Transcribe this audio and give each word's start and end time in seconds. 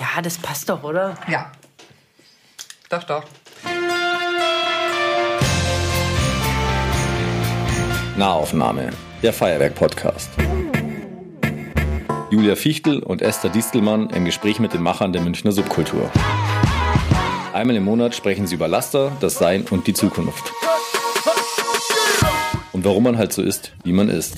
Ja, 0.00 0.22
das 0.22 0.38
passt 0.38 0.68
doch, 0.68 0.82
oder? 0.82 1.14
Ja. 1.28 1.50
Doch, 2.88 3.02
doch. 3.04 3.24
Nahaufnahme, 8.16 8.90
der 9.22 9.32
Feuerwerk-Podcast. 9.32 10.30
Julia 12.30 12.56
Fichtel 12.56 13.02
und 13.02 13.22
Esther 13.22 13.50
Distelmann 13.50 14.10
im 14.10 14.24
Gespräch 14.24 14.58
mit 14.60 14.72
den 14.72 14.82
Machern 14.82 15.12
der 15.12 15.22
Münchner 15.22 15.52
Subkultur. 15.52 16.10
Einmal 17.52 17.76
im 17.76 17.84
Monat 17.84 18.14
sprechen 18.14 18.46
sie 18.46 18.56
über 18.56 18.68
Laster, 18.68 19.12
das 19.20 19.38
Sein 19.38 19.64
und 19.70 19.86
die 19.86 19.94
Zukunft. 19.94 20.52
Und 22.72 22.84
warum 22.84 23.04
man 23.04 23.18
halt 23.18 23.32
so 23.32 23.42
ist, 23.42 23.72
wie 23.84 23.92
man 23.92 24.08
ist. 24.08 24.36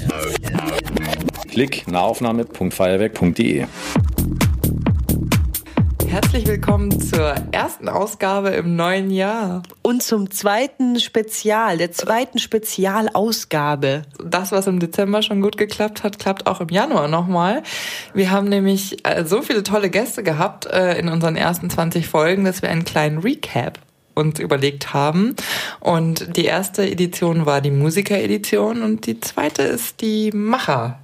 Klick 1.57 1.88
nahaufnahme.feuerwerk.de 1.88 3.64
Herzlich 6.06 6.47
willkommen 6.47 7.01
zur 7.01 7.34
ersten 7.51 7.88
Ausgabe 7.88 8.51
im 8.51 8.77
neuen 8.77 9.10
Jahr. 9.10 9.62
Und 9.80 10.02
zum 10.02 10.30
zweiten 10.30 11.00
Spezial, 11.00 11.78
der 11.78 11.92
zweiten 11.92 12.38
Spezialausgabe. 12.38 14.02
Das, 14.23 14.52
was 14.52 14.66
im 14.66 14.80
Dezember 14.80 15.23
schon 15.23 15.41
gut 15.41 15.56
geklappt 15.56 16.05
hat, 16.05 16.19
klappt 16.19 16.47
auch 16.47 16.61
im 16.61 16.69
Januar 16.69 17.09
nochmal. 17.09 17.62
Wir 18.12 18.30
haben 18.30 18.50
nämlich 18.50 18.98
äh, 19.06 19.25
so 19.25 19.41
viele 19.41 19.62
tolle 19.62 19.88
Gäste 19.88 20.23
gehabt 20.23 20.66
äh, 20.66 20.98
in 20.98 21.09
unseren 21.09 21.36
ersten 21.36 21.70
20 21.70 22.06
Folgen, 22.06 22.45
dass 22.45 22.61
wir 22.61 22.69
einen 22.69 22.84
kleinen 22.84 23.20
Recap 23.20 23.78
uns 24.14 24.41
überlegt 24.41 24.92
haben. 24.92 25.34
Und 25.80 26.36
die 26.36 26.45
erste 26.45 26.86
Edition 26.86 27.47
war 27.47 27.62
die 27.62 27.70
Musiker-Edition 27.70 28.83
und 28.83 29.06
die 29.06 29.20
zweite 29.20 29.62
ist 29.62 30.02
die 30.02 30.33
Macher. 30.33 30.98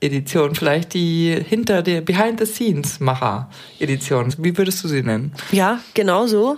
Edition, 0.00 0.54
vielleicht 0.54 0.94
die 0.94 1.36
hinter 1.46 1.82
der 1.82 2.00
Behind-the-Scenes-Macher-Edition. 2.02 4.34
Wie 4.38 4.56
würdest 4.56 4.84
du 4.84 4.88
sie 4.88 5.02
nennen? 5.02 5.32
Ja, 5.50 5.80
genau 5.94 6.28
so. 6.28 6.56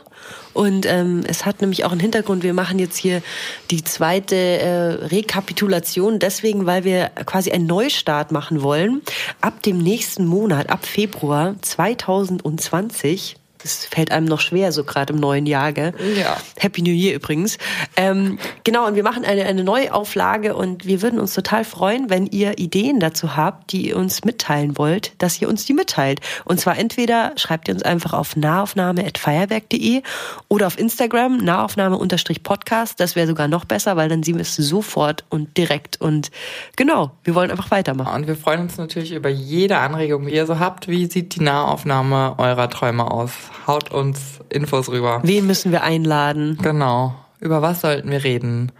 Und 0.52 0.84
ähm, 0.86 1.22
es 1.26 1.46
hat 1.46 1.62
nämlich 1.62 1.84
auch 1.84 1.92
einen 1.92 2.00
Hintergrund. 2.00 2.42
Wir 2.42 2.54
machen 2.54 2.78
jetzt 2.78 2.98
hier 2.98 3.22
die 3.70 3.82
zweite 3.82 4.36
äh, 4.36 5.06
Rekapitulation, 5.06 6.18
deswegen, 6.18 6.66
weil 6.66 6.84
wir 6.84 7.06
quasi 7.24 7.50
einen 7.50 7.66
Neustart 7.66 8.30
machen 8.32 8.60
wollen. 8.62 9.00
Ab 9.40 9.62
dem 9.62 9.78
nächsten 9.78 10.26
Monat, 10.26 10.68
ab 10.68 10.84
Februar 10.84 11.54
2020 11.62 13.39
das 13.62 13.84
fällt 13.86 14.10
einem 14.10 14.26
noch 14.26 14.40
schwer, 14.40 14.72
so 14.72 14.84
gerade 14.84 15.12
im 15.12 15.20
neuen 15.20 15.46
Jahr, 15.46 15.72
gell? 15.72 15.92
Ja. 16.18 16.36
Happy 16.58 16.82
New 16.82 16.92
Year 16.92 17.14
übrigens. 17.14 17.58
Ähm, 17.96 18.38
genau, 18.64 18.86
und 18.86 18.94
wir 18.94 19.02
machen 19.02 19.24
eine, 19.24 19.44
eine 19.44 19.64
Neuauflage 19.64 20.54
und 20.56 20.86
wir 20.86 21.02
würden 21.02 21.20
uns 21.20 21.34
total 21.34 21.64
freuen, 21.64 22.10
wenn 22.10 22.26
ihr 22.26 22.58
Ideen 22.58 23.00
dazu 23.00 23.36
habt, 23.36 23.72
die 23.72 23.88
ihr 23.88 23.96
uns 23.96 24.24
mitteilen 24.24 24.78
wollt, 24.78 25.12
dass 25.18 25.40
ihr 25.40 25.48
uns 25.48 25.64
die 25.66 25.74
mitteilt. 25.74 26.20
Und 26.44 26.60
zwar 26.60 26.78
entweder 26.78 27.32
schreibt 27.36 27.68
ihr 27.68 27.74
uns 27.74 27.82
einfach 27.82 28.12
auf 28.12 28.36
nahaufnahme.feierwerk.de 28.36 30.02
oder 30.48 30.66
auf 30.66 30.78
Instagram 30.78 31.38
nahaufnahme-podcast. 31.38 32.98
Das 32.98 33.16
wäre 33.16 33.26
sogar 33.26 33.48
noch 33.48 33.64
besser, 33.64 33.96
weil 33.96 34.08
dann 34.08 34.22
sehen 34.22 34.36
wir 34.36 34.42
es 34.42 34.56
sofort 34.56 35.24
und 35.28 35.56
direkt. 35.56 36.00
Und 36.00 36.30
genau, 36.76 37.12
wir 37.24 37.34
wollen 37.34 37.50
einfach 37.50 37.70
weitermachen. 37.70 38.14
Und 38.14 38.26
wir 38.26 38.36
freuen 38.36 38.60
uns 38.60 38.78
natürlich 38.78 39.12
über 39.12 39.28
jede 39.28 39.78
Anregung, 39.78 40.26
die 40.26 40.34
ihr 40.34 40.46
so 40.46 40.58
habt. 40.58 40.88
Wie 40.88 41.06
sieht 41.06 41.34
die 41.34 41.42
Nahaufnahme 41.42 42.34
eurer 42.38 42.70
Träume 42.70 43.10
aus? 43.10 43.49
Haut 43.66 43.90
uns 43.90 44.40
Infos 44.48 44.88
rüber. 44.88 45.20
Wen 45.22 45.46
müssen 45.46 45.72
wir 45.72 45.82
einladen? 45.82 46.58
Genau. 46.62 47.14
Über 47.40 47.62
was 47.62 47.80
sollten 47.80 48.10
wir 48.10 48.22
reden? 48.22 48.72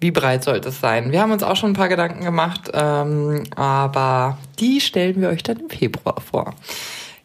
Wie 0.00 0.10
breit 0.10 0.42
sollte 0.42 0.70
es 0.70 0.80
sein? 0.80 1.12
Wir 1.12 1.20
haben 1.20 1.30
uns 1.30 1.42
auch 1.42 1.56
schon 1.56 1.70
ein 1.70 1.76
paar 1.76 1.88
Gedanken 1.88 2.24
gemacht, 2.24 2.70
ähm, 2.72 3.44
aber 3.54 4.38
die 4.58 4.80
stellen 4.80 5.20
wir 5.20 5.28
euch 5.28 5.42
dann 5.42 5.58
im 5.58 5.70
Februar 5.70 6.20
vor. 6.20 6.54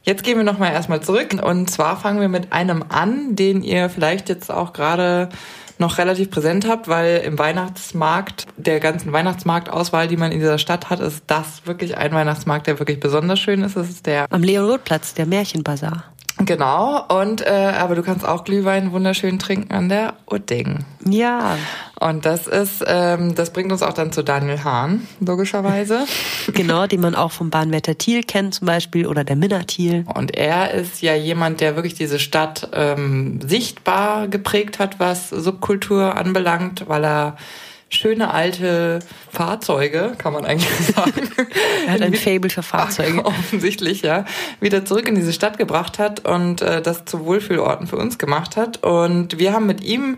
Jetzt 0.04 0.24
gehen 0.24 0.38
wir 0.38 0.44
nochmal 0.44 0.74
erstmal 0.74 1.02
zurück 1.02 1.36
und 1.44 1.70
zwar 1.70 1.98
fangen 1.98 2.22
wir 2.22 2.30
mit 2.30 2.54
einem 2.54 2.84
an, 2.88 3.36
den 3.36 3.64
ihr 3.64 3.90
vielleicht 3.90 4.30
jetzt 4.30 4.52
auch 4.52 4.74
gerade 4.74 5.30
noch 5.80 5.98
relativ 5.98 6.30
präsent 6.32 6.68
habt, 6.68 6.88
weil 6.88 7.18
im 7.26 7.38
Weihnachtsmarkt, 7.38 8.46
der 8.58 8.80
ganzen 8.80 9.12
Weihnachtsmarktauswahl, 9.12 10.08
die 10.08 10.18
man 10.18 10.32
in 10.32 10.40
dieser 10.40 10.58
Stadt 10.58 10.90
hat, 10.90 11.00
ist 11.00 11.24
das 11.28 11.66
wirklich 11.66 11.98
ein 11.98 12.14
Weihnachtsmarkt, 12.14 12.68
der 12.68 12.80
wirklich 12.80 13.00
besonders 13.00 13.40
schön 13.40 13.64
ist. 13.64 13.76
Das 13.76 13.90
ist 13.90 14.06
der 14.06 14.32
am 14.32 14.44
Leon-Roth-Platz, 14.44 15.14
der 15.14 15.26
Märchenbazar. 15.26 16.04
Genau, 16.40 17.04
und 17.08 17.42
äh, 17.42 17.50
aber 17.50 17.96
du 17.96 18.04
kannst 18.04 18.26
auch 18.26 18.44
Glühwein 18.44 18.92
wunderschön 18.92 19.40
trinken 19.40 19.72
an 19.74 19.90
der 19.90 20.14
Udding. 20.30 20.86
Ja. 21.04 21.58
Und 22.00 22.28
das 22.28 22.46
ist, 22.46 22.84
ähm, 22.86 23.34
das 23.34 23.52
bringt 23.52 23.72
uns 23.72 23.82
auch 23.82 23.94
dann 23.94 24.12
zu 24.12 24.24
Daniel 24.24 24.64
Hahn, 24.64 25.08
logischerweise. 25.20 26.06
genau, 26.54 26.86
den 26.86 27.02
man 27.02 27.16
auch 27.16 27.32
vom 27.32 27.50
Bahnwetter 27.50 27.98
Thiel 27.98 28.22
kennt 28.22 28.54
zum 28.54 28.68
Beispiel 28.68 29.08
oder 29.08 29.24
der 29.24 29.36
Minna 29.36 29.64
Thiel. 29.64 30.06
Und 30.14 30.38
er 30.38 30.72
ist 30.76 31.02
ja 31.02 31.16
jemand, 31.16 31.60
der 31.60 31.76
wirklich 31.76 31.96
diese 31.96 32.20
Stadt 32.20 32.70
ähm, 32.74 33.40
sichtbar 33.42 34.28
geprägt 34.28 34.78
hat, 34.78 35.00
was 35.00 35.30
Subkultur 35.30 36.16
anbelangt, 36.16 36.88
weil 36.88 37.04
er 37.04 37.38
schöne 37.90 38.34
alte 38.34 39.00
Fahrzeuge, 39.32 40.14
kann 40.18 40.34
man 40.34 40.46
eigentlich 40.46 40.70
sagen. 40.96 41.30
Er 41.86 41.94
hat 41.94 42.02
ein 42.02 42.14
Fable 42.14 42.50
für 42.50 42.64
Fahrzeuge. 42.64 43.26
Offensichtlich, 43.26 44.02
ja. 44.02 44.26
Wieder 44.60 44.86
zurück 44.86 45.08
in 45.08 45.16
diese 45.16 45.34
Stadt 45.34 45.58
gebracht 45.58 46.00
hat 46.00 46.28
und 46.28 46.62
äh, 46.62 46.82
das 46.82 47.06
zu 47.06 47.26
Wohlfühlorten 47.26 47.88
für 47.88 47.98
uns 47.98 48.18
gemacht 48.18 48.58
hat. 48.58 48.84
Und 48.84 49.40
wir 49.40 49.54
haben 49.54 49.66
mit 49.66 49.84
ihm 49.84 50.18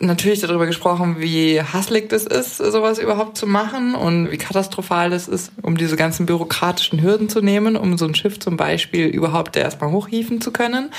natürlich 0.00 0.40
darüber 0.40 0.66
gesprochen, 0.66 1.16
wie 1.18 1.60
hasslig 1.60 2.08
das 2.08 2.24
ist, 2.24 2.58
sowas 2.58 2.98
überhaupt 2.98 3.38
zu 3.38 3.46
machen 3.46 3.94
und 3.94 4.30
wie 4.30 4.38
katastrophal 4.38 5.10
das 5.10 5.28
ist, 5.28 5.52
um 5.62 5.76
diese 5.76 5.96
ganzen 5.96 6.26
bürokratischen 6.26 7.00
Hürden 7.02 7.28
zu 7.28 7.40
nehmen, 7.40 7.76
um 7.76 7.96
so 7.96 8.04
ein 8.04 8.14
Schiff 8.14 8.38
zum 8.40 8.56
Beispiel 8.56 9.06
überhaupt 9.06 9.56
erstmal 9.56 9.92
hochhieven 9.92 10.40
zu 10.40 10.50
können. 10.50 10.90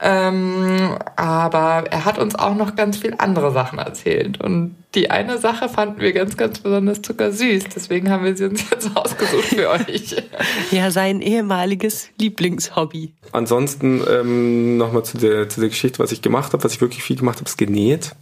Ähm, 0.00 0.96
aber 1.16 1.84
er 1.90 2.04
hat 2.04 2.18
uns 2.18 2.34
auch 2.34 2.54
noch 2.54 2.76
ganz 2.76 2.98
viel 2.98 3.14
andere 3.18 3.52
Sachen 3.52 3.78
erzählt 3.78 4.40
und 4.40 4.76
die 4.94 5.10
eine 5.10 5.38
Sache 5.38 5.70
fanden 5.70 6.02
wir 6.02 6.12
ganz, 6.12 6.36
ganz 6.36 6.58
besonders 6.58 7.00
zuckersüß. 7.00 7.64
Deswegen 7.74 8.10
haben 8.10 8.24
wir 8.24 8.36
sie 8.36 8.44
uns 8.44 8.68
jetzt 8.70 8.94
ausgesucht 8.94 9.44
für 9.44 9.70
euch. 9.70 10.16
Ja, 10.70 10.90
sein 10.90 11.20
ehemaliges 11.20 12.08
Lieblingshobby. 12.18 13.12
Ansonsten 13.32 14.02
ähm, 14.08 14.76
nochmal 14.76 15.04
zu 15.04 15.18
der, 15.18 15.48
zu 15.48 15.60
der 15.60 15.68
Geschichte, 15.68 15.98
was 15.98 16.12
ich 16.12 16.22
gemacht 16.22 16.52
habe. 16.52 16.64
Was 16.64 16.74
ich 16.74 16.80
wirklich 16.80 17.02
viel 17.02 17.16
gemacht 17.16 17.38
habe, 17.38 17.48
ist 17.48 17.58
genäht. 17.58 18.14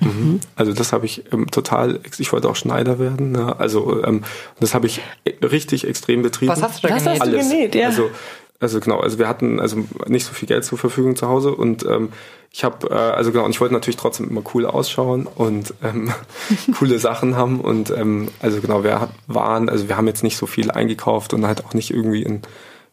Mhm. 0.00 0.40
Also 0.54 0.72
das 0.72 0.92
habe 0.92 1.06
ich 1.06 1.24
ähm, 1.32 1.50
total, 1.50 2.00
ich 2.18 2.32
wollte 2.32 2.48
auch 2.48 2.56
Schneider 2.56 2.98
werden. 2.98 3.32
Ne? 3.32 3.58
Also 3.58 4.02
ähm, 4.04 4.24
das 4.60 4.74
habe 4.74 4.86
ich 4.86 5.00
richtig 5.42 5.86
extrem 5.86 6.22
betrieben. 6.22 6.52
Was 6.52 6.62
hast 6.62 6.82
du 6.82 6.88
da 6.88 6.94
Was 6.94 7.04
genäht? 7.04 7.20
hast 7.20 7.32
du 7.32 7.36
genäht? 7.38 7.74
Ja. 7.74 7.86
Also, 7.86 8.10
also 8.58 8.80
genau, 8.80 9.00
also 9.00 9.18
wir 9.18 9.28
hatten 9.28 9.60
also 9.60 9.84
nicht 10.06 10.24
so 10.24 10.32
viel 10.32 10.48
Geld 10.48 10.64
zur 10.64 10.78
Verfügung 10.78 11.14
zu 11.14 11.28
Hause 11.28 11.54
und 11.54 11.84
ähm, 11.84 12.10
ich 12.50 12.64
habe 12.64 12.88
äh, 12.88 12.94
also 12.94 13.30
genau 13.32 13.44
und 13.44 13.50
ich 13.50 13.60
wollte 13.60 13.74
natürlich 13.74 13.96
trotzdem 13.96 14.30
immer 14.30 14.42
cool 14.54 14.64
ausschauen 14.64 15.26
und 15.26 15.74
ähm, 15.82 16.10
coole 16.78 16.98
Sachen 16.98 17.36
haben 17.36 17.60
und 17.60 17.90
ähm, 17.90 18.28
also 18.40 18.60
genau 18.60 18.82
wir 18.82 19.08
waren 19.26 19.68
also 19.68 19.88
wir 19.88 19.96
haben 19.98 20.06
jetzt 20.06 20.22
nicht 20.22 20.38
so 20.38 20.46
viel 20.46 20.70
eingekauft 20.70 21.34
und 21.34 21.46
halt 21.46 21.64
auch 21.64 21.74
nicht 21.74 21.90
irgendwie 21.90 22.22
in 22.22 22.40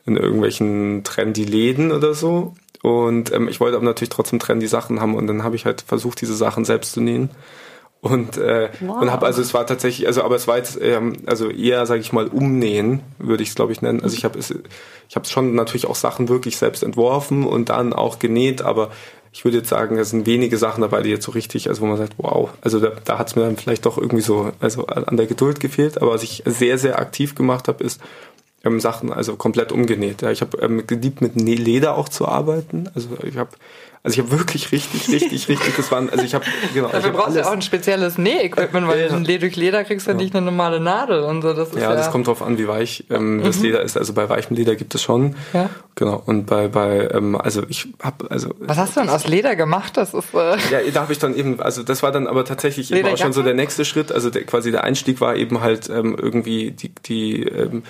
in 0.06 0.18
irgendwelchen 0.18 1.06
trendy 1.06 1.46
Läden 1.46 1.94
oder 1.94 2.14
so 2.14 2.56
und 2.84 3.32
ähm, 3.32 3.48
ich 3.48 3.62
wollte 3.62 3.78
aber 3.78 3.86
natürlich 3.86 4.10
trotzdem 4.10 4.40
trendy 4.40 4.68
Sachen 4.68 5.00
haben. 5.00 5.16
Und 5.16 5.26
dann 5.28 5.44
habe 5.46 5.56
ich 5.56 5.66
halt 5.66 5.82
versucht 5.82 6.20
diese 6.20 6.36
Sachen 6.36 6.66
selbst 6.66 6.92
zu 6.92 7.00
nähen. 7.00 7.30
Und 8.02 8.36
äh, 8.36 8.72
Wow. 8.82 9.02
und 9.02 9.10
habe 9.10 9.26
also 9.26 9.42
es 9.42 9.54
war 9.54 9.66
tatsächlich 9.66 10.06
also 10.06 10.22
aber 10.24 10.36
es 10.36 10.50
war 10.50 10.58
jetzt 10.58 10.78
ähm, 10.82 11.14
also 11.26 11.50
eher 11.50 11.86
sage 11.86 12.02
ich 12.02 12.12
mal 12.12 12.28
umnähen 12.28 13.00
würde 13.20 13.42
ich 13.42 13.50
es 13.50 13.56
glaube 13.56 13.72
ich 13.72 13.82
nennen. 13.82 14.04
Also 14.04 14.18
ich 14.18 14.26
habe 14.26 14.38
es 14.38 14.54
ich 15.08 15.16
habe 15.16 15.26
schon 15.26 15.56
natürlich 15.56 15.86
auch 15.88 15.96
Sachen 15.96 16.28
wirklich 16.28 16.58
selbst 16.58 16.84
entworfen 16.84 17.46
und 17.48 17.70
dann 17.70 17.94
auch 17.94 18.20
genäht. 18.20 18.62
Aber 18.62 18.92
ich 19.32 19.46
würde 19.46 19.60
jetzt 19.60 19.70
sagen 19.70 19.98
es 19.98 20.10
sind 20.10 20.26
wenige 20.26 20.58
Sachen 20.58 20.82
dabei 20.82 21.02
die 21.04 21.10
jetzt 21.10 21.24
so 21.24 21.32
richtig 21.32 21.70
also 21.70 21.82
wo 21.84 21.86
man 21.86 21.96
sagt 21.96 22.16
wow. 22.18 22.50
Also 22.60 22.82
da, 22.82 22.92
da 23.06 23.18
hat 23.18 23.30
es 23.30 23.38
mir 23.38 23.44
dann 23.44 23.56
vielleicht 23.56 23.86
doch 23.86 23.98
irgendwie 23.98 24.24
so 24.24 24.52
also 24.60 24.88
an 24.88 25.16
der 25.16 25.28
Geduld 25.28 25.62
gefehlt. 25.62 26.02
Aber 26.02 26.12
was 26.12 26.24
ich 26.24 26.44
sehr 26.46 26.78
sehr 26.78 27.00
aktiv 27.00 27.34
gemacht 27.36 27.70
habe 27.70 27.82
ist 27.82 28.02
ähm, 28.64 28.80
Sachen 28.80 29.12
also 29.12 29.36
komplett 29.36 29.72
umgenäht. 29.72 30.22
Ja, 30.22 30.32
ich 30.32 30.42
habe 30.42 30.58
ähm, 30.62 30.86
geliebt 30.88 31.22
mit 31.22 31.36
Leder 31.36 31.96
auch 31.98 32.10
zu 32.10 32.28
arbeiten. 32.28 32.90
Also 32.96 33.10
ich 33.24 33.38
habe 33.38 33.50
also 34.06 34.20
ich 34.20 34.26
habe 34.26 34.38
wirklich 34.38 34.72
richtig 34.74 35.08
richtig 35.10 35.48
richtig 35.50 35.76
das 35.78 35.90
waren 35.92 36.10
also 36.10 36.26
ich 36.26 36.34
habe 36.36 36.44
genau 36.74 36.90
Dafür 36.90 37.12
hab 37.12 37.18
brauchst 37.18 37.30
du 37.36 37.40
alles- 37.40 37.48
auch 37.48 37.52
ein 37.54 37.62
spezielles 37.62 38.18
Näh-Equipment, 38.18 38.86
weil 38.88 39.00
Ja. 39.08 39.16
ein 39.16 39.24
Leder 39.24 39.42
durch 39.42 39.56
Leder 39.56 39.84
kriegst 39.86 40.08
du 40.08 40.12
ja 40.12 40.18
nicht 40.18 40.36
eine 40.36 40.46
normale 40.46 40.80
Nadel 40.82 41.22
und 41.24 41.42
so. 41.42 41.54
Das 41.54 41.70
ist 41.70 41.76
ja, 41.76 41.84
Ja, 41.90 41.96
das 41.96 42.12
kommt 42.12 42.28
drauf 42.28 42.42
an, 42.42 42.58
wie 42.58 42.68
weich 42.68 43.06
ähm, 43.10 43.42
das 43.44 43.60
Leder 43.62 43.82
ist. 43.82 43.98
Also 43.98 44.12
bei 44.14 44.28
weichem 44.30 44.56
Leder 44.56 44.76
gibt 44.76 44.94
es 44.96 45.02
schon. 45.02 45.36
Ja. 45.54 45.70
Genau. 45.96 46.22
Und 46.26 46.46
bei, 46.48 46.68
bei 46.68 47.10
ähm, 47.14 47.36
also 47.36 47.64
ich 47.70 47.88
habe 48.02 48.30
also 48.30 48.54
Was 48.60 48.78
hast 48.78 48.96
du 48.96 49.02
denn 49.02 49.10
aus 49.10 49.28
Leder 49.28 49.56
gemacht? 49.56 49.96
Das 49.98 50.14
ist 50.14 50.34
äh, 50.34 50.58
ja, 50.72 50.92
da 50.94 51.02
habe 51.02 51.14
ich 51.14 51.20
dann 51.20 51.36
eben, 51.36 51.62
also 51.62 51.84
das 51.84 52.02
war 52.04 52.12
dann 52.12 52.28
aber 52.28 52.44
tatsächlich 52.46 52.92
eben 52.94 53.08
auch 53.08 53.18
schon 53.18 53.32
so 53.34 53.42
der 53.42 53.54
nächste 53.54 53.86
Schritt. 53.86 54.12
Also 54.12 54.30
der, 54.30 54.44
quasi 54.46 54.72
der 54.72 54.84
Einstieg 54.84 55.22
war 55.22 55.36
eben 55.36 55.62
halt 55.62 55.90
ähm, 55.90 56.18
irgendwie 56.22 56.72
die, 56.72 56.92
die 57.06 57.44
ähm, 57.44 57.84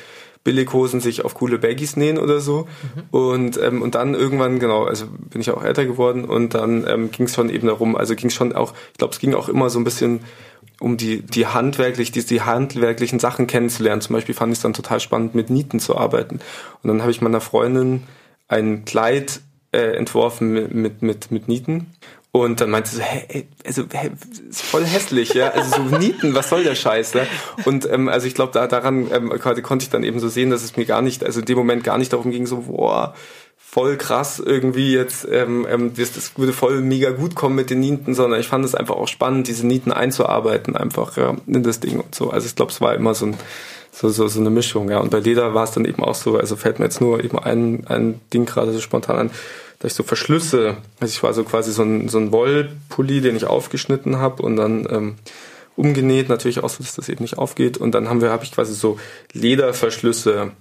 Billighosen 0.43 0.99
sich 0.99 1.23
auf 1.23 1.35
coole 1.35 1.57
Baggies 1.57 1.95
nähen 1.95 2.17
oder 2.17 2.39
so. 2.39 2.67
Und, 3.11 3.59
ähm, 3.61 3.81
und 3.81 3.95
dann 3.95 4.13
irgendwann, 4.13 4.59
genau, 4.59 4.83
also 4.83 5.05
bin 5.07 5.41
ich 5.41 5.51
auch 5.51 5.63
älter 5.63 5.85
geworden 5.85 6.25
und 6.25 6.53
dann 6.53 6.85
ähm, 6.87 7.11
ging 7.11 7.27
es 7.27 7.35
schon 7.35 7.49
eben 7.49 7.67
darum, 7.67 7.95
also 7.95 8.15
ging 8.15 8.27
es 8.27 8.33
schon 8.33 8.53
auch, 8.53 8.73
ich 8.91 8.97
glaube, 8.97 9.13
es 9.13 9.19
ging 9.19 9.33
auch 9.33 9.49
immer 9.49 9.69
so 9.69 9.79
ein 9.79 9.83
bisschen 9.83 10.21
um 10.79 10.97
die, 10.97 11.21
die 11.21 11.47
handwerklich, 11.47 12.11
die, 12.11 12.25
die 12.25 12.41
handwerklichen 12.41 13.19
Sachen 13.19 13.47
kennenzulernen. 13.47 14.01
Zum 14.01 14.15
Beispiel 14.15 14.35
fand 14.35 14.51
ich 14.51 14.57
es 14.57 14.63
dann 14.63 14.73
total 14.73 14.99
spannend, 14.99 15.33
mit 15.33 15.49
Nieten 15.49 15.79
zu 15.79 15.95
arbeiten. 15.95 16.39
Und 16.81 16.87
dann 16.89 17.01
habe 17.01 17.11
ich 17.11 17.21
meiner 17.21 17.41
Freundin 17.41 18.03
ein 18.49 18.83
Kleid 18.83 19.41
äh, 19.71 19.95
entworfen 19.95 20.51
mit, 20.51 20.73
mit, 20.73 21.01
mit, 21.01 21.31
mit 21.31 21.47
Nieten. 21.47 21.87
Und 22.35 22.61
dann 22.61 22.71
meinte 22.71 22.89
sie 22.89 22.95
so, 22.95 23.03
hä, 23.03 23.45
also 23.63 23.83
hä, 23.93 24.09
ist 24.49 24.63
voll 24.63 24.83
hässlich, 24.83 25.35
ja. 25.35 25.49
Also 25.51 25.75
so 25.75 25.97
Nieten, 25.97 26.33
was 26.33 26.49
soll 26.49 26.63
der 26.63 26.73
Scheiß, 26.73 27.13
ne? 27.13 27.27
Und 27.65 27.87
ähm, 27.87 28.09
also 28.09 28.25
ich 28.25 28.33
glaube, 28.33 28.51
da 28.53 28.65
daran 28.65 29.07
ähm, 29.13 29.29
konnte 29.39 29.83
ich 29.83 29.91
dann 29.91 30.03
eben 30.03 30.19
so 30.19 30.27
sehen, 30.29 30.49
dass 30.49 30.63
es 30.63 30.75
mir 30.75 30.85
gar 30.85 31.03
nicht, 31.03 31.23
also 31.23 31.41
in 31.41 31.45
dem 31.45 31.59
Moment 31.59 31.83
gar 31.83 31.99
nicht 31.99 32.11
darum 32.11 32.31
ging, 32.31 32.47
so, 32.47 32.61
boah, 32.61 33.13
voll 33.59 33.97
krass 33.97 34.39
irgendwie 34.43 34.93
jetzt, 34.93 35.27
ähm, 35.31 35.67
ähm, 35.69 35.93
das, 35.95 36.13
das 36.13 36.35
würde 36.35 36.53
voll 36.53 36.81
mega 36.81 37.11
gut 37.11 37.35
kommen 37.35 37.55
mit 37.55 37.69
den 37.69 37.81
Nieten, 37.81 38.15
sondern 38.15 38.39
ich 38.39 38.47
fand 38.47 38.65
es 38.65 38.73
einfach 38.73 38.95
auch 38.95 39.07
spannend, 39.07 39.47
diese 39.47 39.67
Nieten 39.67 39.91
einzuarbeiten, 39.91 40.75
einfach 40.75 41.15
ja, 41.17 41.35
in 41.45 41.61
das 41.61 41.81
Ding 41.81 41.99
und 41.99 42.15
so. 42.15 42.31
Also 42.31 42.47
ich 42.47 42.55
glaube, 42.55 42.71
es 42.71 42.81
war 42.81 42.95
immer 42.95 43.13
so 43.13 43.27
ein 43.27 43.37
so, 43.91 44.09
so, 44.09 44.27
so 44.27 44.39
eine 44.39 44.49
Mischung, 44.49 44.89
ja. 44.89 44.97
Und 44.97 45.11
bei 45.11 45.19
Leder 45.19 45.53
war 45.53 45.65
es 45.65 45.71
dann 45.71 45.85
eben 45.85 46.03
auch 46.03 46.15
so, 46.15 46.37
also 46.37 46.55
fällt 46.55 46.79
mir 46.79 46.85
jetzt 46.85 46.99
nur 46.99 47.23
eben 47.23 47.37
ein, 47.37 47.85
ein 47.85 48.19
Ding 48.33 48.45
gerade 48.47 48.73
so 48.73 48.79
spontan 48.79 49.17
an, 49.17 49.31
dass 49.83 49.91
ich 49.91 49.97
so 49.97 50.03
Verschlüsse, 50.03 50.77
also 51.01 51.11
ich 51.11 51.21
war 51.23 51.33
so 51.33 51.43
quasi 51.43 51.73
so 51.73 51.83
ein, 51.83 52.07
so 52.07 52.17
ein 52.17 52.31
Wollpulli, 52.31 53.19
den 53.19 53.35
ich 53.35 53.45
aufgeschnitten 53.45 54.15
habe 54.17 54.41
und 54.41 54.55
dann 54.55 54.87
ähm, 54.89 55.15
umgenäht, 55.75 56.29
natürlich 56.29 56.63
auch 56.63 56.69
so, 56.69 56.81
dass 56.81 56.95
das 56.95 57.09
eben 57.09 57.21
nicht 57.21 57.37
aufgeht. 57.37 57.77
Und 57.77 57.91
dann 57.91 58.07
haben 58.07 58.21
wir, 58.21 58.29
habe 58.29 58.45
ich 58.45 58.53
quasi 58.53 58.73
so 58.73 58.97
Lederverschlüsse 59.33 60.51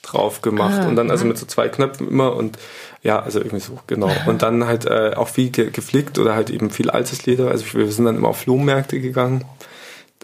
drauf 0.00 0.40
gemacht 0.40 0.80
ah, 0.80 0.88
und 0.88 0.96
dann 0.96 1.10
also 1.10 1.26
mit 1.26 1.36
so 1.36 1.44
zwei 1.44 1.68
Knöpfen 1.68 2.08
immer 2.08 2.34
und 2.34 2.58
ja, 3.02 3.20
also 3.20 3.38
irgendwie 3.38 3.60
so, 3.60 3.78
genau. 3.86 4.10
Und 4.26 4.40
dann 4.40 4.66
halt 4.66 4.86
äh, 4.86 5.12
auch 5.14 5.28
viel 5.28 5.50
ge 5.50 5.70
geflickt 5.70 6.18
oder 6.18 6.34
halt 6.34 6.48
eben 6.48 6.70
viel 6.70 6.88
altes 6.88 7.26
Leder. 7.26 7.50
Also 7.50 7.66
wir 7.74 7.92
sind 7.92 8.06
dann 8.06 8.16
immer 8.16 8.28
auf 8.28 8.38
Flohmärkte 8.38 8.98
gegangen 8.98 9.44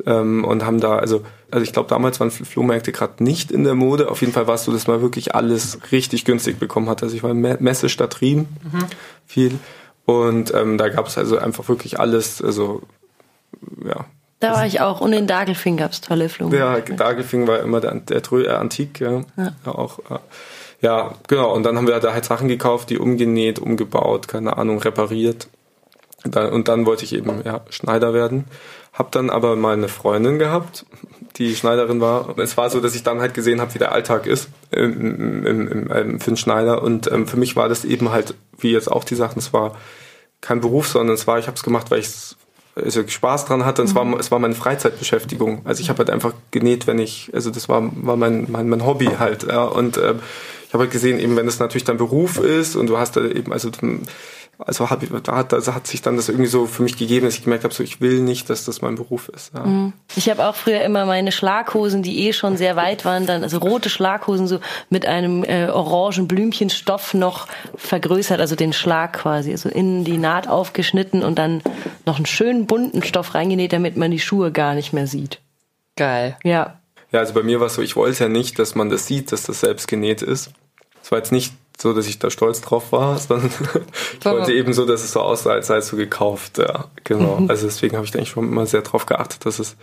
ähm, 0.04 0.44
und 0.44 0.64
haben 0.64 0.81
da, 0.81 0.98
also, 0.98 1.22
also 1.50 1.64
ich 1.64 1.72
glaube 1.72 1.88
damals 1.88 2.20
waren 2.20 2.31
Flohmärkte 2.31 2.93
gerade 2.93 3.22
nicht 3.22 3.50
in 3.50 3.64
der 3.64 3.75
Mode. 3.75 4.10
Auf 4.10 4.20
jeden 4.20 4.32
Fall 4.32 4.46
war 4.46 4.56
es 4.56 4.64
so, 4.64 4.72
dass 4.72 4.87
man 4.87 5.00
wirklich 5.00 5.34
alles 5.34 5.78
richtig 5.93 6.25
günstig 6.25 6.58
bekommen 6.58 6.88
hat. 6.88 7.02
Also 7.02 7.14
ich 7.16 7.22
war 7.22 7.32
Messe 7.34 7.88
statt 7.88 8.20
Riem 8.20 8.40
mhm. 8.40 8.84
viel 9.26 9.58
und 10.04 10.54
ähm, 10.54 10.78
da 10.78 10.88
gab 10.88 11.06
es 11.06 11.19
also 11.19 11.38
einfach 11.38 11.69
wirklich 11.69 11.98
alles, 11.98 12.43
also 12.43 12.82
ja, 13.84 14.04
da 14.40 14.52
war 14.52 14.66
ich 14.66 14.81
auch. 14.81 15.00
Und 15.00 15.12
in 15.12 15.26
Dagelfing 15.26 15.76
gab 15.76 15.93
es 15.93 16.02
tolle 16.02 16.28
Flumen. 16.28 16.56
Ja, 16.56 16.78
Dagelfing 16.81 17.46
war 17.46 17.60
immer 17.60 17.81
der, 17.81 17.94
der, 17.94 18.20
der 18.20 18.32
äh, 18.32 18.48
Antik, 18.50 19.00
ja. 19.00 19.22
ja. 19.37 19.52
ja 19.64 19.72
auch. 19.72 19.98
Äh, 20.10 20.19
ja, 20.82 21.14
genau. 21.26 21.54
Und 21.54 21.62
dann 21.62 21.76
haben 21.76 21.87
wir 21.87 21.98
da 22.00 22.12
halt 22.12 22.25
Sachen 22.26 22.48
gekauft, 22.48 22.90
die 22.90 22.98
umgenäht, 22.98 23.58
umgebaut, 23.58 24.28
keine 24.28 24.58
Ahnung, 24.58 24.78
repariert. 24.78 25.48
Und 26.25 26.69
dann 26.69 26.87
wollte 26.87 27.04
ich 27.04 27.14
eben 27.14 27.43
ja, 27.44 27.60
Schneider 27.70 28.12
werden. 28.12 28.46
Hab 28.96 29.12
dann 29.12 29.28
aber 29.28 29.56
mal 29.56 29.75
eine 29.75 29.88
Freundin 29.88 30.38
gehabt, 30.38 30.87
die 31.37 31.54
Schneiderin 31.54 32.00
war. 32.00 32.31
Und 32.31 32.38
es 32.38 32.56
war 32.56 32.70
so, 32.70 32.81
dass 32.81 32.94
ich 32.94 33.02
dann 33.02 33.20
halt 33.20 33.34
gesehen 33.34 33.60
habe, 33.60 33.75
wie 33.75 33.78
der 33.78 33.93
Alltag 33.93 34.26
ist 34.26 34.48
im, 34.70 35.44
im, 35.44 35.46
im, 35.46 35.90
im, 35.90 36.20
für 36.20 36.28
einen 36.28 36.37
Schneider. 36.38 36.82
Und 36.82 37.10
ähm, 37.12 37.26
für 37.26 37.37
mich 37.37 37.56
war 37.56 37.69
das 37.69 37.84
eben 37.84 38.10
halt, 38.10 38.34
wie 38.58 38.72
jetzt 38.72 38.90
auch 38.90 39.04
die 39.04 39.14
Sachen, 39.14 39.38
es 39.38 39.52
war 39.52 39.76
kein 40.40 40.62
Beruf, 40.62 40.88
sondern 40.88 41.14
es 41.14 41.26
war, 41.26 41.38
ich 41.38 41.46
habe 41.46 41.56
es 41.56 41.62
gemacht, 41.62 41.90
weil 41.90 42.00
ich 42.00 42.06
es 42.06 42.37
also 42.75 43.06
Spaß 43.06 43.44
dran 43.44 43.66
hatte. 43.66 43.82
Und 43.82 43.88
mhm. 43.88 43.90
es, 43.90 43.94
war, 43.96 44.20
es 44.20 44.31
war 44.31 44.38
meine 44.38 44.54
Freizeitbeschäftigung. 44.54 45.60
Also 45.64 45.82
ich 45.82 45.90
habe 45.90 45.98
halt 45.98 46.08
einfach 46.08 46.32
genäht, 46.50 46.87
wenn 46.87 46.98
ich, 46.98 47.31
also 47.34 47.50
das 47.50 47.69
war, 47.69 47.82
war 47.96 48.16
mein, 48.16 48.46
mein, 48.50 48.69
mein 48.70 48.87
Hobby 48.87 49.10
halt. 49.19 49.43
Ja. 49.44 49.64
Und 49.64 49.98
äh, 49.98 50.14
ich 50.66 50.72
habe 50.72 50.84
halt 50.84 50.90
gesehen, 50.90 51.19
eben 51.19 51.37
wenn 51.37 51.46
es 51.46 51.58
natürlich 51.58 51.84
dein 51.84 51.98
Beruf 51.98 52.38
ist 52.38 52.76
und 52.76 52.87
du 52.87 52.96
hast 52.96 53.16
da 53.16 53.25
eben, 53.25 53.52
also 53.52 53.70
also 54.58 54.88
hat, 54.88 55.00
da 55.25 55.37
hat, 55.37 55.53
also 55.53 55.75
hat 55.75 55.87
sich 55.87 56.00
dann 56.03 56.17
das 56.17 56.29
irgendwie 56.29 56.49
so 56.49 56.67
für 56.67 56.82
mich 56.82 56.97
gegeben, 56.97 57.26
dass 57.26 57.35
ich 57.35 57.44
gemerkt 57.44 57.64
habe, 57.64 57.75
so 57.75 57.82
ich 57.82 58.00
will 58.00 58.20
nicht, 58.20 58.49
dass 58.49 58.64
das 58.64 58.81
mein 58.81 58.94
Beruf 58.94 59.29
ist. 59.29 59.53
Ja. 59.55 59.64
Mhm. 59.64 59.93
Ich 60.17 60.31
habe 60.31 60.47
auch 60.47 60.55
früher 60.55 60.81
immer 60.81 61.05
meine 61.05 61.31
Schlaghosen, 61.31 62.03
die 62.03 62.26
eh 62.26 62.32
schon 62.32 62.56
sehr 62.56 62.75
weit 62.76 63.05
waren, 63.05 63.26
dann 63.26 63.43
also 63.43 63.58
rote 63.58 63.91
Schlaghosen 63.91 64.47
so 64.47 64.61
mit 64.88 65.05
einem 65.05 65.44
äh, 65.44 65.69
orangen 65.69 66.26
Blümchenstoff 66.26 67.12
noch 67.12 67.47
vergrößert, 67.75 68.41
also 68.41 68.56
den 68.56 68.73
Schlag 68.73 69.12
quasi, 69.12 69.53
also 69.53 69.69
in 69.69 70.05
die 70.05 70.19
Naht 70.19 70.49
aufgeschnitten 70.49 71.23
und 71.23 71.38
dann 71.38 71.62
noch 72.06 72.17
einen 72.17 72.26
schönen 72.26 72.67
bunten 72.67 73.03
Stoff 73.03 73.35
reingenäht, 73.35 73.73
damit 73.73 73.97
man 73.97 74.11
die 74.11 74.20
Schuhe 74.20 74.53
gar 74.53 74.75
nicht 74.75 74.93
mehr 74.93 75.06
sieht. 75.06 75.41
Geil. 75.97 76.37
Ja. 76.44 76.79
Ja, 77.12 77.20
also 77.20 77.35
bei 77.35 77.43
mir 77.43 77.61
war 77.61 77.69
es 77.69 77.75
so, 77.75 77.82
ich 77.82 77.97
wollte 77.97 78.25
ja 78.25 78.29
nicht, 78.29 78.58
dass 78.58 78.75
man 78.75 78.91
das 78.91 79.06
sieht, 79.06 79.32
dass 79.32 79.44
das 79.44 79.61
selbst 79.61 79.87
genäht 79.87 80.23
ist. 80.23 80.50
Es 81.03 81.12
war 81.12 81.19
jetzt 81.19 81.31
nicht 81.31 81.53
so, 81.76 81.93
dass 81.93 82.06
ich 82.06 82.19
da 82.19 82.31
stolz 82.31 82.61
drauf 82.62 82.93
war, 82.93 83.19
sondern 83.19 83.50
ich 84.19 84.25
wollte 84.25 84.52
eben 84.52 84.73
so, 84.73 84.87
dass 84.87 85.05
es 85.05 85.12
so 85.12 85.20
aussah, 85.20 85.50
als 85.50 85.67
sei 85.67 85.76
es 85.76 85.88
so 85.88 85.96
gekauft. 85.96 86.58
Ja, 86.58 86.87
genau. 87.05 87.40
Mhm. 87.40 87.50
Also 87.50 87.67
deswegen 87.67 87.96
habe 87.96 88.06
ich 88.06 88.14
eigentlich 88.14 88.31
schon 88.31 88.49
immer 88.49 88.67
sehr 88.67 88.82
darauf 88.82 89.06
geachtet, 89.06 89.44
dass 89.44 89.58
es 89.58 89.76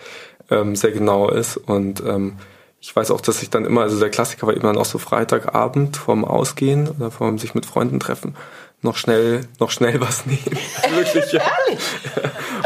ähm, 0.50 0.76
sehr 0.76 0.92
genau 0.92 1.30
ist. 1.30 1.58
Und 1.58 2.02
ähm, 2.02 2.38
ich 2.82 2.96
weiß 2.96 3.12
auch, 3.12 3.22
dass 3.22 3.44
ich 3.44 3.50
dann 3.50 3.66
immer, 3.66 3.82
also 3.82 4.00
der 4.00 4.10
Klassiker 4.10 4.48
war 4.48 4.54
immer 4.54 4.74
dann 4.74 4.78
auch 4.78 4.86
so 4.86 4.98
Freitagabend 4.98 5.96
vorm 5.96 6.26
Ausgehen 6.26 6.90
oder 6.90 7.12
vorm 7.12 7.38
sich 7.38 7.54
mit 7.54 7.66
Freunden 7.66 8.00
treffen 8.00 8.36
noch 8.84 8.98
schnell, 8.98 9.48
noch 9.60 9.72
schnell 9.72 10.00
was 10.02 10.26
nehmen. 10.26 10.58
Wirklich, 10.92 11.32
ja. 11.32 11.42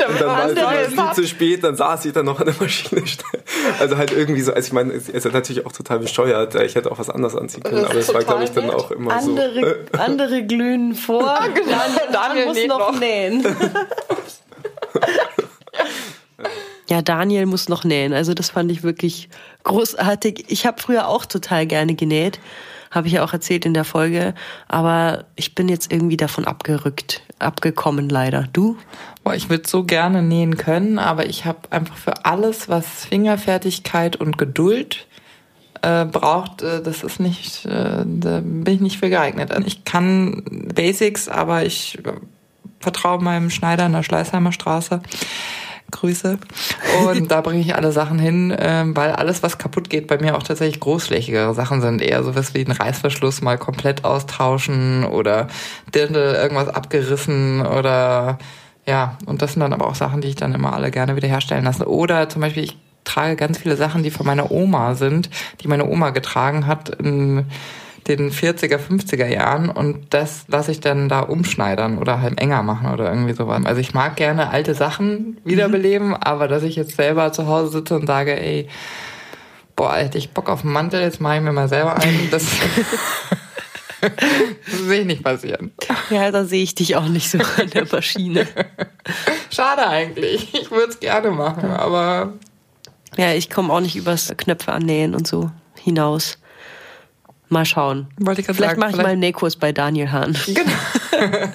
Und 0.07 0.21
dann 0.21 0.27
war 0.27 0.45
es 0.49 0.93
viel 0.93 1.23
zu 1.23 1.27
spät, 1.27 1.63
dann 1.63 1.75
saß 1.75 2.05
ich 2.05 2.13
dann 2.13 2.25
noch 2.25 2.39
an 2.39 2.47
der 2.47 2.55
Maschine. 2.59 3.03
Also 3.79 3.97
halt 3.97 4.11
irgendwie 4.11 4.41
so, 4.41 4.53
also 4.53 4.65
ich 4.67 4.73
meine, 4.73 4.93
es 4.93 5.09
ist 5.09 5.31
natürlich 5.31 5.65
auch 5.65 5.71
total 5.71 5.99
bescheuert. 5.99 6.55
Ich 6.55 6.75
hätte 6.75 6.91
auch 6.91 6.99
was 6.99 7.09
anderes 7.09 7.35
anziehen 7.35 7.63
können, 7.63 7.85
aber 7.85 7.95
es 7.95 8.13
war, 8.13 8.23
glaube 8.23 8.43
ich, 8.43 8.51
dann 8.51 8.69
auch 8.69 8.91
immer 8.91 9.13
andere, 9.13 9.77
so. 9.91 9.99
Andere 9.99 10.43
glühen 10.43 10.95
vor, 10.95 11.39
genau. 11.53 11.77
Daniel, 12.11 12.11
Daniel 12.11 12.45
muss 12.45 12.67
noch, 12.67 12.91
noch 12.91 12.99
nähen. 12.99 13.45
Ja, 16.89 17.01
Daniel 17.01 17.47
muss 17.47 17.67
noch 17.67 17.83
nähen. 17.83 18.13
Also 18.13 18.33
das 18.33 18.51
fand 18.51 18.71
ich 18.71 18.81
wirklich 18.81 19.27
großartig. 19.63 20.45
Ich 20.47 20.65
habe 20.65 20.81
früher 20.81 21.09
auch 21.09 21.25
total 21.25 21.65
gerne 21.65 21.95
genäht 21.95 22.39
habe 22.97 23.07
ich 23.07 23.13
ja 23.13 23.23
auch 23.23 23.33
erzählt 23.33 23.65
in 23.65 23.73
der 23.73 23.85
Folge. 23.85 24.33
Aber 24.67 25.25
ich 25.35 25.55
bin 25.55 25.69
jetzt 25.69 25.91
irgendwie 25.91 26.17
davon 26.17 26.45
abgerückt, 26.45 27.21
abgekommen 27.39 28.09
leider. 28.09 28.47
Du? 28.51 28.77
Boah, 29.23 29.35
ich 29.35 29.49
würde 29.49 29.67
so 29.67 29.83
gerne 29.83 30.21
nähen 30.21 30.57
können, 30.57 30.99
aber 30.99 31.27
ich 31.27 31.45
habe 31.45 31.59
einfach 31.69 31.95
für 31.95 32.25
alles, 32.25 32.67
was 32.67 33.05
Fingerfertigkeit 33.05 34.15
und 34.15 34.37
Geduld 34.37 35.07
äh, 35.81 36.05
braucht, 36.05 36.61
äh, 36.61 36.81
das 36.81 37.03
ist 37.03 37.19
nicht, 37.19 37.65
äh, 37.65 38.03
da 38.05 38.41
bin 38.41 38.67
ich 38.67 38.81
nicht 38.81 38.97
für 38.97 39.09
geeignet. 39.09 39.51
Ich 39.65 39.85
kann 39.85 40.43
Basics, 40.73 41.29
aber 41.29 41.65
ich 41.65 41.99
äh, 41.99 42.13
vertraue 42.79 43.21
meinem 43.21 43.49
Schneider 43.49 43.85
in 43.85 43.93
der 43.93 44.03
Schleißheimer 44.03 44.51
Straße. 44.51 45.01
Grüße. 45.91 46.37
Und 47.07 47.31
da 47.31 47.41
bringe 47.41 47.61
ich 47.61 47.75
alle 47.75 47.91
Sachen 47.91 48.19
hin, 48.19 48.55
ähm, 48.57 48.95
weil 48.95 49.11
alles, 49.11 49.43
was 49.43 49.57
kaputt 49.57 49.89
geht, 49.89 50.07
bei 50.07 50.17
mir 50.17 50.35
auch 50.35 50.43
tatsächlich 50.43 50.79
großflächigere 50.79 51.53
Sachen 51.53 51.81
sind. 51.81 52.01
Eher 52.01 52.23
sowas 52.23 52.53
wie 52.53 52.65
ein 52.65 52.71
Reißverschluss 52.71 53.41
mal 53.41 53.57
komplett 53.57 54.03
austauschen 54.03 55.05
oder 55.05 55.47
Dirndl 55.93 56.35
irgendwas 56.35 56.69
abgerissen 56.69 57.65
oder 57.65 58.37
ja, 58.85 59.17
und 59.25 59.41
das 59.41 59.53
sind 59.53 59.59
dann 59.59 59.73
aber 59.73 59.87
auch 59.87 59.95
Sachen, 59.95 60.21
die 60.21 60.29
ich 60.29 60.37
dann 60.37 60.53
immer 60.53 60.73
alle 60.73 60.91
gerne 60.91 61.17
wieder 61.17 61.27
herstellen 61.27 61.65
lasse. 61.65 61.89
Oder 61.89 62.29
zum 62.29 62.41
Beispiel, 62.41 62.63
ich 62.63 62.77
trage 63.03 63.35
ganz 63.35 63.57
viele 63.57 63.75
Sachen, 63.75 64.01
die 64.01 64.11
von 64.11 64.25
meiner 64.25 64.49
Oma 64.49 64.95
sind, 64.95 65.29
die 65.61 65.67
meine 65.67 65.85
Oma 65.85 66.11
getragen 66.11 66.67
hat. 66.67 66.89
In, 66.89 67.45
den 68.07 68.31
40er, 68.31 68.79
50er 68.79 69.27
Jahren 69.27 69.69
und 69.69 70.13
das 70.13 70.45
lasse 70.47 70.71
ich 70.71 70.79
dann 70.79 71.09
da 71.09 71.21
umschneidern 71.21 71.97
oder 71.97 72.21
halt 72.21 72.39
enger 72.39 72.63
machen 72.63 72.91
oder 72.91 73.09
irgendwie 73.09 73.33
sowas. 73.33 73.65
Also 73.65 73.81
ich 73.81 73.93
mag 73.93 74.15
gerne 74.15 74.49
alte 74.49 74.73
Sachen 74.73 75.37
wiederbeleben, 75.43 76.09
mhm. 76.09 76.17
aber 76.19 76.47
dass 76.47 76.63
ich 76.63 76.75
jetzt 76.75 76.95
selber 76.95 77.31
zu 77.31 77.47
Hause 77.47 77.71
sitze 77.71 77.95
und 77.95 78.07
sage, 78.07 78.39
ey, 78.39 78.67
boah, 79.75 79.95
hätte 79.95 80.17
ich 80.17 80.31
Bock 80.31 80.49
auf 80.49 80.63
einen 80.63 80.73
Mantel, 80.73 81.01
jetzt 81.01 81.21
mache 81.21 81.37
ich 81.37 81.41
mir 81.41 81.53
mal 81.53 81.69
selber 81.69 81.95
einen, 81.95 82.29
das, 82.31 82.45
das 84.01 84.79
sehe 84.79 85.01
ich 85.01 85.05
nicht 85.05 85.23
passieren. 85.23 85.71
Ja, 86.09 86.31
da 86.31 86.45
sehe 86.45 86.63
ich 86.63 86.75
dich 86.75 86.95
auch 86.95 87.07
nicht 87.07 87.29
so 87.29 87.39
an 87.57 87.69
der 87.69 87.87
Maschine. 87.91 88.47
Schade 89.49 89.87
eigentlich. 89.87 90.53
Ich 90.53 90.71
würde 90.71 90.89
es 90.89 90.99
gerne 90.99 91.31
machen, 91.31 91.71
aber. 91.71 92.33
Ja, 93.17 93.33
ich 93.33 93.49
komme 93.49 93.73
auch 93.73 93.79
nicht 93.79 93.95
übers 93.95 94.33
Knöpfe 94.37 94.71
annähen 94.71 95.15
und 95.15 95.27
so 95.27 95.51
hinaus. 95.75 96.37
Mal 97.49 97.65
schauen. 97.65 98.07
Wollte 98.19 98.41
ich 98.41 98.47
vielleicht 98.47 98.77
mache 98.77 98.91
ich 98.91 98.97
mal 98.97 99.05
einen 99.05 99.21
Nähkurs 99.21 99.55
bei 99.55 99.71
Daniel 99.71 100.11
Hahn. 100.11 100.37
Genau. 100.45 100.71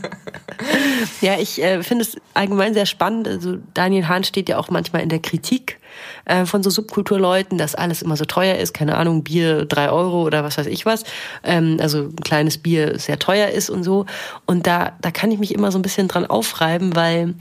ja, 1.20 1.38
ich 1.38 1.62
äh, 1.62 1.82
finde 1.82 2.04
es 2.04 2.16
allgemein 2.34 2.74
sehr 2.74 2.86
spannend. 2.86 3.28
Also 3.28 3.58
Daniel 3.74 4.08
Hahn 4.08 4.24
steht 4.24 4.48
ja 4.48 4.58
auch 4.58 4.70
manchmal 4.70 5.02
in 5.02 5.08
der 5.08 5.18
Kritik 5.18 5.78
äh, 6.24 6.46
von 6.46 6.62
so 6.62 6.70
Subkulturleuten, 6.70 7.58
dass 7.58 7.74
alles 7.74 8.02
immer 8.02 8.16
so 8.16 8.24
teuer 8.24 8.56
ist. 8.56 8.74
Keine 8.74 8.96
Ahnung, 8.96 9.24
Bier 9.24 9.64
drei 9.64 9.90
Euro 9.90 10.22
oder 10.22 10.44
was 10.44 10.58
weiß 10.58 10.66
ich 10.66 10.86
was. 10.86 11.04
Ähm, 11.42 11.78
also 11.80 12.04
ein 12.04 12.16
kleines 12.16 12.58
Bier 12.58 12.98
sehr 12.98 13.18
teuer 13.18 13.48
ist 13.48 13.70
und 13.70 13.84
so. 13.84 14.06
Und 14.46 14.66
da, 14.66 14.92
da 15.00 15.10
kann 15.10 15.30
ich 15.30 15.38
mich 15.38 15.54
immer 15.54 15.72
so 15.72 15.78
ein 15.78 15.82
bisschen 15.82 16.08
dran 16.08 16.26
aufreiben, 16.26 16.94
weil 16.96 17.34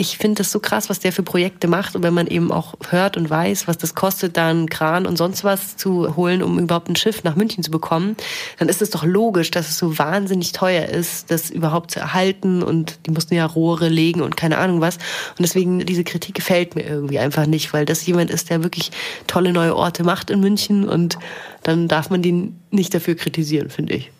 ich 0.00 0.16
finde 0.16 0.36
das 0.36 0.52
so 0.52 0.60
krass, 0.60 0.88
was 0.88 1.00
der 1.00 1.12
für 1.12 1.24
Projekte 1.24 1.66
macht. 1.66 1.96
Und 1.96 2.04
wenn 2.04 2.14
man 2.14 2.28
eben 2.28 2.52
auch 2.52 2.74
hört 2.88 3.16
und 3.16 3.28
weiß, 3.28 3.66
was 3.66 3.78
das 3.78 3.96
kostet, 3.96 4.36
dann 4.36 4.70
Kran 4.70 5.06
und 5.06 5.16
sonst 5.16 5.42
was 5.42 5.76
zu 5.76 6.14
holen, 6.14 6.40
um 6.40 6.60
überhaupt 6.60 6.88
ein 6.88 6.94
Schiff 6.94 7.24
nach 7.24 7.34
München 7.34 7.64
zu 7.64 7.72
bekommen, 7.72 8.16
dann 8.58 8.68
ist 8.68 8.80
es 8.80 8.90
doch 8.90 9.04
logisch, 9.04 9.50
dass 9.50 9.68
es 9.68 9.76
so 9.76 9.98
wahnsinnig 9.98 10.52
teuer 10.52 10.86
ist, 10.86 11.32
das 11.32 11.50
überhaupt 11.50 11.90
zu 11.90 11.98
erhalten. 11.98 12.62
Und 12.62 13.00
die 13.06 13.10
mussten 13.10 13.34
ja 13.34 13.44
Rohre 13.44 13.88
legen 13.88 14.22
und 14.22 14.36
keine 14.36 14.58
Ahnung 14.58 14.80
was. 14.80 14.98
Und 15.36 15.40
deswegen, 15.40 15.84
diese 15.84 16.04
Kritik 16.04 16.36
gefällt 16.36 16.76
mir 16.76 16.86
irgendwie 16.86 17.18
einfach 17.18 17.46
nicht, 17.46 17.72
weil 17.72 17.84
das 17.84 18.06
jemand 18.06 18.27
ist, 18.30 18.50
der 18.50 18.62
wirklich 18.62 18.90
tolle 19.26 19.52
neue 19.52 19.76
Orte 19.76 20.04
macht 20.04 20.30
in 20.30 20.40
München. 20.40 20.88
Und 20.88 21.18
dann 21.62 21.88
darf 21.88 22.10
man 22.10 22.22
den 22.22 22.60
nicht 22.70 22.94
dafür 22.94 23.14
kritisieren, 23.14 23.70
finde 23.70 23.94
ich. 23.94 24.10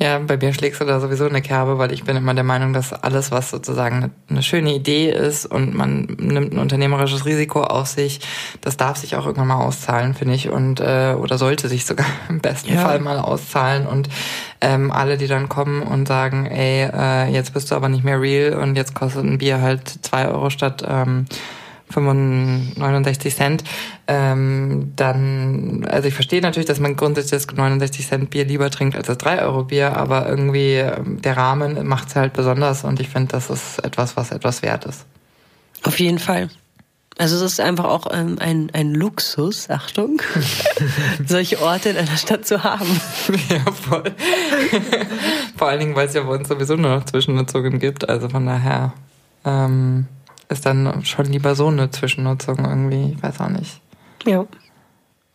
Ja, 0.00 0.20
bei 0.20 0.36
mir 0.36 0.54
schlägst 0.54 0.80
du 0.80 0.84
da 0.84 1.00
sowieso 1.00 1.24
eine 1.24 1.42
Kerbe, 1.42 1.78
weil 1.78 1.90
ich 1.90 2.04
bin 2.04 2.16
immer 2.16 2.32
der 2.32 2.44
Meinung, 2.44 2.72
dass 2.72 2.92
alles, 2.92 3.32
was 3.32 3.50
sozusagen 3.50 4.12
eine 4.30 4.42
schöne 4.44 4.72
Idee 4.72 5.10
ist 5.10 5.44
und 5.44 5.74
man 5.74 6.02
nimmt 6.20 6.52
ein 6.52 6.58
unternehmerisches 6.58 7.26
Risiko 7.26 7.64
auf 7.64 7.88
sich, 7.88 8.20
das 8.60 8.76
darf 8.76 8.98
sich 8.98 9.16
auch 9.16 9.26
irgendwann 9.26 9.48
mal 9.48 9.64
auszahlen, 9.64 10.14
finde 10.14 10.34
ich, 10.34 10.50
und 10.50 10.78
äh, 10.78 11.16
oder 11.18 11.36
sollte 11.36 11.66
sich 11.66 11.84
sogar 11.84 12.06
im 12.28 12.38
besten 12.38 12.74
ja. 12.74 12.82
Fall 12.82 13.00
mal 13.00 13.18
auszahlen. 13.18 13.88
Und 13.88 14.08
ähm, 14.60 14.92
alle, 14.92 15.18
die 15.18 15.26
dann 15.26 15.48
kommen 15.48 15.82
und 15.82 16.06
sagen, 16.06 16.46
ey, 16.46 16.88
äh, 16.92 17.32
jetzt 17.32 17.52
bist 17.52 17.72
du 17.72 17.74
aber 17.74 17.88
nicht 17.88 18.04
mehr 18.04 18.20
real 18.20 18.56
und 18.56 18.76
jetzt 18.76 18.94
kostet 18.94 19.24
ein 19.24 19.38
Bier 19.38 19.60
halt 19.60 19.88
zwei 19.88 20.28
Euro 20.28 20.50
statt 20.50 20.84
ähm, 20.86 21.26
69 21.94 23.34
Cent, 23.34 23.64
ähm, 24.06 24.92
dann, 24.96 25.86
also 25.90 26.08
ich 26.08 26.14
verstehe 26.14 26.40
natürlich, 26.40 26.66
dass 26.66 26.80
man 26.80 26.96
grundsätzlich 26.96 27.44
das 27.44 27.56
69 27.56 28.06
Cent 28.06 28.30
Bier 28.30 28.44
lieber 28.44 28.70
trinkt 28.70 28.96
als 28.96 29.06
das 29.06 29.18
3 29.18 29.42
Euro 29.42 29.64
Bier, 29.64 29.96
aber 29.96 30.28
irgendwie 30.28 30.74
ähm, 30.74 31.20
der 31.22 31.36
Rahmen 31.36 31.86
macht 31.86 32.08
es 32.08 32.16
halt 32.16 32.32
besonders 32.32 32.84
und 32.84 33.00
ich 33.00 33.08
finde, 33.08 33.32
das 33.32 33.50
ist 33.50 33.78
etwas, 33.84 34.16
was 34.16 34.30
etwas 34.30 34.62
wert 34.62 34.84
ist. 34.84 35.04
Auf 35.84 35.98
jeden 35.98 36.18
Fall. 36.18 36.48
Also 37.18 37.34
es 37.34 37.42
ist 37.42 37.60
einfach 37.60 37.84
auch 37.84 38.06
ähm, 38.12 38.36
ein, 38.38 38.70
ein 38.72 38.94
Luxus, 38.94 39.68
Achtung, 39.70 40.22
solche 41.26 41.60
Orte 41.60 41.88
in 41.88 41.96
einer 41.96 42.16
Stadt 42.16 42.46
zu 42.46 42.62
haben. 42.62 42.86
ja, 43.48 43.72
voll. 43.72 44.04
Vor 45.56 45.68
allen 45.68 45.80
Dingen, 45.80 45.96
weil 45.96 46.06
es 46.06 46.14
ja 46.14 46.22
bei 46.22 46.36
uns 46.36 46.46
sowieso 46.46 46.76
nur 46.76 46.94
noch 46.94 47.04
Zwischennutzungen 47.04 47.80
gibt. 47.80 48.08
Also 48.08 48.28
von 48.28 48.46
daher 48.46 48.92
ähm, 49.44 50.06
ist 50.48 50.66
dann 50.66 51.04
schon 51.04 51.26
lieber 51.26 51.54
so 51.54 51.68
eine 51.68 51.90
Zwischennutzung 51.90 52.58
irgendwie, 52.58 53.14
ich 53.14 53.22
weiß 53.22 53.40
auch 53.40 53.50
nicht. 53.50 53.80
Ja. 54.26 54.46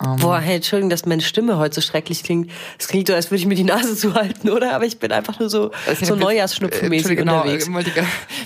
Um. 0.04 0.18
Boah, 0.18 0.40
hey, 0.40 0.56
Entschuldigung, 0.56 0.90
dass 0.90 1.06
meine 1.06 1.22
Stimme 1.22 1.58
heute 1.58 1.76
so 1.76 1.82
schrecklich 1.82 2.24
klingt. 2.24 2.52
Es 2.78 2.88
klingt 2.88 3.08
so, 3.08 3.14
als 3.14 3.32
würde 3.32 3.40
ich 3.40 3.46
mir 3.46 3.56
die 3.56 3.64
Nase 3.64 3.96
zuhalten, 3.98 4.50
oder? 4.50 4.76
Aber 4.76 4.86
ich 4.86 5.00
bin 5.00 5.12
einfach 5.12 5.40
nur 5.40 5.50
so, 5.50 5.72
also 5.88 6.06
so 6.06 6.16
Neujahrsschnupfenmäßig 6.16 7.18
genau, 7.18 7.42
unterwegs. 7.42 7.70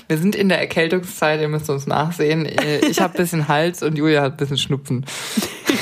Wir 0.07 0.17
sind 0.17 0.35
in 0.35 0.49
der 0.49 0.59
Erkältungszeit, 0.59 1.41
ihr 1.41 1.47
müsst 1.47 1.69
uns 1.69 1.87
nachsehen. 1.87 2.47
Ich 2.89 2.99
habe 2.99 3.13
ein 3.13 3.17
bisschen 3.17 3.47
Hals 3.47 3.81
und 3.81 3.97
Julia 3.97 4.21
hat 4.21 4.33
ein 4.33 4.37
bisschen 4.37 4.57
Schnupfen. 4.57 5.05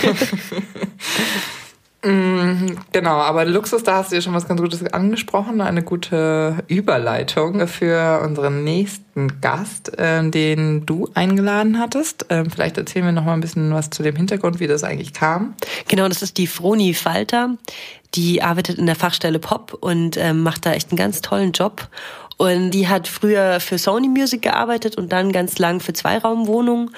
Mm, 2.05 2.77
genau, 2.91 3.15
aber 3.15 3.45
Luxus, 3.45 3.81
da 3.81 3.95
hast 3.95 4.11
du 4.11 4.15
ja 4.15 4.21
schon 4.21 4.35
was 4.35 4.47
ganz 4.47 4.61
Gutes 4.61 4.85
angesprochen, 4.93 5.59
eine 5.59 5.81
gute 5.81 6.63
Überleitung 6.67 7.67
für 7.67 8.21
unseren 8.23 8.63
nächsten 8.63 9.41
Gast, 9.41 9.97
äh, 9.97 10.29
den 10.29 10.85
du 10.85 11.09
eingeladen 11.15 11.79
hattest. 11.79 12.27
Ähm, 12.29 12.51
vielleicht 12.51 12.77
erzählen 12.77 13.05
wir 13.05 13.11
noch 13.11 13.25
mal 13.25 13.33
ein 13.33 13.41
bisschen 13.41 13.73
was 13.73 13.89
zu 13.89 14.03
dem 14.03 14.15
Hintergrund, 14.15 14.59
wie 14.59 14.67
das 14.67 14.83
eigentlich 14.83 15.13
kam. 15.13 15.55
Genau, 15.87 16.07
das 16.07 16.21
ist 16.21 16.37
die 16.37 16.45
Froni 16.45 16.93
Falter. 16.93 17.55
Die 18.13 18.43
arbeitet 18.43 18.77
in 18.77 18.85
der 18.85 18.95
Fachstelle 18.95 19.39
Pop 19.39 19.75
und 19.81 20.15
ähm, 20.15 20.43
macht 20.43 20.67
da 20.67 20.73
echt 20.73 20.91
einen 20.91 20.97
ganz 20.97 21.21
tollen 21.21 21.53
Job. 21.53 21.87
Und 22.37 22.69
die 22.71 22.87
hat 22.87 23.07
früher 23.07 23.59
für 23.59 23.79
Sony 23.79 24.09
Music 24.09 24.43
gearbeitet 24.43 24.95
und 24.95 25.11
dann 25.11 25.31
ganz 25.31 25.57
lang 25.57 25.79
für 25.79 25.93
Zweiraumwohnungen 25.93 26.91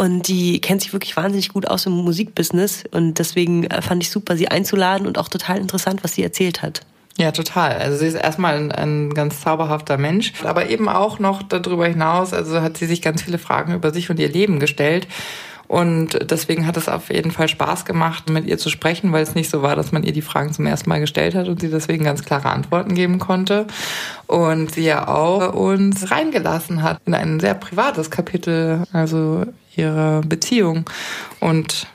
und 0.00 0.28
die 0.28 0.62
kennt 0.62 0.80
sich 0.80 0.94
wirklich 0.94 1.14
wahnsinnig 1.14 1.50
gut 1.50 1.68
aus 1.68 1.84
im 1.84 1.92
Musikbusiness. 1.92 2.84
Und 2.90 3.18
deswegen 3.18 3.64
äh, 3.64 3.82
fand 3.82 4.02
ich 4.02 4.08
super, 4.08 4.34
sie 4.34 4.48
einzuladen 4.48 5.06
und 5.06 5.18
auch 5.18 5.28
total 5.28 5.58
interessant, 5.58 6.02
was 6.02 6.14
sie 6.14 6.22
erzählt 6.22 6.62
hat. 6.62 6.80
Ja, 7.18 7.32
total. 7.32 7.72
Also 7.72 7.98
sie 7.98 8.06
ist 8.06 8.14
erstmal 8.14 8.56
ein, 8.56 8.72
ein, 8.72 9.12
ganz 9.12 9.42
zauberhafter 9.42 9.98
Mensch, 9.98 10.32
aber 10.42 10.70
eben 10.70 10.88
auch 10.88 11.18
noch 11.18 11.42
darüber 11.42 11.86
hinaus, 11.86 12.32
also 12.32 12.62
hat 12.62 12.78
sie 12.78 12.86
sich 12.86 13.02
ganz 13.02 13.20
viele 13.20 13.36
Fragen 13.36 13.74
über 13.74 13.92
sich 13.92 14.08
und 14.08 14.18
ihr 14.18 14.30
Leben 14.30 14.58
gestellt. 14.58 15.06
Und 15.70 16.18
deswegen 16.28 16.66
hat 16.66 16.76
es 16.76 16.88
auf 16.88 17.12
jeden 17.12 17.30
Fall 17.30 17.46
Spaß 17.46 17.84
gemacht, 17.84 18.28
mit 18.28 18.44
ihr 18.44 18.58
zu 18.58 18.70
sprechen, 18.70 19.12
weil 19.12 19.22
es 19.22 19.36
nicht 19.36 19.48
so 19.48 19.62
war, 19.62 19.76
dass 19.76 19.92
man 19.92 20.02
ihr 20.02 20.10
die 20.10 20.20
Fragen 20.20 20.52
zum 20.52 20.66
ersten 20.66 20.90
Mal 20.90 20.98
gestellt 20.98 21.36
hat 21.36 21.46
und 21.46 21.60
sie 21.60 21.70
deswegen 21.70 22.02
ganz 22.02 22.24
klare 22.24 22.50
Antworten 22.50 22.96
geben 22.96 23.20
konnte. 23.20 23.68
Und 24.26 24.72
sie 24.72 24.82
ja 24.82 25.06
auch 25.06 25.54
uns 25.54 26.10
reingelassen 26.10 26.82
hat 26.82 27.00
in 27.06 27.14
ein 27.14 27.38
sehr 27.38 27.54
privates 27.54 28.10
Kapitel, 28.10 28.82
also 28.92 29.44
ihre 29.76 30.22
Beziehung. 30.26 30.90
Und 31.38 31.86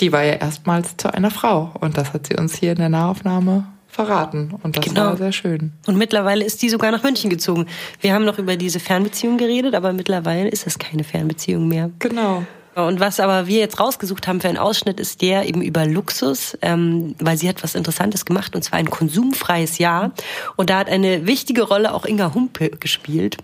die 0.00 0.12
war 0.12 0.22
ja 0.22 0.34
erstmals 0.34 0.98
zu 0.98 1.14
einer 1.14 1.30
Frau. 1.30 1.72
Und 1.80 1.96
das 1.96 2.12
hat 2.12 2.26
sie 2.26 2.36
uns 2.36 2.54
hier 2.54 2.72
in 2.72 2.78
der 2.78 2.90
Nahaufnahme 2.90 3.64
verraten. 3.88 4.52
Und 4.62 4.76
das 4.76 4.84
genau. 4.84 5.06
war 5.06 5.16
sehr 5.16 5.32
schön. 5.32 5.72
Und 5.86 5.96
mittlerweile 5.96 6.44
ist 6.44 6.60
die 6.60 6.68
sogar 6.68 6.90
nach 6.90 7.02
München 7.02 7.30
gezogen. 7.30 7.68
Wir 8.02 8.12
haben 8.12 8.26
noch 8.26 8.38
über 8.38 8.56
diese 8.56 8.80
Fernbeziehung 8.80 9.38
geredet, 9.38 9.74
aber 9.74 9.94
mittlerweile 9.94 10.50
ist 10.50 10.66
es 10.66 10.78
keine 10.78 11.04
Fernbeziehung 11.04 11.66
mehr. 11.68 11.88
Genau. 12.00 12.44
Und 12.74 12.98
was 12.98 13.20
aber 13.20 13.46
wir 13.46 13.58
jetzt 13.58 13.78
rausgesucht 13.78 14.26
haben 14.26 14.40
für 14.40 14.48
einen 14.48 14.58
Ausschnitt, 14.58 14.98
ist 14.98 15.22
der 15.22 15.46
eben 15.46 15.62
über 15.62 15.86
Luxus, 15.86 16.58
ähm, 16.60 17.14
weil 17.20 17.36
sie 17.36 17.48
hat 17.48 17.62
was 17.62 17.74
Interessantes 17.74 18.24
gemacht, 18.24 18.56
und 18.56 18.62
zwar 18.62 18.78
ein 18.78 18.90
konsumfreies 18.90 19.78
Jahr. 19.78 20.12
Und 20.56 20.70
da 20.70 20.78
hat 20.78 20.88
eine 20.88 21.26
wichtige 21.26 21.62
Rolle 21.62 21.94
auch 21.94 22.04
Inga 22.04 22.34
Humpe 22.34 22.70
gespielt. 22.70 23.36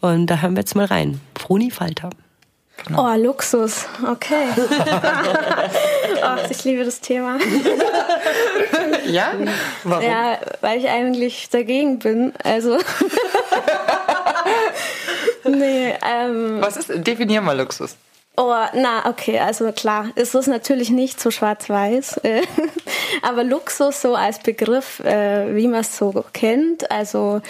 Und 0.00 0.26
da 0.26 0.38
hören 0.38 0.54
wir 0.54 0.60
jetzt 0.60 0.76
mal 0.76 0.86
rein. 0.86 1.20
Froni 1.36 1.70
Falter. 1.70 2.10
Genau. 2.84 3.10
Oh, 3.10 3.16
Luxus. 3.16 3.86
Okay. 4.06 4.48
oh, 4.56 6.50
ich 6.50 6.62
liebe 6.64 6.84
das 6.84 7.00
Thema. 7.00 7.38
ja? 9.06 9.32
Warum? 9.82 10.04
Ja, 10.04 10.38
weil 10.60 10.78
ich 10.78 10.88
eigentlich 10.88 11.48
dagegen 11.48 11.98
bin. 11.98 12.34
Also. 12.44 12.76
nee, 15.44 15.94
ähm. 16.06 16.60
Was 16.60 16.76
ist, 16.76 16.90
definier 16.94 17.40
mal 17.40 17.58
Luxus. 17.58 17.96
Oh, 18.38 18.52
na, 18.74 19.08
okay, 19.08 19.38
also 19.38 19.72
klar, 19.72 20.10
es 20.14 20.34
ist 20.34 20.46
natürlich 20.46 20.90
nicht 20.90 21.18
so 21.18 21.30
schwarz-weiß, 21.30 22.18
äh, 22.18 22.42
aber 23.22 23.44
Luxus 23.44 24.02
so 24.02 24.14
als 24.14 24.40
Begriff, 24.40 25.00
äh, 25.00 25.56
wie 25.56 25.66
man 25.66 25.80
es 25.80 25.96
so 25.96 26.22
kennt, 26.34 26.90
also 26.90 27.40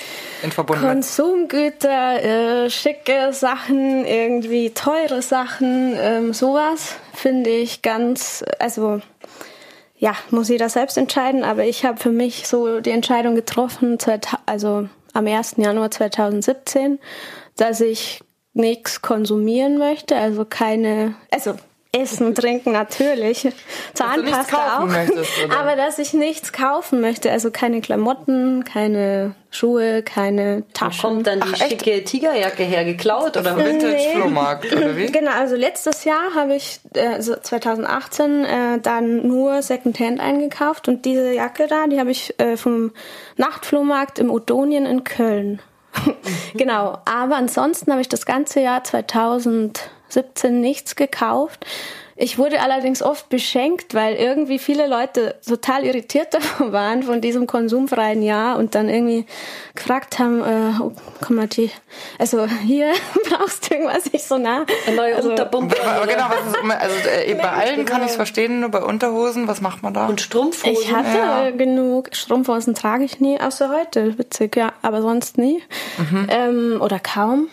Konsumgüter, 0.66 2.22
äh, 2.22 2.70
schicke 2.70 3.32
Sachen, 3.32 4.06
irgendwie 4.06 4.70
teure 4.70 5.22
Sachen, 5.22 5.96
ähm, 5.98 6.32
sowas 6.32 6.94
finde 7.14 7.50
ich 7.50 7.82
ganz, 7.82 8.44
also 8.60 9.00
ja, 9.98 10.14
muss 10.30 10.48
jeder 10.50 10.68
selbst 10.68 10.96
entscheiden, 10.98 11.42
aber 11.42 11.64
ich 11.64 11.84
habe 11.84 11.98
für 11.98 12.12
mich 12.12 12.46
so 12.46 12.80
die 12.80 12.90
Entscheidung 12.90 13.34
getroffen, 13.34 13.98
also 14.44 14.88
am 15.14 15.26
1. 15.26 15.54
Januar 15.56 15.90
2017, 15.90 17.00
dass 17.56 17.80
ich 17.80 18.20
nichts 18.56 19.02
konsumieren 19.02 19.78
möchte, 19.78 20.16
also 20.16 20.44
keine, 20.44 21.14
also 21.30 21.54
Essen, 21.92 22.34
Trinken 22.34 22.72
natürlich, 22.72 23.48
Zahnpasta 23.94 24.78
auch, 24.78 24.86
möchtest, 24.86 25.30
aber 25.56 25.76
dass 25.76 25.98
ich 25.98 26.12
nichts 26.12 26.52
kaufen 26.52 27.00
möchte, 27.00 27.30
also 27.30 27.50
keine 27.50 27.80
Klamotten, 27.80 28.64
keine 28.64 29.34
Schuhe, 29.50 30.02
keine 30.02 30.64
Taschen. 30.74 31.02
Wo 31.02 31.08
kommt 31.08 31.26
dann 31.26 31.40
die 31.40 31.48
Ach, 31.54 31.56
schicke 31.56 32.04
Tigerjacke 32.04 32.64
her, 32.64 32.84
geklaut 32.84 33.36
oder 33.36 33.56
Vintage-Flohmarkt 33.56 34.74
oder 34.74 34.96
wie? 34.96 35.06
Genau, 35.06 35.32
also 35.32 35.56
letztes 35.56 36.04
Jahr 36.04 36.34
habe 36.34 36.56
ich, 36.56 36.80
also 36.94 37.36
2018, 37.36 38.44
äh, 38.44 38.78
dann 38.80 39.26
nur 39.26 39.62
Secondhand 39.62 40.20
eingekauft 40.20 40.88
und 40.88 41.04
diese 41.04 41.32
Jacke 41.32 41.66
da, 41.66 41.86
die 41.86 41.98
habe 41.98 42.10
ich 42.10 42.38
äh, 42.38 42.56
vom 42.56 42.92
Nachtflohmarkt 43.36 44.18
im 44.18 44.30
Odonien 44.30 44.86
in 44.86 45.04
Köln 45.04 45.60
genau, 46.54 46.98
aber 47.04 47.36
ansonsten 47.36 47.90
habe 47.90 48.00
ich 48.00 48.08
das 48.08 48.26
ganze 48.26 48.60
Jahr 48.60 48.84
2017 48.84 50.60
nichts 50.60 50.96
gekauft. 50.96 51.66
Ich 52.18 52.38
wurde 52.38 52.62
allerdings 52.62 53.02
oft 53.02 53.28
beschenkt, 53.28 53.92
weil 53.92 54.14
irgendwie 54.14 54.58
viele 54.58 54.86
Leute 54.86 55.36
total 55.46 55.84
irritiert 55.84 56.32
davon 56.34 56.72
waren 56.72 57.02
von 57.02 57.20
diesem 57.20 57.46
konsumfreien 57.46 58.22
Jahr 58.22 58.56
und 58.56 58.74
dann 58.74 58.88
irgendwie 58.88 59.26
gefragt 59.74 60.18
haben, 60.18 60.40
äh, 60.40 60.80
oh, 60.80 60.92
komm 61.20 61.36
mal, 61.36 61.46
die, 61.46 61.70
also 62.18 62.46
hier 62.46 62.92
brauchst 63.28 63.68
du 63.68 63.74
irgendwas 63.74 64.10
nicht 64.10 64.24
so 64.24 64.38
nah. 64.38 64.64
Eine 64.86 64.96
neue 64.96 65.16
also, 65.16 65.30
Unterpumpe. 65.30 65.76
Aber 65.84 66.06
genau, 66.06 66.24
was 66.28 66.54
ist, 66.54 66.80
also 66.80 67.08
äh, 67.08 67.34
bei 67.34 67.50
allen 67.50 67.84
kann 67.84 68.02
ich 68.02 68.08
es 68.08 68.16
verstehen, 68.16 68.60
nur 68.60 68.70
bei 68.70 68.82
Unterhosen, 68.82 69.46
was 69.46 69.60
macht 69.60 69.82
man 69.82 69.92
da? 69.92 70.06
Und 70.06 70.22
Strumpfhosen. 70.22 70.72
Ich 70.72 70.92
hatte 70.94 71.18
ja. 71.18 71.50
genug 71.50 72.16
Strumpfhosen 72.16 72.74
trage 72.74 73.04
ich 73.04 73.20
nie, 73.20 73.38
außer 73.38 73.68
heute, 73.68 74.18
witzig, 74.18 74.56
ja, 74.56 74.72
aber 74.80 75.02
sonst 75.02 75.36
nie. 75.36 75.62
Mhm. 75.98 76.26
Ähm, 76.30 76.78
oder 76.80 76.98
kaum. 76.98 77.48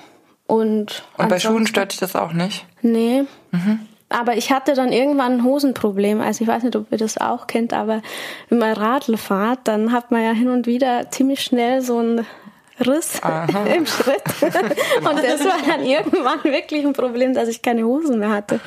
Und, 0.47 1.03
und 1.17 1.29
bei 1.29 1.39
Schuhen 1.39 1.67
stört 1.67 1.91
dich 1.91 1.99
das 1.99 2.15
auch 2.15 2.31
nicht? 2.31 2.65
Nee. 2.81 3.23
Mhm. 3.51 3.87
Aber 4.13 4.37
ich 4.37 4.51
hatte 4.51 4.75
dann 4.75 4.91
irgendwann 4.91 5.33
ein 5.33 5.43
Hosenproblem. 5.43 6.21
Also 6.21 6.43
ich 6.43 6.47
weiß 6.47 6.61
nicht, 6.61 6.75
ob 6.75 6.91
ihr 6.91 6.99
das 6.99 7.17
auch 7.17 7.47
kennt, 7.47 7.73
aber 7.73 8.03
wenn 8.49 8.59
man 8.59 8.73
Radl 8.73 9.17
fahrt, 9.17 9.61
dann 9.63 9.91
hat 9.91 10.11
man 10.11 10.23
ja 10.23 10.31
hin 10.31 10.49
und 10.49 10.67
wieder 10.67 11.09
ziemlich 11.09 11.41
schnell 11.41 11.81
so 11.81 11.99
ein 11.99 12.25
Riss 12.79 13.21
im 13.75 13.85
Schritt. 13.85 14.23
Und 14.97 15.23
das 15.23 15.45
war 15.45 15.57
dann 15.67 15.85
irgendwann 15.85 16.43
wirklich 16.43 16.85
ein 16.85 16.93
Problem, 16.93 17.33
dass 17.33 17.47
ich 17.47 17.61
keine 17.61 17.83
Hosen 17.83 18.19
mehr 18.19 18.29
hatte. 18.29 18.59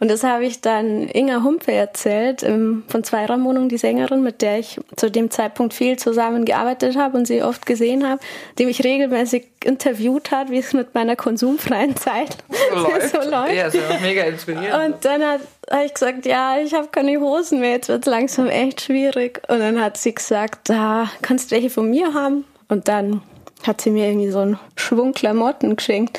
Und 0.00 0.10
das 0.10 0.22
habe 0.22 0.44
ich 0.44 0.60
dann 0.60 1.08
Inga 1.08 1.42
Humpe 1.42 1.72
erzählt, 1.72 2.42
ähm, 2.42 2.84
von 2.88 3.02
Zweiraumwohnung, 3.02 3.68
die 3.68 3.78
Sängerin, 3.78 4.22
mit 4.22 4.42
der 4.42 4.60
ich 4.60 4.78
zu 4.96 5.10
dem 5.10 5.30
Zeitpunkt 5.30 5.74
viel 5.74 5.98
zusammengearbeitet 5.98 6.96
habe 6.96 7.18
und 7.18 7.26
sie 7.26 7.42
oft 7.42 7.66
gesehen 7.66 8.08
habe, 8.08 8.20
die 8.58 8.66
mich 8.66 8.84
regelmäßig 8.84 9.46
interviewt 9.64 10.30
hat, 10.30 10.50
wie 10.50 10.58
es 10.58 10.72
mit 10.72 10.94
meiner 10.94 11.16
konsumfreien 11.16 11.96
Zeit 11.96 12.36
so 12.70 12.78
läuft. 12.78 13.10
so 13.10 13.30
läuft. 13.30 13.52
Ja, 13.54 13.66
ist 13.66 13.74
ja 13.74 13.98
mega 14.00 14.22
inspirierend. 14.22 14.94
Und 14.94 15.04
dann 15.04 15.22
hat 15.22 15.40
habe 15.70 15.84
ich 15.84 15.94
gesagt, 15.94 16.26
ja, 16.26 16.58
ich 16.58 16.74
habe 16.74 16.88
keine 16.88 17.20
Hosen 17.20 17.60
mehr, 17.60 17.72
jetzt 17.72 17.88
wird 17.88 18.06
es 18.06 18.10
langsam 18.10 18.48
echt 18.48 18.80
schwierig. 18.80 19.42
Und 19.48 19.60
dann 19.60 19.80
hat 19.80 19.96
sie 19.96 20.14
gesagt, 20.14 20.70
da 20.70 21.10
kannst 21.22 21.50
du 21.50 21.56
welche 21.56 21.70
von 21.70 21.90
mir 21.90 22.14
haben. 22.14 22.44
Und 22.68 22.88
dann 22.88 23.22
hat 23.66 23.80
sie 23.80 23.90
mir 23.90 24.08
irgendwie 24.08 24.30
so 24.30 24.40
einen 24.40 24.58
Schwung 24.76 25.12
Klamotten 25.12 25.76
geschenkt. 25.76 26.18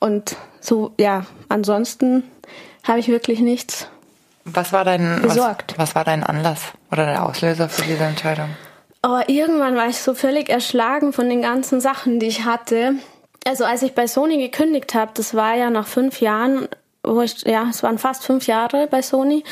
Und 0.00 0.36
so, 0.60 0.92
ja, 0.98 1.26
ansonsten 1.48 2.24
habe 2.84 2.98
ich 2.98 3.08
wirklich 3.08 3.40
nichts 3.40 3.88
was 4.44 4.72
war 4.72 4.84
dein, 4.84 5.22
besorgt. 5.22 5.72
Was, 5.72 5.88
was 5.88 5.94
war 5.94 6.04
dein 6.04 6.22
Anlass 6.22 6.60
oder 6.92 7.06
der 7.06 7.24
Auslöser 7.24 7.68
für 7.68 7.82
diese 7.82 8.04
Entscheidung? 8.04 8.50
Aber 9.02 9.28
irgendwann 9.28 9.76
war 9.76 9.88
ich 9.88 9.98
so 9.98 10.14
völlig 10.14 10.48
erschlagen 10.48 11.12
von 11.12 11.28
den 11.28 11.42
ganzen 11.42 11.80
Sachen, 11.80 12.20
die 12.20 12.26
ich 12.26 12.44
hatte. 12.44 12.94
Also 13.46 13.64
als 13.64 13.82
ich 13.82 13.94
bei 13.94 14.06
Sony 14.06 14.38
gekündigt 14.38 14.94
habe, 14.94 15.12
das 15.14 15.34
war 15.34 15.54
ja 15.54 15.70
nach 15.70 15.86
fünf 15.86 16.20
Jahren, 16.20 16.68
wo 17.02 17.20
ich, 17.20 17.42
ja, 17.42 17.66
es 17.68 17.82
waren 17.82 17.98
fast 17.98 18.24
fünf 18.24 18.46
Jahre 18.46 18.86
bei 18.86 19.02
Sony. 19.02 19.44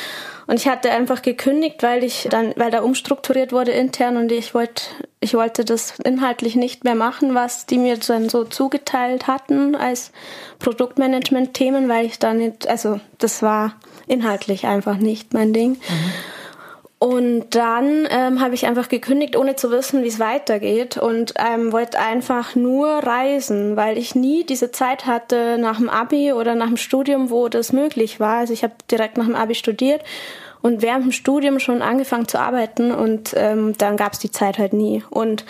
Und 0.47 0.55
ich 0.55 0.67
hatte 0.67 0.91
einfach 0.91 1.21
gekündigt, 1.21 1.83
weil 1.83 2.03
ich 2.03 2.27
dann, 2.29 2.53
weil 2.55 2.71
da 2.71 2.81
umstrukturiert 2.81 3.51
wurde 3.51 3.71
intern 3.71 4.17
und 4.17 4.31
ich 4.31 4.53
wollte, 4.55 4.83
ich 5.23 5.33
wollte 5.33 5.63
das 5.63 5.99
inhaltlich 6.03 6.55
nicht 6.55 6.83
mehr 6.83 6.95
machen, 6.95 7.33
was 7.33 7.65
die 7.65 7.77
mir 7.77 7.97
dann 7.97 8.27
so 8.27 8.43
zugeteilt 8.43 9.27
hatten 9.27 9.75
als 9.75 10.11
Produktmanagement-Themen, 10.59 11.87
weil 11.87 12.05
ich 12.05 12.19
dann 12.19 12.37
nicht, 12.37 12.67
also 12.67 12.99
das 13.19 13.41
war 13.41 13.75
inhaltlich 14.07 14.65
einfach 14.65 14.97
nicht 14.97 15.33
mein 15.33 15.53
Ding. 15.53 15.71
Mhm. 15.71 15.79
Und 16.99 17.55
dann 17.55 18.07
ähm, 18.11 18.39
habe 18.39 18.55
ich 18.55 18.65
einfach 18.65 18.87
gekündigt, 18.87 19.35
ohne 19.35 19.57
zu 19.57 19.71
wissen, 19.71 20.03
wie 20.03 20.07
es 20.07 20.19
weitergeht 20.19 20.95
und 20.95 21.33
ähm, 21.37 21.73
wollte 21.73 21.99
einfach 21.99 22.55
nur 22.55 22.87
reisen, 22.87 23.75
weil 23.75 23.97
ich 23.97 24.15
nie 24.15 24.45
diese 24.45 24.71
Zeit 24.71 25.05
hatte 25.05 25.57
nach 25.57 25.77
dem 25.77 25.89
Abi 25.89 26.31
oder 26.31 26.55
nach 26.55 26.67
dem 26.67 26.77
Studium, 26.77 27.29
wo 27.29 27.49
das 27.49 27.73
möglich 27.73 28.21
war. 28.21 28.37
Also 28.39 28.53
ich 28.53 28.63
habe 28.63 28.75
direkt 28.89 29.17
nach 29.17 29.25
dem 29.25 29.35
Abi 29.35 29.55
studiert 29.55 30.01
und 30.63 30.81
während 30.81 31.03
dem 31.03 31.11
Studium 31.11 31.59
schon 31.59 31.81
angefangen 31.83 32.27
zu 32.27 32.39
arbeiten 32.39 32.91
und 32.91 33.33
ähm, 33.35 33.77
dann 33.77 33.97
gab 33.97 34.13
es 34.13 34.19
die 34.19 34.31
Zeit 34.31 34.57
halt 34.57 34.73
nie. 34.73 35.03
Und 35.09 35.45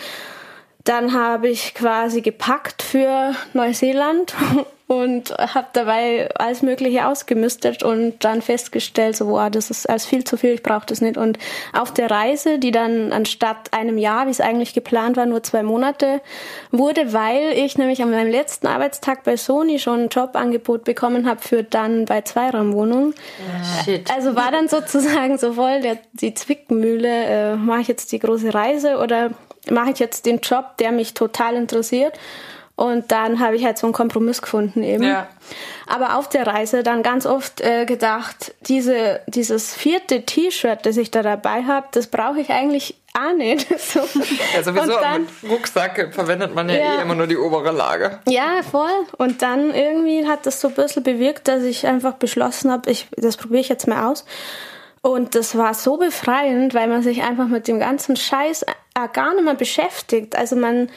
dann 0.84 1.14
habe 1.14 1.48
ich 1.48 1.74
quasi 1.74 2.20
gepackt 2.20 2.82
für 2.82 3.34
Neuseeland 3.54 4.34
und 4.86 5.30
habe 5.30 5.68
dabei 5.72 6.28
alles 6.34 6.60
Mögliche 6.60 7.06
ausgemistet 7.06 7.82
und 7.82 8.22
dann 8.22 8.42
festgestellt, 8.42 9.16
so, 9.16 9.28
wow, 9.28 9.48
das 9.50 9.70
ist 9.70 9.88
alles 9.88 10.04
viel 10.04 10.24
zu 10.24 10.36
viel, 10.36 10.50
ich 10.50 10.62
brauche 10.62 10.84
das 10.84 11.00
nicht. 11.00 11.16
Und 11.16 11.38
auf 11.72 11.94
der 11.94 12.10
Reise, 12.10 12.58
die 12.58 12.70
dann 12.70 13.12
anstatt 13.12 13.72
einem 13.72 13.96
Jahr, 13.96 14.26
wie 14.26 14.30
es 14.30 14.42
eigentlich 14.42 14.74
geplant 14.74 15.16
war, 15.16 15.24
nur 15.24 15.42
zwei 15.42 15.62
Monate 15.62 16.20
wurde, 16.70 17.14
weil 17.14 17.52
ich 17.56 17.78
nämlich 17.78 18.02
an 18.02 18.10
meinem 18.10 18.30
letzten 18.30 18.66
Arbeitstag 18.66 19.24
bei 19.24 19.38
Sony 19.38 19.78
schon 19.78 20.00
ein 20.00 20.08
Jobangebot 20.10 20.84
bekommen 20.84 21.26
habe 21.26 21.40
für 21.40 21.62
dann 21.62 22.04
bei 22.04 22.20
Zweiraumwohnungen. 22.20 23.14
Shit. 23.84 24.10
Also 24.14 24.36
war 24.36 24.52
dann 24.52 24.68
sozusagen 24.68 25.38
so 25.38 25.54
voll 25.54 25.80
der, 25.80 25.96
die 26.12 26.34
Zwickmühle, 26.34 27.08
äh, 27.08 27.56
mache 27.56 27.80
ich 27.80 27.88
jetzt 27.88 28.12
die 28.12 28.18
große 28.18 28.52
Reise 28.52 28.98
oder 28.98 29.30
mache 29.70 29.90
ich 29.90 29.98
jetzt 29.98 30.26
den 30.26 30.40
Job, 30.40 30.76
der 30.78 30.92
mich 30.92 31.14
total 31.14 31.54
interessiert? 31.54 32.18
Und 32.76 33.12
dann 33.12 33.38
habe 33.38 33.54
ich 33.54 33.64
halt 33.64 33.78
so 33.78 33.86
einen 33.86 33.94
Kompromiss 33.94 34.42
gefunden 34.42 34.82
eben. 34.82 35.04
Ja. 35.04 35.28
Aber 35.86 36.18
auf 36.18 36.28
der 36.28 36.44
Reise 36.46 36.82
dann 36.82 37.04
ganz 37.04 37.24
oft 37.24 37.60
äh, 37.60 37.84
gedacht, 37.84 38.52
diese, 38.62 39.20
dieses 39.28 39.72
vierte 39.74 40.22
T-Shirt, 40.22 40.84
das 40.84 40.96
ich 40.96 41.12
da 41.12 41.22
dabei 41.22 41.62
habe, 41.62 41.86
das 41.92 42.08
brauche 42.08 42.40
ich 42.40 42.50
eigentlich 42.50 42.96
auch 43.16 43.36
nicht. 43.36 43.68
so. 43.78 44.00
Ja, 44.00 44.62
sowieso 44.64 44.98
dann, 44.98 45.22
mit 45.22 45.52
Rucksack 45.52 46.12
verwendet 46.12 46.52
man 46.52 46.68
ja, 46.68 46.74
ja, 46.74 46.98
eh 46.98 47.02
immer 47.02 47.14
nur 47.14 47.28
die 47.28 47.36
obere 47.36 47.70
Lage. 47.70 48.18
Ja, 48.28 48.62
voll. 48.68 48.90
Und 49.18 49.42
dann 49.42 49.72
irgendwie 49.72 50.26
hat 50.26 50.44
das 50.44 50.60
so 50.60 50.66
ein 50.68 50.74
bisschen 50.74 51.04
bewirkt, 51.04 51.46
dass 51.46 51.62
ich 51.62 51.86
einfach 51.86 52.14
beschlossen 52.14 52.72
habe, 52.72 52.90
ich, 52.90 53.06
das 53.16 53.36
probiere 53.36 53.60
ich 53.60 53.68
jetzt 53.68 53.86
mal 53.86 54.10
aus. 54.10 54.24
Und 55.00 55.36
das 55.36 55.56
war 55.56 55.74
so 55.74 55.98
befreiend, 55.98 56.74
weil 56.74 56.88
man 56.88 57.02
sich 57.02 57.22
einfach 57.22 57.46
mit 57.46 57.68
dem 57.68 57.78
ganzen 57.78 58.16
Scheiß 58.16 58.64
gar 59.12 59.34
nicht 59.34 59.44
mehr 59.44 59.54
beschäftigt. 59.54 60.36
Also 60.36 60.56
man 60.56 60.88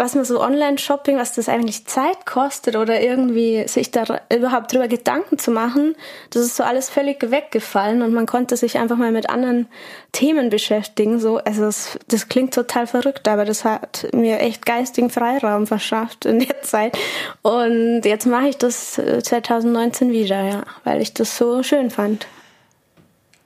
was 0.00 0.14
man 0.14 0.24
so 0.24 0.40
Online-Shopping, 0.40 1.18
was 1.18 1.34
das 1.34 1.50
eigentlich 1.50 1.86
Zeit 1.86 2.24
kostet 2.24 2.74
oder 2.74 3.02
irgendwie 3.02 3.68
sich 3.68 3.90
da 3.90 4.04
überhaupt 4.34 4.72
drüber 4.72 4.88
Gedanken 4.88 5.36
zu 5.38 5.50
machen, 5.50 5.94
das 6.30 6.42
ist 6.42 6.56
so 6.56 6.64
alles 6.64 6.88
völlig 6.88 7.30
weggefallen 7.30 8.00
und 8.00 8.14
man 8.14 8.24
konnte 8.24 8.56
sich 8.56 8.78
einfach 8.78 8.96
mal 8.96 9.12
mit 9.12 9.28
anderen 9.28 9.68
Themen 10.12 10.48
beschäftigen. 10.48 11.20
So, 11.20 11.36
also 11.36 11.66
das, 11.66 11.98
das 12.08 12.30
klingt 12.30 12.54
total 12.54 12.86
verrückt, 12.86 13.28
aber 13.28 13.44
das 13.44 13.66
hat 13.66 14.06
mir 14.14 14.40
echt 14.40 14.64
geistigen 14.64 15.10
Freiraum 15.10 15.66
verschafft 15.66 16.24
in 16.24 16.38
der 16.38 16.62
Zeit. 16.62 16.96
Und 17.42 18.00
jetzt 18.04 18.24
mache 18.24 18.48
ich 18.48 18.56
das 18.56 18.94
2019 18.94 20.08
äh, 20.08 20.12
wieder, 20.14 20.42
ja, 20.42 20.62
weil 20.84 21.02
ich 21.02 21.12
das 21.12 21.36
so 21.36 21.62
schön 21.62 21.90
fand. 21.90 22.26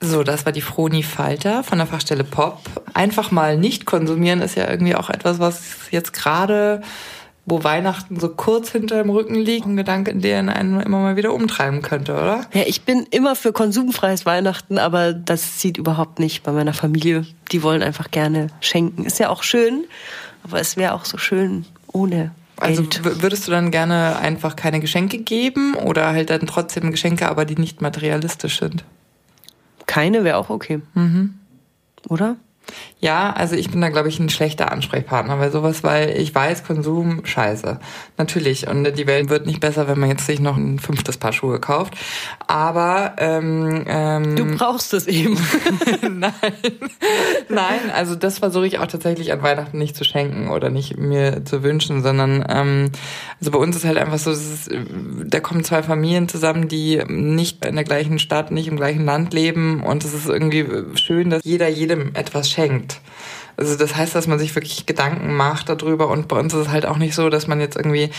So, 0.07 0.23
das 0.23 0.45
war 0.45 0.53
die 0.53 0.61
Froni 0.61 1.03
Falter 1.03 1.65
von 1.65 1.79
der 1.79 1.87
Fachstelle 1.87 2.25
Pop. 2.25 2.61
Einfach 2.93 3.31
mal 3.31 3.57
nicht 3.57 3.87
konsumieren 3.87 4.43
ist 4.43 4.55
ja 4.55 4.69
irgendwie 4.69 4.95
auch 4.95 5.09
etwas, 5.09 5.39
was 5.39 5.63
jetzt 5.91 6.13
gerade, 6.13 6.83
wo 7.47 7.65
Weihnachten 7.65 8.21
so 8.21 8.29
kurz 8.29 8.71
hinter 8.71 9.03
dem 9.03 9.09
Rücken 9.09 9.37
liegt, 9.37 9.67
ein 9.67 9.77
Gedanke, 9.77 10.15
der 10.15 10.41
einen 10.41 10.81
immer 10.81 10.99
mal 10.99 11.17
wieder 11.17 11.33
umtreiben 11.33 11.81
könnte, 11.81 12.13
oder? 12.13 12.47
Ja, 12.53 12.63
ich 12.67 12.83
bin 12.83 13.07
immer 13.11 13.35
für 13.35 13.53
konsumfreies 13.53 14.27
Weihnachten, 14.27 14.79
aber 14.79 15.15
das 15.15 15.57
zieht 15.59 15.79
überhaupt 15.79 16.19
nicht 16.19 16.43
bei 16.43 16.53
meiner 16.53 16.75
Familie. 16.75 17.25
Die 17.51 17.63
wollen 17.63 17.83
einfach 17.83 18.11
gerne 18.11 18.49
schenken. 18.61 19.07
Ist 19.07 19.19
ja 19.19 19.31
auch 19.31 19.43
schön, 19.43 19.85
aber 20.43 20.61
es 20.61 20.77
wäre 20.77 20.93
auch 20.93 21.07
so 21.07 21.17
schön 21.17 21.65
ohne 21.93 22.31
also 22.57 22.87
würdest 23.03 23.49
du 23.49 23.51
dann 23.51 23.73
gerne 23.73 24.17
einfach 24.17 24.55
keine 24.55 24.79
Geschenke 24.79 25.19
geben 25.19 25.75
oder 25.75 26.07
halt 26.07 26.31
dann 26.31 26.47
trotzdem 26.47 26.93
Geschenke, 26.93 27.29
aber 27.29 27.45
die 27.45 27.57
nicht 27.57 27.83
materialistisch 27.83 28.61
sind? 28.61 28.85
Keine 29.87 30.25
wäre 30.25 30.37
auch 30.37 30.51
okay. 30.51 30.81
Mhm. 30.95 31.35
Oder? 32.09 32.37
Ja, 33.01 33.35
also 33.35 33.55
ich 33.55 33.71
bin 33.71 33.83
da, 33.83 33.91
glaube 33.91 34.09
ich, 34.09 34.19
ein 34.19 34.31
schlechter 34.31 34.73
Ansprechpartner 34.73 35.37
bei 35.37 35.51
sowas, 35.51 35.85
weil 35.85 36.17
ich 36.19 36.35
weiß, 36.35 36.65
Konsum, 36.65 37.27
scheiße. 37.27 37.79
Natürlich. 38.17 38.67
Und 38.67 38.97
die 38.97 39.07
Welt 39.07 39.29
wird 39.29 39.45
nicht 39.45 39.61
besser, 39.61 39.89
wenn 39.89 39.99
man 39.99 40.09
jetzt 40.09 40.25
sich 40.25 40.41
noch 40.41 40.57
ein 40.57 40.79
fünftes 40.79 41.19
Paar 41.19 41.35
Schuhe 41.35 41.61
kauft. 41.61 41.95
Aber 42.47 43.13
ähm, 43.19 43.85
ähm, 43.87 44.37
Du 44.37 44.47
brauchst 44.57 44.95
es 44.95 45.07
eben. 45.07 45.37
Nein. 46.03 46.33
Nein, 47.51 47.91
also 47.95 48.15
das 48.15 48.39
versuche 48.39 48.67
ich 48.67 48.79
auch 48.79 48.87
tatsächlich 48.87 49.33
an 49.33 49.43
Weihnachten 49.43 49.77
nicht 49.77 49.97
zu 49.97 50.05
schenken 50.05 50.49
oder 50.49 50.71
nicht 50.71 50.97
mir 50.97 51.45
zu 51.45 51.63
wünschen, 51.63 52.03
sondern 52.03 52.43
ähm, 52.49 52.91
also 53.39 53.51
bei 53.51 53.59
uns 53.59 53.77
ist 53.77 53.85
halt 53.85 53.99
einfach 53.99 54.19
so, 54.19 54.31
ist, 54.31 54.71
da 55.27 55.41
kommen 55.41 55.63
zwei 55.65 55.83
Familien 55.83 56.29
zusammen, 56.29 56.69
die 56.69 57.03
nicht 57.07 57.65
in 57.67 57.75
der 57.75 57.85
gleichen 57.85 58.19
Stadt, 58.19 58.51
nicht 58.51 58.69
im 58.69 58.77
gleichen 58.77 59.05
Land 59.05 59.35
leben 59.35 59.83
und 59.83 60.05
es 60.05 60.15
ist 60.15 60.27
irgendwie 60.27 60.67
schön, 60.95 61.29
dass 61.29 61.45
jeder 61.45 61.69
jedem 61.69 62.15
etwas 62.15 62.49
schenkt. 62.55 63.01
Also 63.57 63.77
das 63.77 63.95
heißt, 63.95 64.15
dass 64.15 64.27
man 64.27 64.39
sich 64.39 64.55
wirklich 64.55 64.87
Gedanken 64.87 65.35
macht 65.35 65.69
darüber 65.69 66.09
und 66.09 66.29
bei 66.29 66.39
uns 66.39 66.55
ist 66.55 66.61
es 66.61 66.69
halt 66.69 66.87
auch 66.87 66.97
nicht 66.97 67.15
so, 67.15 67.29
dass 67.29 67.47
man 67.47 67.61
jetzt 67.61 67.77
irgendwie 67.77 68.11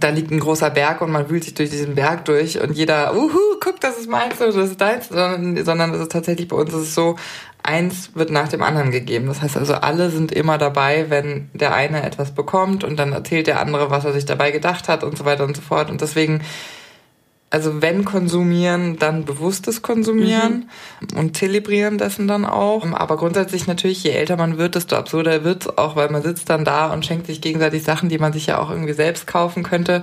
da 0.00 0.08
liegt 0.08 0.32
ein 0.32 0.40
großer 0.40 0.70
Berg 0.70 1.00
und 1.00 1.12
man 1.12 1.30
wühlt 1.30 1.44
sich 1.44 1.54
durch 1.54 1.70
diesen 1.70 1.94
Berg 1.94 2.24
durch 2.24 2.60
und 2.60 2.72
jeder, 2.72 3.14
uhu, 3.14 3.38
guck, 3.60 3.80
das 3.80 3.98
ist 3.98 4.10
meins 4.10 4.40
oder 4.40 4.52
das 4.52 4.70
ist 4.70 4.80
deins, 4.80 5.08
sondern, 5.08 5.64
sondern 5.64 5.94
ist 5.94 6.10
tatsächlich 6.10 6.48
bei 6.48 6.56
uns 6.56 6.74
ist 6.74 6.80
es 6.80 6.94
so, 6.94 7.14
eins 7.62 8.10
wird 8.14 8.30
nach 8.30 8.48
dem 8.48 8.62
anderen 8.62 8.90
gegeben. 8.90 9.26
Das 9.26 9.42
heißt 9.42 9.56
also, 9.56 9.74
alle 9.74 10.10
sind 10.10 10.32
immer 10.32 10.58
dabei, 10.58 11.06
wenn 11.08 11.50
der 11.52 11.74
eine 11.74 12.02
etwas 12.02 12.32
bekommt 12.32 12.84
und 12.84 12.96
dann 12.96 13.12
erzählt 13.12 13.46
der 13.46 13.60
andere, 13.60 13.90
was 13.90 14.04
er 14.04 14.12
sich 14.12 14.24
dabei 14.24 14.50
gedacht 14.50 14.88
hat 14.88 15.04
und 15.04 15.16
so 15.16 15.24
weiter 15.24 15.44
und 15.44 15.56
so 15.56 15.62
fort. 15.62 15.90
Und 15.90 16.00
deswegen 16.00 16.42
also 17.48 17.80
wenn 17.80 18.04
konsumieren, 18.04 18.98
dann 18.98 19.24
bewusstes 19.24 19.80
Konsumieren 19.82 20.68
mhm. 21.00 21.18
und 21.18 21.36
zelebrieren 21.36 21.96
dessen 21.96 22.26
dann 22.26 22.44
auch. 22.44 22.84
Aber 22.92 23.16
grundsätzlich 23.16 23.66
natürlich, 23.66 24.02
je 24.02 24.10
älter 24.10 24.36
man 24.36 24.58
wird, 24.58 24.74
desto 24.74 24.96
absurder 24.96 25.44
wird's 25.44 25.68
auch, 25.78 25.94
weil 25.94 26.10
man 26.10 26.22
sitzt 26.22 26.50
dann 26.50 26.64
da 26.64 26.92
und 26.92 27.06
schenkt 27.06 27.26
sich 27.26 27.40
gegenseitig 27.40 27.84
Sachen, 27.84 28.08
die 28.08 28.18
man 28.18 28.32
sich 28.32 28.46
ja 28.46 28.58
auch 28.58 28.70
irgendwie 28.70 28.94
selbst 28.94 29.26
kaufen 29.26 29.62
könnte. 29.62 30.02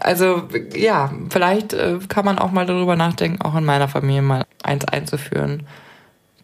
Also 0.00 0.42
ja, 0.74 1.12
vielleicht 1.30 1.72
äh, 1.72 1.98
kann 2.08 2.24
man 2.24 2.38
auch 2.38 2.50
mal 2.50 2.66
darüber 2.66 2.96
nachdenken, 2.96 3.42
auch 3.42 3.54
in 3.54 3.64
meiner 3.64 3.88
Familie 3.88 4.22
mal 4.22 4.44
eins 4.64 4.84
einzuführen 4.84 5.64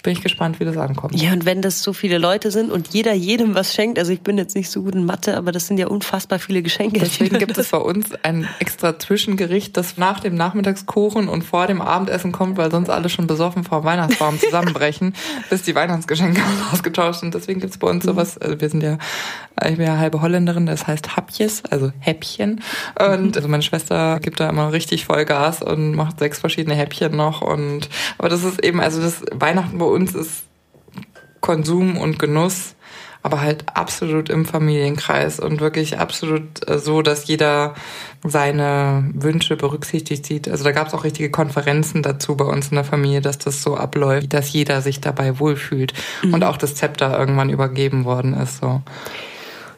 bin 0.08 0.16
ich 0.16 0.22
gespannt, 0.22 0.58
wie 0.58 0.64
das 0.64 0.78
ankommt. 0.78 1.20
Ja, 1.20 1.34
und 1.34 1.44
wenn 1.44 1.60
das 1.60 1.82
so 1.82 1.92
viele 1.92 2.16
Leute 2.16 2.50
sind 2.50 2.72
und 2.72 2.88
jeder 2.94 3.12
jedem 3.12 3.54
was 3.54 3.74
schenkt, 3.74 3.98
also 3.98 4.10
ich 4.10 4.22
bin 4.22 4.38
jetzt 4.38 4.56
nicht 4.56 4.70
so 4.70 4.82
gut 4.82 4.94
in 4.94 5.04
Mathe, 5.04 5.36
aber 5.36 5.52
das 5.52 5.66
sind 5.66 5.76
ja 5.76 5.86
unfassbar 5.86 6.38
viele 6.38 6.62
Geschenke. 6.62 6.98
Deswegen 6.98 7.38
gibt 7.38 7.58
es 7.58 7.68
bei 7.72 7.76
uns 7.76 8.14
ein 8.22 8.48
extra 8.58 8.98
Zwischengericht, 8.98 9.76
das 9.76 9.98
nach 9.98 10.20
dem 10.20 10.34
Nachmittagskuchen 10.34 11.28
und 11.28 11.42
vor 11.42 11.66
dem 11.66 11.82
Abendessen 11.82 12.32
kommt, 12.32 12.56
weil 12.56 12.70
sonst 12.70 12.88
alle 12.88 13.10
schon 13.10 13.26
besoffen 13.26 13.64
vor 13.64 13.82
dem 13.82 13.84
Weihnachtsbaum 13.84 14.40
zusammenbrechen, 14.40 15.12
bis 15.50 15.60
die 15.60 15.74
Weihnachtsgeschenke 15.74 16.40
ausgetauscht 16.72 17.20
sind. 17.20 17.34
Deswegen 17.34 17.60
gibt 17.60 17.74
es 17.74 17.78
bei 17.78 17.90
uns 17.90 18.02
sowas, 18.02 18.38
also 18.38 18.58
wir 18.62 18.70
sind 18.70 18.82
ja, 18.82 18.96
ich 19.62 19.76
bin 19.76 19.84
ja 19.84 19.98
halbe 19.98 20.22
Holländerin, 20.22 20.64
das 20.64 20.86
heißt 20.86 21.18
Hapjes, 21.18 21.64
also 21.68 21.92
Häppchen. 21.98 22.62
Und 22.98 23.36
also 23.36 23.46
meine 23.46 23.62
Schwester 23.62 24.20
gibt 24.20 24.40
da 24.40 24.48
immer 24.48 24.72
richtig 24.72 25.04
Vollgas 25.04 25.60
und 25.60 25.92
macht 25.92 26.18
sechs 26.18 26.38
verschiedene 26.38 26.76
Häppchen 26.76 27.14
noch. 27.14 27.42
Und 27.42 27.90
aber 28.16 28.30
das 28.30 28.42
ist 28.42 28.64
eben, 28.64 28.80
also 28.80 29.02
das 29.02 29.22
Weihnachten 29.34 29.76
bei 29.76 29.84
uns 29.84 29.97
ist 30.06 30.44
Konsum 31.40 31.96
und 31.96 32.18
Genuss, 32.18 32.74
aber 33.22 33.40
halt 33.40 33.64
absolut 33.74 34.28
im 34.28 34.44
Familienkreis 34.44 35.40
und 35.40 35.60
wirklich 35.60 35.98
absolut 35.98 36.68
äh, 36.68 36.78
so, 36.78 37.02
dass 37.02 37.26
jeder 37.26 37.74
seine 38.24 39.10
Wünsche 39.14 39.56
berücksichtigt 39.56 40.26
sieht. 40.26 40.48
Also 40.48 40.64
da 40.64 40.72
gab 40.72 40.88
es 40.88 40.94
auch 40.94 41.04
richtige 41.04 41.30
Konferenzen 41.30 42.02
dazu 42.02 42.36
bei 42.36 42.44
uns 42.44 42.68
in 42.68 42.76
der 42.76 42.84
Familie, 42.84 43.20
dass 43.20 43.38
das 43.38 43.62
so 43.62 43.76
abläuft, 43.76 44.32
dass 44.32 44.52
jeder 44.52 44.82
sich 44.82 45.00
dabei 45.00 45.38
wohlfühlt 45.38 45.92
mhm. 46.22 46.34
und 46.34 46.44
auch 46.44 46.56
das 46.56 46.74
Zepter 46.74 47.18
irgendwann 47.18 47.50
übergeben 47.50 48.04
worden 48.04 48.34
ist. 48.34 48.60
So. 48.60 48.82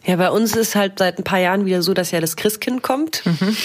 Ja, 0.05 0.17
bei 0.17 0.31
uns 0.31 0.57
ist 0.57 0.75
halt 0.75 0.99
seit 0.99 1.19
ein 1.19 1.25
paar 1.25 1.41
Jahren 1.41 1.67
wieder 1.67 1.83
so, 1.83 1.95
dass 1.95 2.11
ja 2.11 2.21
das 2.21 2.37
Christkind 2.37 2.83
kommt. 2.83 3.23
Mhm. 3.27 3.57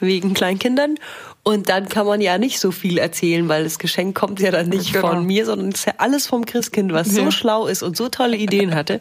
Wegen 0.00 0.34
Kleinkindern. 0.34 0.96
Und 1.42 1.70
dann 1.70 1.88
kann 1.88 2.06
man 2.06 2.20
ja 2.20 2.36
nicht 2.36 2.60
so 2.60 2.70
viel 2.70 2.98
erzählen, 2.98 3.48
weil 3.48 3.64
das 3.64 3.78
Geschenk 3.78 4.14
kommt 4.14 4.40
ja 4.40 4.50
dann 4.50 4.68
nicht 4.68 4.92
genau. 4.92 5.08
von 5.08 5.24
mir, 5.24 5.46
sondern 5.46 5.70
es 5.70 5.80
ist 5.80 5.86
ja 5.86 5.94
alles 5.96 6.26
vom 6.26 6.44
Christkind, 6.44 6.92
was 6.92 7.16
ja. 7.16 7.24
so 7.24 7.30
schlau 7.30 7.66
ist 7.66 7.82
und 7.82 7.96
so 7.96 8.10
tolle 8.10 8.36
Ideen 8.36 8.74
hatte. 8.74 9.00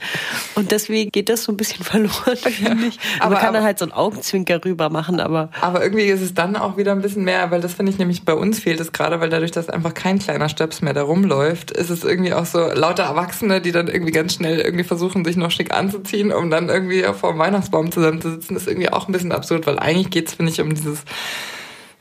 Und 0.55 0.71
deswegen 0.71 1.11
geht 1.11 1.27
das 1.27 1.43
so 1.43 1.51
ein 1.51 1.57
bisschen 1.57 1.83
verloren, 1.83 2.37
finde 2.37 2.87
ich. 2.87 2.99
Aber 3.19 3.31
man 3.31 3.39
kann 3.39 3.49
aber, 3.49 3.57
dann 3.57 3.63
halt 3.65 3.79
so 3.79 3.85
einen 3.85 3.91
Augenzwinker 3.91 4.63
rüber 4.63 4.89
machen, 4.89 5.19
aber. 5.19 5.49
Aber 5.59 5.83
irgendwie 5.83 6.05
ist 6.05 6.21
es 6.21 6.33
dann 6.33 6.55
auch 6.55 6.77
wieder 6.77 6.93
ein 6.93 7.01
bisschen 7.01 7.25
mehr, 7.25 7.51
weil 7.51 7.59
das 7.59 7.73
finde 7.73 7.91
ich 7.91 7.97
nämlich 7.97 8.23
bei 8.23 8.33
uns 8.33 8.59
fehlt 8.59 8.79
es 8.79 8.93
gerade, 8.93 9.19
weil 9.19 9.29
dadurch, 9.29 9.51
dass 9.51 9.67
einfach 9.67 9.93
kein 9.93 10.19
kleiner 10.19 10.47
Stöps 10.47 10.81
mehr 10.81 10.93
da 10.93 11.03
rumläuft, 11.03 11.71
ist 11.71 11.89
es 11.89 12.05
irgendwie 12.05 12.33
auch 12.33 12.45
so 12.45 12.59
lauter 12.59 13.03
Erwachsene, 13.03 13.59
die 13.59 13.73
dann 13.73 13.89
irgendwie 13.89 14.13
ganz 14.13 14.35
schnell 14.35 14.59
irgendwie 14.59 14.85
versuchen, 14.85 15.25
sich 15.25 15.35
noch 15.35 15.51
schick 15.51 15.73
anzuziehen, 15.73 16.31
um 16.31 16.49
dann 16.49 16.69
irgendwie 16.69 17.03
vor 17.19 17.33
dem 17.33 17.39
Weihnachtsbaum 17.39 17.91
zusammenzusitzen. 17.91 18.53
Das 18.53 18.63
ist 18.63 18.69
irgendwie 18.69 18.93
auch 18.93 19.09
ein 19.09 19.11
bisschen 19.11 19.33
absurd, 19.33 19.67
weil 19.67 19.77
eigentlich 19.77 20.09
geht 20.09 20.29
es, 20.29 20.35
finde 20.35 20.53
ich, 20.53 20.61
um 20.61 20.73
dieses 20.73 21.03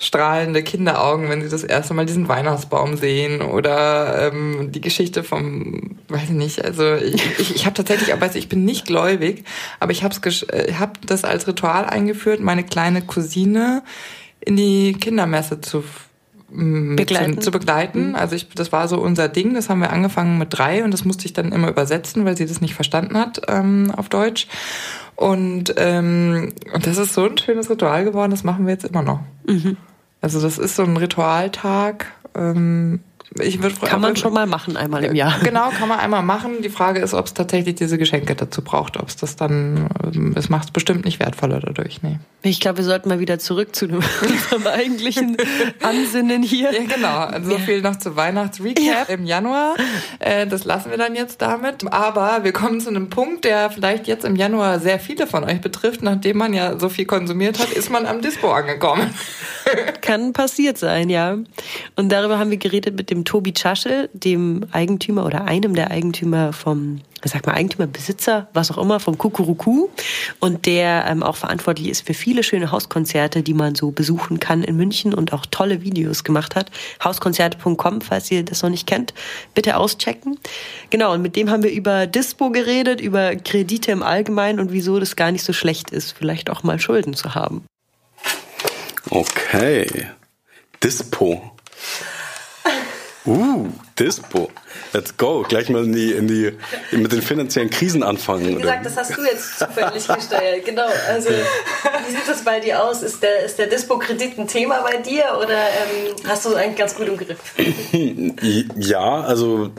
strahlende 0.00 0.62
Kinderaugen, 0.62 1.28
wenn 1.28 1.42
sie 1.42 1.48
das 1.48 1.64
erste 1.64 1.92
Mal 1.92 2.06
diesen 2.06 2.28
Weihnachtsbaum 2.28 2.96
sehen 2.96 3.42
oder 3.42 4.28
ähm, 4.28 4.70
die 4.70 4.80
Geschichte 4.80 5.24
vom, 5.24 5.98
weiß 6.06 6.24
ich 6.24 6.30
nicht, 6.30 6.64
also 6.64 6.94
ich, 6.94 7.40
ich, 7.40 7.56
ich 7.56 7.66
habe 7.66 7.74
tatsächlich, 7.74 8.18
weiß 8.18 8.36
ich 8.36 8.48
bin 8.48 8.64
nicht 8.64 8.86
gläubig, 8.86 9.44
aber 9.80 9.90
ich 9.90 10.04
habe 10.04 10.14
äh, 10.52 10.72
hab 10.74 11.04
das 11.04 11.24
als 11.24 11.48
Ritual 11.48 11.84
eingeführt, 11.84 12.38
meine 12.38 12.62
kleine 12.62 13.02
Cousine 13.02 13.82
in 14.40 14.54
die 14.54 14.92
Kindermesse 14.92 15.60
zu 15.60 15.82
begleiten. 16.50 17.40
zu 17.40 17.50
begleiten. 17.50 18.10
Mhm. 18.10 18.14
Also 18.14 18.36
ich, 18.36 18.48
das 18.48 18.72
war 18.72 18.88
so 18.88 19.00
unser 19.00 19.28
Ding. 19.28 19.54
Das 19.54 19.68
haben 19.68 19.80
wir 19.80 19.90
angefangen 19.90 20.38
mit 20.38 20.48
drei 20.50 20.84
und 20.84 20.92
das 20.92 21.04
musste 21.04 21.26
ich 21.26 21.32
dann 21.32 21.52
immer 21.52 21.68
übersetzen, 21.68 22.24
weil 22.24 22.36
sie 22.36 22.46
das 22.46 22.60
nicht 22.60 22.74
verstanden 22.74 23.16
hat 23.16 23.42
ähm, 23.48 23.92
auf 23.96 24.08
Deutsch. 24.08 24.48
Und, 25.16 25.74
ähm, 25.76 26.52
und 26.72 26.86
das 26.86 26.96
ist 26.96 27.14
so 27.14 27.24
ein 27.24 27.36
schönes 27.38 27.68
Ritual 27.68 28.04
geworden, 28.04 28.30
das 28.30 28.44
machen 28.44 28.66
wir 28.66 28.72
jetzt 28.72 28.84
immer 28.84 29.02
noch. 29.02 29.20
Mhm. 29.46 29.76
Also 30.20 30.40
das 30.40 30.58
ist 30.58 30.76
so 30.76 30.84
ein 30.84 30.96
Ritualtag. 30.96 32.06
Ähm, 32.34 33.00
ich 33.40 33.62
würde 33.62 33.74
kann 33.76 34.00
man 34.00 34.16
schon 34.16 34.32
mal 34.32 34.46
machen 34.46 34.76
einmal 34.76 35.04
im 35.04 35.14
Jahr. 35.14 35.38
Genau, 35.48 35.70
kann 35.70 35.88
man 35.88 35.98
einmal 35.98 36.22
machen. 36.22 36.62
Die 36.62 36.68
Frage 36.68 37.00
ist, 37.00 37.14
ob 37.14 37.26
es 37.26 37.34
tatsächlich 37.34 37.74
diese 37.76 37.96
Geschenke 37.96 38.34
dazu 38.34 38.62
braucht, 38.62 38.96
ob 38.96 39.08
es 39.08 39.16
das 39.16 39.36
dann, 39.36 39.88
ähm, 40.04 40.34
es 40.36 40.48
macht 40.48 40.64
es 40.66 40.70
bestimmt 40.70 41.04
nicht 41.04 41.20
wertvoller 41.20 41.60
dadurch. 41.60 42.02
Nee. 42.02 42.18
Ich 42.42 42.60
glaube, 42.60 42.78
wir 42.78 42.84
sollten 42.84 43.08
mal 43.08 43.18
wieder 43.18 43.38
zurück 43.38 43.74
zu 43.74 43.86
unserem 44.22 44.66
eigentlichen 44.66 45.36
Ansinnen 45.82 46.42
hier. 46.42 46.72
Ja, 46.72 46.84
genau. 46.84 47.18
Also 47.18 47.50
so 47.50 47.58
viel 47.58 47.80
noch 47.82 47.96
zu 47.96 48.16
Weihnachtsrecap 48.16 49.08
ja. 49.08 49.14
im 49.14 49.24
Januar. 49.24 49.76
Äh, 50.18 50.46
das 50.46 50.64
lassen 50.64 50.90
wir 50.90 50.98
dann 50.98 51.14
jetzt 51.14 51.40
damit. 51.42 51.90
Aber 51.92 52.44
wir 52.44 52.52
kommen 52.52 52.80
zu 52.80 52.90
einem 52.90 53.10
Punkt, 53.10 53.44
der 53.44 53.70
vielleicht 53.70 54.06
jetzt 54.06 54.24
im 54.24 54.36
Januar 54.36 54.80
sehr 54.80 55.00
viele 55.00 55.26
von 55.26 55.44
euch 55.44 55.60
betrifft. 55.60 56.02
Nachdem 56.02 56.38
man 56.38 56.52
ja 56.52 56.78
so 56.78 56.88
viel 56.88 57.06
konsumiert 57.06 57.58
hat, 57.58 57.70
ist 57.70 57.90
man 57.90 58.06
am 58.06 58.20
Dispo 58.20 58.50
angekommen. 58.52 59.14
Kann 60.00 60.32
passiert 60.32 60.78
sein, 60.78 61.10
ja. 61.10 61.36
Und 61.96 62.10
darüber 62.10 62.38
haben 62.38 62.50
wir 62.50 62.58
geredet 62.58 62.96
mit 62.96 63.10
dem 63.10 63.17
Tobi 63.24 63.52
Tschaschel, 63.52 64.08
dem 64.12 64.66
Eigentümer 64.72 65.24
oder 65.24 65.44
einem 65.44 65.74
der 65.74 65.90
Eigentümer 65.90 66.52
vom, 66.52 67.00
sag 67.24 67.46
mal, 67.46 67.54
Eigentümer, 67.54 67.86
Besitzer, 67.86 68.48
was 68.52 68.70
auch 68.70 68.78
immer, 68.78 69.00
vom 69.00 69.18
Kukuruku. 69.18 69.88
Und 70.40 70.66
der 70.66 71.06
ähm, 71.08 71.22
auch 71.22 71.36
verantwortlich 71.36 71.88
ist 71.88 72.06
für 72.06 72.14
viele 72.14 72.42
schöne 72.42 72.70
Hauskonzerte, 72.70 73.42
die 73.42 73.54
man 73.54 73.74
so 73.74 73.90
besuchen 73.90 74.40
kann 74.40 74.62
in 74.62 74.76
München 74.76 75.14
und 75.14 75.32
auch 75.32 75.46
tolle 75.46 75.82
Videos 75.82 76.24
gemacht 76.24 76.56
hat. 76.56 76.70
Hauskonzerte.com, 77.02 78.00
falls 78.00 78.30
ihr 78.30 78.44
das 78.44 78.62
noch 78.62 78.70
nicht 78.70 78.86
kennt, 78.86 79.14
bitte 79.54 79.76
auschecken. 79.76 80.38
Genau, 80.90 81.12
und 81.14 81.22
mit 81.22 81.36
dem 81.36 81.50
haben 81.50 81.62
wir 81.62 81.72
über 81.72 82.06
Dispo 82.06 82.50
geredet, 82.50 83.00
über 83.00 83.36
Kredite 83.36 83.92
im 83.92 84.02
Allgemeinen 84.02 84.60
und 84.60 84.72
wieso 84.72 84.98
das 84.98 85.16
gar 85.16 85.32
nicht 85.32 85.44
so 85.44 85.52
schlecht 85.52 85.90
ist, 85.90 86.12
vielleicht 86.12 86.50
auch 86.50 86.62
mal 86.62 86.78
Schulden 86.78 87.14
zu 87.14 87.34
haben. 87.34 87.64
Okay. 89.10 90.08
Dispo. 90.82 91.52
Uh, 93.28 93.68
Dispo. 93.98 94.50
Let's 94.94 95.14
go. 95.18 95.44
Gleich 95.46 95.68
mal 95.68 95.84
in 95.84 95.92
die, 95.92 96.12
in 96.12 96.28
die, 96.28 96.52
mit 96.92 97.12
den 97.12 97.20
finanziellen 97.20 97.68
Krisen 97.68 98.02
anfangen. 98.02 98.46
Wie 98.46 98.54
gesagt, 98.54 98.86
das 98.86 98.96
hast 98.96 99.18
du 99.18 99.22
jetzt 99.22 99.58
zufällig 99.58 100.06
gesteuert. 100.06 100.64
Genau. 100.64 100.86
Also, 101.08 101.28
wie 101.28 102.10
sieht 102.10 102.26
das 102.26 102.42
bei 102.42 102.58
dir 102.60 102.82
aus? 102.82 103.02
Ist 103.02 103.22
der, 103.22 103.44
ist 103.44 103.58
der 103.58 103.66
Dispo-Kredit 103.66 104.38
ein 104.38 104.48
Thema 104.48 104.80
bei 104.80 104.96
dir 104.96 105.38
oder 105.38 105.58
ähm, 105.58 106.14
hast 106.26 106.46
du 106.46 106.50
es 106.50 106.54
eigentlich 106.54 106.78
ganz 106.78 106.94
gut 106.94 107.08
im 107.08 107.16
Griff? 107.18 107.38
Ja, 108.76 109.20
also 109.20 109.70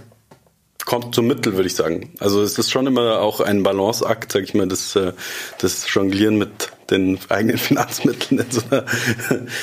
kommt 0.85 1.15
zum 1.15 1.27
Mittel, 1.27 1.53
würde 1.53 1.67
ich 1.67 1.75
sagen. 1.75 2.13
Also 2.19 2.43
es 2.43 2.57
ist 2.59 2.69
schon 2.69 2.85
immer 2.85 3.19
auch 3.19 3.39
ein 3.39 3.63
Balanceakt, 3.63 4.31
sag 4.31 4.43
ich 4.43 4.53
mal, 4.53 4.67
das, 4.67 4.95
äh, 4.95 5.13
das 5.59 5.91
Jonglieren 5.91 6.37
mit 6.37 6.71
den 6.91 7.17
eigenen 7.29 7.57
Finanzmitteln 7.59 8.41
in, 8.41 8.51
so 8.51 8.61
einer, 8.69 8.85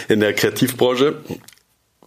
in 0.08 0.20
der 0.20 0.34
Kreativbranche. 0.34 1.16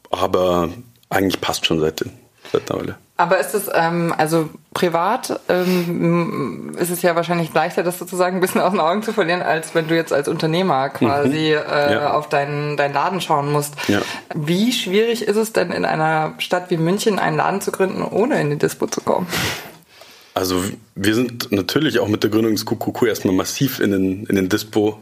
Aber 0.10 0.70
eigentlich 1.10 1.42
passt 1.42 1.66
schon 1.66 1.80
seit, 1.80 2.06
seit 2.52 2.72
einer 2.72 2.80
Weile. 2.80 2.96
Aber 3.18 3.38
ist 3.38 3.54
es, 3.54 3.70
ähm, 3.74 4.14
also 4.18 4.50
privat, 4.74 5.42
ähm, 5.50 6.72
ist 6.80 6.90
es 6.90 7.02
ja 7.02 7.18
wahrscheinlich 7.18 7.54
leichter, 7.54 7.84
das 7.84 8.00
sozusagen 8.00 8.38
ein 8.38 8.42
bisschen 8.42 8.62
aus 8.62 8.72
den 8.72 8.80
Augen 8.80 9.04
zu 9.04 9.12
verlieren, 9.12 9.42
als 9.42 9.76
wenn 9.76 9.90
du 9.90 9.96
jetzt 9.96 10.14
als 10.14 10.30
Unternehmer 10.30 10.88
quasi 10.88 11.54
mhm. 11.54 11.70
äh, 11.70 11.94
ja. 11.96 12.14
auf 12.14 12.30
deinen, 12.30 12.78
deinen 12.78 12.94
Laden 12.94 13.20
schauen 13.20 13.52
musst. 13.52 13.74
Ja. 13.90 14.02
Wie 14.34 14.72
schwierig 14.72 15.28
ist 15.28 15.36
es 15.36 15.52
denn 15.52 15.72
in 15.72 15.84
einer 15.84 16.34
Stadt 16.38 16.70
wie 16.70 16.78
München 16.78 17.20
einen 17.20 17.36
Laden 17.36 17.60
zu 17.60 17.74
gründen, 17.74 18.04
ohne 18.04 18.40
in 18.40 18.52
die 18.52 18.58
Dispo 18.58 18.88
zu 18.88 19.02
kommen? 19.02 19.28
Also 20.34 20.64
wir 20.96 21.16
sind 21.16 21.52
natürlich 21.52 22.00
auch 22.00 22.08
mit 22.08 22.24
der 22.24 22.30
Gründung 22.30 22.54
des 22.54 22.66
QQQ 22.66 23.04
erstmal 23.04 23.34
massiv 23.34 23.82
in 23.82 23.92
den, 23.92 24.26
in 24.28 24.38
den 24.38 24.48
Dispo 24.48 24.98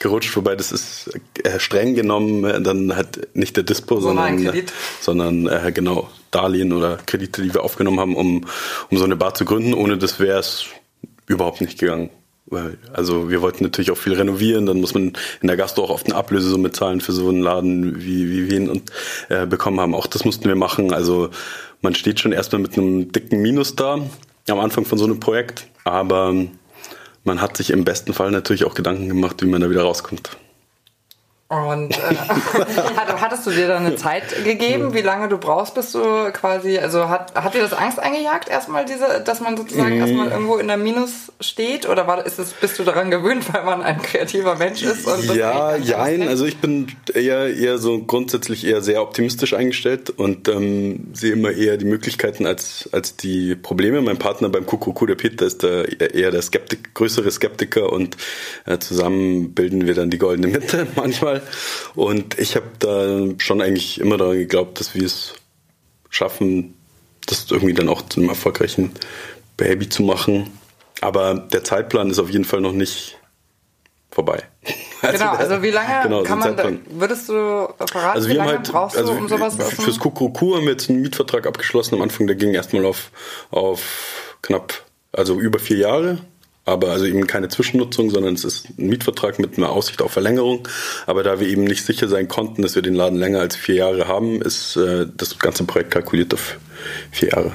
gerutscht, 0.00 0.34
wobei 0.34 0.56
das 0.56 0.72
ist 0.72 1.10
äh, 1.44 1.60
streng 1.60 1.94
genommen 1.94 2.44
äh, 2.44 2.60
dann 2.60 2.96
halt 2.96 3.34
nicht 3.36 3.56
der 3.56 3.62
Dispo, 3.62 4.00
sondern, 4.00 4.44
äh, 4.44 4.64
sondern 5.00 5.46
äh, 5.46 5.70
genau 5.72 6.10
Darlehen 6.32 6.72
oder 6.72 6.98
Kredite, 7.06 7.42
die 7.42 7.54
wir 7.54 7.62
aufgenommen 7.62 8.00
haben, 8.00 8.16
um, 8.16 8.46
um 8.90 8.98
so 8.98 9.04
eine 9.04 9.16
Bar 9.16 9.34
zu 9.34 9.44
gründen. 9.44 9.74
Ohne 9.74 9.98
das 9.98 10.18
wäre 10.18 10.40
es 10.40 10.64
überhaupt 11.26 11.60
nicht 11.60 11.78
gegangen. 11.78 12.10
Weil, 12.46 12.78
also 12.92 13.30
wir 13.30 13.42
wollten 13.42 13.62
natürlich 13.62 13.92
auch 13.92 13.96
viel 13.96 14.14
renovieren, 14.14 14.66
dann 14.66 14.80
muss 14.80 14.94
man 14.94 15.12
in 15.40 15.46
der 15.46 15.56
Gastro 15.56 15.84
auch 15.84 15.90
oft 15.90 16.06
eine 16.06 16.16
Ablösesumme 16.16 16.72
zahlen 16.72 17.00
für 17.00 17.12
so 17.12 17.28
einen 17.28 17.42
Laden, 17.42 18.02
wie, 18.02 18.28
wie 18.28 18.50
wir 18.50 18.56
ihn 18.56 18.68
und, 18.68 18.90
äh, 19.28 19.46
bekommen 19.46 19.78
haben. 19.78 19.94
Auch 19.94 20.06
das 20.06 20.24
mussten 20.24 20.48
wir 20.48 20.56
machen. 20.56 20.92
Also 20.92 21.30
man 21.82 21.94
steht 21.94 22.18
schon 22.18 22.32
erstmal 22.32 22.62
mit 22.62 22.76
einem 22.76 23.12
dicken 23.12 23.40
Minus 23.40 23.76
da 23.76 23.98
am 24.48 24.58
Anfang 24.58 24.84
von 24.84 24.98
so 24.98 25.04
einem 25.04 25.20
Projekt. 25.20 25.68
Aber 25.84 26.34
man 27.24 27.40
hat 27.40 27.56
sich 27.56 27.70
im 27.70 27.84
besten 27.84 28.12
Fall 28.12 28.30
natürlich 28.30 28.64
auch 28.64 28.74
Gedanken 28.74 29.08
gemacht, 29.08 29.42
wie 29.42 29.46
man 29.46 29.60
da 29.60 29.70
wieder 29.70 29.82
rauskommt. 29.82 30.36
Und 31.50 31.98
äh, 31.98 32.14
hattest 33.20 33.44
du 33.44 33.50
dir 33.50 33.66
dann 33.66 33.84
eine 33.84 33.96
Zeit 33.96 34.44
gegeben, 34.44 34.94
wie 34.94 35.00
lange 35.00 35.28
du 35.28 35.36
brauchst, 35.36 35.74
bis 35.74 35.90
du 35.90 36.30
quasi, 36.32 36.78
also 36.78 37.08
hat, 37.08 37.34
hat 37.34 37.54
dir 37.54 37.60
das 37.60 37.72
Angst 37.72 37.98
eingejagt, 37.98 38.48
erstmal 38.48 38.84
diese, 38.84 39.20
dass 39.24 39.40
man 39.40 39.56
sozusagen 39.56 39.96
mm. 39.96 40.00
erstmal 40.00 40.28
irgendwo 40.28 40.58
in 40.58 40.68
der 40.68 40.76
Minus 40.76 41.32
steht? 41.40 41.88
Oder 41.88 42.06
war, 42.06 42.24
ist 42.24 42.38
es, 42.38 42.52
bist 42.52 42.78
du 42.78 42.84
daran 42.84 43.10
gewöhnt, 43.10 43.44
weil 43.52 43.64
man 43.64 43.82
ein 43.82 44.00
kreativer 44.00 44.54
Mensch 44.54 44.84
ist? 44.84 45.08
ja, 45.34 45.74
jein. 45.74 46.28
Also 46.28 46.44
ich 46.44 46.58
bin 46.58 46.86
eher, 47.12 47.52
eher 47.52 47.78
so 47.78 47.98
grundsätzlich 47.98 48.64
eher 48.64 48.80
sehr 48.80 49.02
optimistisch 49.02 49.52
eingestellt 49.52 50.08
und 50.10 50.46
ähm, 50.46 51.08
sehe 51.14 51.32
immer 51.32 51.50
eher 51.50 51.78
die 51.78 51.84
Möglichkeiten 51.84 52.46
als, 52.46 52.88
als 52.92 53.16
die 53.16 53.56
Probleme. 53.56 54.02
Mein 54.02 54.18
Partner 54.18 54.50
beim 54.50 54.66
Kuckuck, 54.66 55.04
der 55.04 55.16
Peter, 55.16 55.46
ist 55.46 55.64
der, 55.64 56.14
eher 56.14 56.30
der 56.30 56.42
Skeptik, 56.42 56.94
größere 56.94 57.28
Skeptiker 57.32 57.92
und 57.92 58.16
äh, 58.66 58.78
zusammen 58.78 59.52
bilden 59.52 59.88
wir 59.88 59.94
dann 59.94 60.10
die 60.10 60.18
goldene 60.18 60.46
Mitte 60.46 60.86
manchmal. 60.94 61.39
Und 61.94 62.38
ich 62.38 62.56
habe 62.56 62.66
da 62.78 63.26
schon 63.38 63.60
eigentlich 63.60 64.00
immer 64.00 64.16
daran 64.16 64.38
geglaubt, 64.38 64.80
dass 64.80 64.94
wir 64.94 65.04
es 65.04 65.34
schaffen, 66.08 66.74
das 67.26 67.50
irgendwie 67.50 67.74
dann 67.74 67.88
auch 67.88 68.02
zu 68.02 68.20
einem 68.20 68.30
erfolgreichen 68.30 68.92
Baby 69.56 69.88
zu 69.88 70.02
machen. 70.02 70.50
Aber 71.00 71.34
der 71.34 71.64
Zeitplan 71.64 72.10
ist 72.10 72.18
auf 72.18 72.30
jeden 72.30 72.44
Fall 72.44 72.60
noch 72.60 72.72
nicht 72.72 73.18
vorbei. 74.10 74.42
Also 75.02 75.16
genau, 75.16 75.30
also 75.32 75.62
wie 75.62 75.70
lange 75.70 76.02
genau, 76.02 76.22
kann 76.24 76.38
man, 76.40 76.56
da, 76.58 76.70
würdest 76.90 77.30
du 77.30 77.32
verraten, 77.32 78.16
also 78.16 78.28
wie 78.28 78.34
lange 78.34 78.50
halt, 78.50 78.70
brauchst 78.70 78.98
also 78.98 79.14
du, 79.14 79.18
um 79.18 79.28
sowas 79.28 79.56
zu 79.56 79.62
Fürs 79.64 79.98
Kuckuck 79.98 80.38
haben 80.42 80.64
wir 80.64 80.72
jetzt 80.72 80.90
einen 80.90 81.00
Mietvertrag 81.00 81.46
abgeschlossen 81.46 81.94
am 81.94 82.02
Anfang, 82.02 82.26
der 82.26 82.36
ging 82.36 82.52
erstmal 82.52 82.84
auf, 82.84 83.10
auf 83.50 84.36
knapp, 84.42 84.74
also 85.10 85.40
über 85.40 85.58
vier 85.58 85.78
Jahre. 85.78 86.18
Aber 86.70 86.90
also 86.90 87.04
eben 87.04 87.26
keine 87.26 87.48
Zwischennutzung, 87.48 88.10
sondern 88.10 88.34
es 88.34 88.44
ist 88.44 88.68
ein 88.78 88.86
Mietvertrag 88.86 89.38
mit 89.38 89.58
einer 89.58 89.70
Aussicht 89.70 90.02
auf 90.02 90.12
Verlängerung. 90.12 90.68
Aber 91.06 91.22
da 91.22 91.40
wir 91.40 91.48
eben 91.48 91.64
nicht 91.64 91.84
sicher 91.84 92.08
sein 92.08 92.28
konnten, 92.28 92.62
dass 92.62 92.74
wir 92.74 92.82
den 92.82 92.94
Laden 92.94 93.18
länger 93.18 93.40
als 93.40 93.56
vier 93.56 93.74
Jahre 93.76 94.06
haben, 94.06 94.40
ist 94.40 94.76
äh, 94.76 95.06
das 95.16 95.38
ganze 95.38 95.64
Projekt 95.64 95.90
kalkuliert 95.90 96.32
auf 96.32 96.58
vier 97.10 97.30
Jahre. 97.30 97.52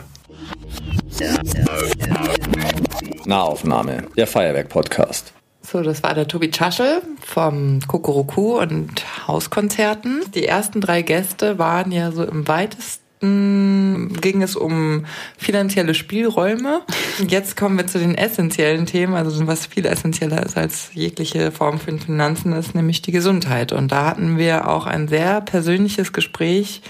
Nahaufnahme, 3.25 4.04
der 4.17 4.28
Feuerwerk-Podcast. 4.28 5.34
So, 5.62 5.82
das 5.82 6.04
war 6.04 6.13
der 6.13 6.28
Tobi 6.28 6.51
Tschaschel 6.51 7.01
vom 7.25 7.80
Kokoroku 7.88 8.60
und 8.60 8.91
Hauskonzerten. 9.28 10.21
Die 10.36 10.45
ersten 10.45 10.80
drei 10.80 11.01
Gäste 11.01 11.58
waren 11.58 11.91
ja 11.91 12.12
so 12.12 12.23
im 12.23 12.47
weitesten 12.47 13.04
ging 14.21 14.41
es 14.41 14.55
um 14.55 15.05
finanzielle 15.38 15.93
Spielräume. 15.93 16.81
Jetzt 17.27 17.57
kommen 17.57 17.77
wir 17.77 17.88
zu 17.88 17.99
den 17.99 18.15
essentiellen 18.15 18.85
Themen, 18.85 19.15
also 19.15 19.45
was 19.47 19.65
viel 19.65 19.85
essentieller 19.85 20.43
ist 20.43 20.57
als 20.57 20.89
jegliche 20.93 21.51
Form 21.51 21.79
von 21.79 21.99
Finanzen, 21.99 22.53
ist 22.53 22.75
nämlich 22.75 23.01
die 23.01 23.11
Gesundheit. 23.11 23.71
Und 23.71 23.91
da 23.91 24.05
hatten 24.05 24.38
wir 24.38 24.67
auch 24.67 24.85
ein 24.85 25.07
sehr 25.07 25.41
persönliches 25.41 26.13
Gespräch 26.13 26.81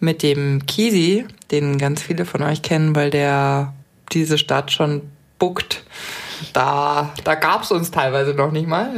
mit 0.00 0.22
dem 0.22 0.66
Kisi, 0.66 1.26
den 1.50 1.78
ganz 1.78 2.02
viele 2.02 2.24
von 2.24 2.42
euch 2.42 2.62
kennen, 2.62 2.94
weil 2.94 3.10
der 3.10 3.74
diese 4.12 4.38
Stadt 4.38 4.72
schon 4.72 5.02
buckt 5.38 5.84
da, 6.52 7.12
da 7.24 7.34
gab 7.34 7.62
es 7.62 7.70
uns 7.70 7.90
teilweise 7.90 8.34
noch 8.34 8.52
nicht 8.52 8.68
mal. 8.68 8.90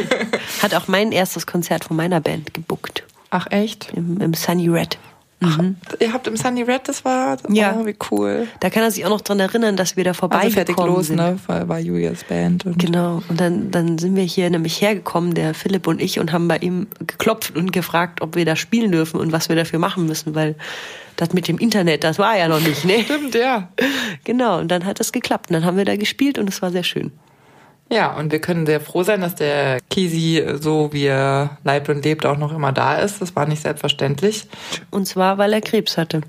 Hat 0.62 0.74
auch 0.74 0.88
mein 0.88 1.12
erstes 1.12 1.46
Konzert 1.46 1.84
von 1.84 1.96
meiner 1.96 2.20
Band 2.20 2.54
gebuckt. 2.54 3.04
Ach 3.30 3.46
echt? 3.50 3.92
Im, 3.94 4.20
im 4.20 4.34
Sunny 4.34 4.68
Red. 4.68 4.98
Mhm. 5.38 5.76
ihr 6.00 6.14
habt 6.14 6.26
im 6.26 6.36
Sunny 6.36 6.62
Red, 6.62 6.88
das 6.88 7.04
war, 7.04 7.36
ja. 7.50 7.76
Oh, 7.78 7.84
wie 7.84 7.96
cool. 8.10 8.48
Da 8.60 8.70
kann 8.70 8.82
er 8.82 8.90
sich 8.90 9.04
auch 9.04 9.10
noch 9.10 9.20
dran 9.20 9.38
erinnern, 9.38 9.76
dass 9.76 9.96
wir 9.96 10.02
da 10.02 10.14
vorbei 10.14 10.38
also 10.38 10.50
fertig 10.50 10.78
los, 10.78 11.08
sind. 11.08 11.16
ne, 11.16 11.38
war, 11.46 11.68
war 11.68 11.78
Julias 11.78 12.24
Band. 12.24 12.64
Und 12.64 12.78
genau. 12.78 13.22
Und 13.28 13.38
dann, 13.38 13.70
dann 13.70 13.98
sind 13.98 14.16
wir 14.16 14.22
hier 14.22 14.48
nämlich 14.48 14.80
hergekommen, 14.80 15.34
der 15.34 15.52
Philipp 15.52 15.86
und 15.86 16.00
ich, 16.00 16.18
und 16.18 16.32
haben 16.32 16.48
bei 16.48 16.56
ihm 16.58 16.86
geklopft 17.06 17.54
und 17.54 17.70
gefragt, 17.72 18.22
ob 18.22 18.34
wir 18.34 18.46
da 18.46 18.56
spielen 18.56 18.92
dürfen 18.92 19.20
und 19.20 19.30
was 19.32 19.50
wir 19.50 19.56
dafür 19.56 19.78
machen 19.78 20.06
müssen, 20.06 20.34
weil 20.34 20.54
das 21.16 21.34
mit 21.34 21.48
dem 21.48 21.58
Internet, 21.58 22.04
das 22.04 22.18
war 22.18 22.36
ja 22.38 22.48
noch 22.48 22.60
nicht, 22.60 22.84
ne? 22.84 23.02
Stimmt, 23.04 23.34
ja. 23.34 23.68
Genau, 24.24 24.58
und 24.58 24.68
dann 24.68 24.84
hat 24.84 25.00
es 25.00 25.12
geklappt. 25.12 25.50
Und 25.50 25.54
dann 25.54 25.64
haben 25.64 25.76
wir 25.76 25.84
da 25.84 25.96
gespielt 25.96 26.38
und 26.38 26.48
es 26.48 26.62
war 26.62 26.70
sehr 26.70 26.82
schön. 26.82 27.12
Ja, 27.88 28.14
und 28.14 28.32
wir 28.32 28.40
können 28.40 28.66
sehr 28.66 28.80
froh 28.80 29.04
sein, 29.04 29.20
dass 29.20 29.36
der 29.36 29.78
Kisi, 29.90 30.44
so 30.60 30.92
wie 30.92 31.04
er 31.04 31.58
leibt 31.62 31.88
und 31.88 32.04
lebt, 32.04 32.26
auch 32.26 32.36
noch 32.36 32.52
immer 32.52 32.72
da 32.72 32.96
ist. 32.96 33.22
Das 33.22 33.36
war 33.36 33.46
nicht 33.46 33.62
selbstverständlich. 33.62 34.48
Und 34.90 35.06
zwar, 35.06 35.38
weil 35.38 35.52
er 35.52 35.60
Krebs 35.60 35.96
hatte. 35.96 36.22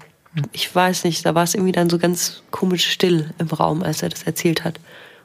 Ich 0.51 0.73
weiß 0.73 1.03
nicht, 1.05 1.25
da 1.25 1.33
war 1.33 1.43
es 1.43 1.55
irgendwie 1.55 1.71
dann 1.71 1.89
so 1.89 1.97
ganz 1.97 2.43
komisch 2.51 2.85
still 2.85 3.33
im 3.39 3.47
Raum, 3.47 3.81
als 3.81 4.03
er 4.03 4.09
das 4.09 4.23
erzählt 4.23 4.63
hat. 4.63 4.79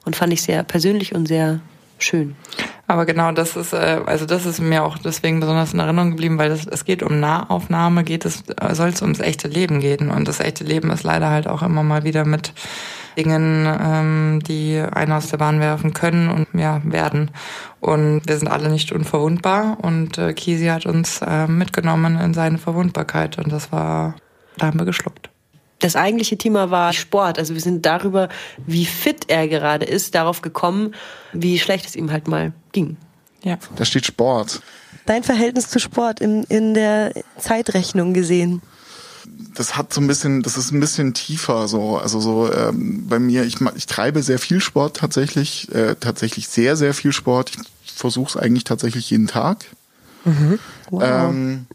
Und 0.06 0.16
fand 0.16 0.32
ich 0.32 0.40
sehr 0.40 0.62
persönlich 0.62 1.14
und 1.14 1.26
sehr 1.26 1.60
schön. 1.98 2.34
Aber 2.86 3.04
genau, 3.04 3.30
das 3.32 3.54
ist, 3.56 3.74
äh, 3.74 4.00
also 4.06 4.24
das 4.24 4.46
ist 4.46 4.60
mir 4.60 4.84
auch 4.84 4.98
deswegen 4.98 5.40
besonders 5.40 5.74
in 5.74 5.80
Erinnerung 5.80 6.10
geblieben, 6.12 6.38
weil 6.38 6.48
das, 6.48 6.66
es 6.66 6.84
geht 6.84 7.02
um 7.02 7.20
Nahaufnahme, 7.20 8.04
geht 8.04 8.24
es, 8.24 8.42
soll 8.72 8.88
es 8.88 9.02
ums 9.02 9.20
echte 9.20 9.48
Leben 9.48 9.80
gehen. 9.80 10.10
Und 10.10 10.26
das 10.26 10.40
echte 10.40 10.64
Leben 10.64 10.90
ist 10.90 11.02
leider 11.02 11.28
halt 11.28 11.46
auch 11.46 11.62
immer 11.62 11.82
mal 11.82 12.04
wieder 12.04 12.24
mit 12.24 12.54
Dingen, 13.16 13.66
ähm, 13.66 14.40
die 14.46 14.78
einen 14.78 15.12
aus 15.12 15.28
der 15.28 15.38
Bahn 15.38 15.60
werfen 15.60 15.92
können 15.92 16.30
und 16.30 16.46
ja, 16.58 16.80
werden. 16.84 17.30
Und 17.80 18.22
wir 18.26 18.36
sind 18.38 18.48
alle 18.48 18.70
nicht 18.70 18.92
unverwundbar 18.92 19.78
und 19.82 20.18
äh, 20.18 20.32
Kisi 20.32 20.66
hat 20.66 20.86
uns 20.86 21.20
äh, 21.22 21.46
mitgenommen 21.46 22.18
in 22.18 22.34
seine 22.34 22.58
Verwundbarkeit 22.58 23.38
und 23.38 23.52
das 23.52 23.72
war, 23.72 24.14
da 24.56 24.66
haben 24.66 24.78
wir 24.78 24.86
geschluckt. 24.86 25.30
Das 25.80 25.96
eigentliche 25.96 26.38
Thema 26.38 26.70
war 26.70 26.92
Sport. 26.92 27.40
Also 27.40 27.54
wir 27.54 27.60
sind 27.60 27.84
darüber, 27.84 28.28
wie 28.66 28.86
fit 28.86 29.24
er 29.28 29.48
gerade 29.48 29.84
ist, 29.84 30.14
darauf 30.14 30.40
gekommen, 30.40 30.94
wie 31.32 31.58
schlecht 31.58 31.86
es 31.86 31.96
ihm 31.96 32.12
halt 32.12 32.28
mal 32.28 32.52
ging. 32.70 32.96
Ja. 33.42 33.58
Da 33.74 33.84
steht 33.84 34.06
Sport. 34.06 34.62
Dein 35.06 35.24
Verhältnis 35.24 35.68
zu 35.68 35.80
Sport 35.80 36.20
in, 36.20 36.44
in 36.44 36.74
der 36.74 37.12
Zeitrechnung 37.36 38.14
gesehen 38.14 38.62
das 39.54 39.76
hat 39.76 39.92
so 39.92 40.00
ein 40.00 40.06
bisschen, 40.06 40.42
das 40.42 40.56
ist 40.56 40.72
ein 40.72 40.80
bisschen 40.80 41.14
tiefer 41.14 41.68
so. 41.68 41.98
Also 41.98 42.20
so 42.20 42.52
ähm, 42.52 43.06
bei 43.08 43.18
mir, 43.18 43.44
ich, 43.44 43.56
ich 43.76 43.86
treibe 43.86 44.22
sehr 44.22 44.38
viel 44.38 44.60
Sport 44.60 44.96
tatsächlich, 44.96 45.72
äh, 45.74 45.96
tatsächlich 45.98 46.48
sehr, 46.48 46.76
sehr 46.76 46.94
viel 46.94 47.12
Sport. 47.12 47.52
Ich 47.84 47.92
versuche 47.92 48.30
es 48.30 48.36
eigentlich 48.36 48.64
tatsächlich 48.64 49.10
jeden 49.10 49.26
Tag. 49.26 49.64
Mhm. 50.24 50.58
Wow. 50.90 51.02
Ähm, 51.04 51.66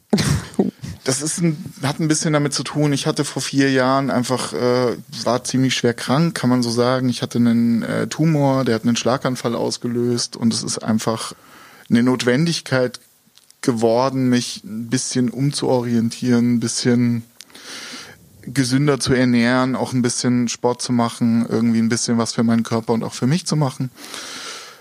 das 1.03 1.21
ist 1.21 1.41
ein, 1.41 1.57
hat 1.83 1.99
ein 1.99 2.07
bisschen 2.07 2.33
damit 2.33 2.53
zu 2.53 2.63
tun. 2.63 2.93
Ich 2.93 3.07
hatte 3.07 3.25
vor 3.25 3.41
vier 3.41 3.71
Jahren 3.71 4.10
einfach, 4.10 4.53
äh, 4.53 4.97
war 5.23 5.43
ziemlich 5.43 5.75
schwer 5.75 5.93
krank, 5.93 6.36
kann 6.36 6.49
man 6.49 6.63
so 6.63 6.69
sagen. 6.69 7.10
Ich 7.10 7.21
hatte 7.21 7.38
einen 7.38 7.83
äh, 7.83 8.07
Tumor, 8.07 8.65
der 8.65 8.75
hat 8.75 8.83
einen 8.83 8.95
Schlaganfall 8.95 9.55
ausgelöst 9.55 10.36
und 10.36 10.53
es 10.53 10.63
ist 10.63 10.79
einfach 10.79 11.33
eine 11.89 12.03
Notwendigkeit 12.03 12.99
geworden, 13.62 14.29
mich 14.29 14.63
ein 14.63 14.89
bisschen 14.89 15.29
umzuorientieren, 15.29 16.55
ein 16.55 16.60
bisschen 16.60 17.23
gesünder 18.53 18.99
zu 18.99 19.13
ernähren, 19.13 19.75
auch 19.75 19.93
ein 19.93 20.01
bisschen 20.01 20.47
Sport 20.47 20.81
zu 20.81 20.93
machen, 20.93 21.45
irgendwie 21.47 21.79
ein 21.79 21.89
bisschen 21.89 22.17
was 22.17 22.33
für 22.33 22.43
meinen 22.43 22.63
Körper 22.63 22.93
und 22.93 23.03
auch 23.03 23.13
für 23.13 23.27
mich 23.27 23.45
zu 23.45 23.55
machen. 23.55 23.91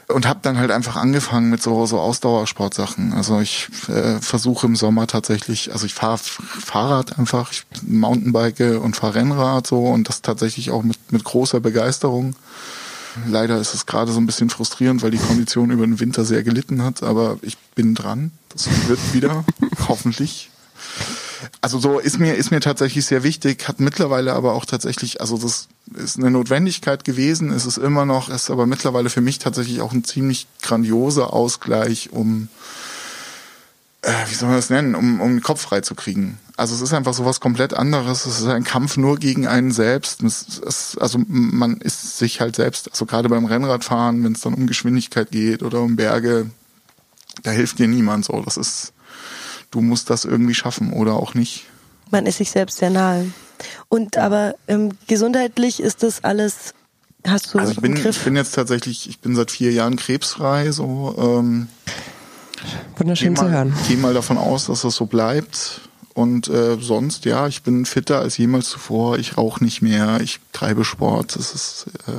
Und 0.08 0.28
habe 0.28 0.38
dann 0.42 0.56
halt 0.56 0.70
einfach 0.70 0.94
angefangen 0.94 1.50
mit 1.50 1.60
so, 1.60 1.84
so 1.84 1.98
Ausdauersportsachen. 1.98 3.12
Also 3.12 3.40
ich 3.40 3.68
äh, 3.88 4.20
versuche 4.20 4.68
im 4.68 4.76
Sommer 4.76 5.08
tatsächlich, 5.08 5.72
also 5.72 5.84
ich 5.84 5.94
fahre 5.94 6.18
Fahrrad 6.18 7.18
einfach, 7.18 7.50
ich 7.50 7.64
Mountainbike 7.82 8.80
und 8.80 8.94
fahre 8.94 9.16
Rennrad 9.16 9.66
so 9.66 9.86
und 9.86 10.08
das 10.08 10.22
tatsächlich 10.22 10.70
auch 10.70 10.84
mit, 10.84 10.96
mit 11.10 11.24
großer 11.24 11.58
Begeisterung. 11.58 12.36
Leider 13.26 13.58
ist 13.58 13.74
es 13.74 13.86
gerade 13.86 14.12
so 14.12 14.20
ein 14.20 14.26
bisschen 14.26 14.50
frustrierend, 14.50 15.02
weil 15.02 15.10
die 15.10 15.18
Kondition 15.18 15.70
über 15.70 15.86
den 15.86 15.98
Winter 15.98 16.24
sehr 16.24 16.44
gelitten 16.44 16.82
hat, 16.82 17.02
aber 17.02 17.38
ich 17.42 17.56
bin 17.74 17.96
dran. 17.96 18.30
Das 18.50 18.68
wird 18.86 19.00
wieder, 19.12 19.44
hoffentlich. 19.88 20.50
Also 21.60 21.78
so 21.78 21.98
ist 21.98 22.18
mir, 22.18 22.34
ist 22.34 22.50
mir 22.50 22.60
tatsächlich 22.60 23.04
sehr 23.06 23.22
wichtig, 23.22 23.68
hat 23.68 23.80
mittlerweile 23.80 24.34
aber 24.34 24.54
auch 24.54 24.64
tatsächlich, 24.64 25.20
also 25.20 25.38
das 25.38 25.68
ist 25.94 26.18
eine 26.18 26.30
Notwendigkeit 26.30 27.04
gewesen, 27.04 27.52
ist 27.52 27.66
es 27.66 27.78
immer 27.78 28.04
noch, 28.04 28.28
ist 28.28 28.50
aber 28.50 28.66
mittlerweile 28.66 29.10
für 29.10 29.20
mich 29.20 29.38
tatsächlich 29.38 29.80
auch 29.80 29.92
ein 29.92 30.04
ziemlich 30.04 30.46
grandioser 30.62 31.32
Ausgleich, 31.32 32.10
um, 32.12 32.48
äh, 34.02 34.12
wie 34.28 34.34
soll 34.34 34.48
man 34.48 34.58
das 34.58 34.70
nennen, 34.70 34.94
um, 34.94 35.20
um 35.20 35.30
den 35.34 35.42
Kopf 35.42 35.62
frei 35.62 35.80
zu 35.80 35.94
kriegen. 35.94 36.38
Also 36.56 36.74
es 36.74 36.80
ist 36.80 36.94
einfach 36.94 37.12
so 37.12 37.26
was 37.26 37.40
komplett 37.40 37.74
anderes. 37.74 38.24
Es 38.24 38.40
ist 38.40 38.46
ein 38.46 38.64
Kampf 38.64 38.96
nur 38.96 39.18
gegen 39.18 39.46
einen 39.46 39.72
selbst. 39.72 40.22
Es, 40.22 40.60
es, 40.66 40.96
also 40.98 41.20
man 41.26 41.76
ist 41.76 42.16
sich 42.16 42.40
halt 42.40 42.56
selbst, 42.56 42.90
also 42.90 43.04
gerade 43.04 43.28
beim 43.28 43.44
Rennradfahren, 43.44 44.24
wenn 44.24 44.32
es 44.32 44.40
dann 44.40 44.54
um 44.54 44.66
Geschwindigkeit 44.66 45.30
geht 45.30 45.62
oder 45.62 45.80
um 45.82 45.96
Berge, 45.96 46.50
da 47.42 47.50
hilft 47.50 47.78
dir 47.78 47.88
niemand 47.88 48.24
so. 48.24 48.40
Das 48.40 48.56
ist, 48.56 48.94
du 49.70 49.80
musst 49.80 50.10
das 50.10 50.24
irgendwie 50.24 50.54
schaffen 50.54 50.92
oder 50.92 51.14
auch 51.14 51.34
nicht. 51.34 51.66
Man 52.10 52.26
ist 52.26 52.38
sich 52.38 52.50
selbst 52.50 52.78
sehr 52.78 52.90
nahe. 52.90 53.30
Und 53.88 54.16
aber 54.16 54.54
ähm, 54.68 54.90
gesundheitlich 55.06 55.80
ist 55.80 56.02
das 56.02 56.22
alles. 56.24 56.74
Hast 57.26 57.54
du 57.54 57.58
also 57.58 57.72
ich 57.72 57.80
bin, 57.80 57.96
ich 57.96 58.20
bin 58.20 58.36
jetzt 58.36 58.54
tatsächlich, 58.54 59.08
ich 59.08 59.18
bin 59.20 59.34
seit 59.34 59.50
vier 59.50 59.72
Jahren 59.72 59.96
krebsfrei. 59.96 60.70
So 60.70 61.14
ähm, 61.18 61.68
wunderschön 62.96 63.32
mal, 63.32 63.40
zu 63.40 63.50
hören. 63.50 63.74
Ich 63.82 63.88
gehe 63.88 63.96
mal 63.96 64.14
davon 64.14 64.38
aus, 64.38 64.66
dass 64.66 64.82
das 64.82 64.94
so 64.94 65.06
bleibt. 65.06 65.80
Und 66.16 66.48
äh, 66.48 66.78
sonst, 66.80 67.26
ja, 67.26 67.46
ich 67.46 67.62
bin 67.62 67.84
fitter 67.84 68.20
als 68.20 68.38
jemals 68.38 68.70
zuvor. 68.70 69.18
Ich 69.18 69.36
rauche 69.36 69.62
nicht 69.62 69.82
mehr. 69.82 70.18
Ich 70.22 70.40
treibe 70.54 70.82
Sport. 70.82 71.36
Das 71.36 71.52
ist, 71.52 71.88
äh, 72.08 72.12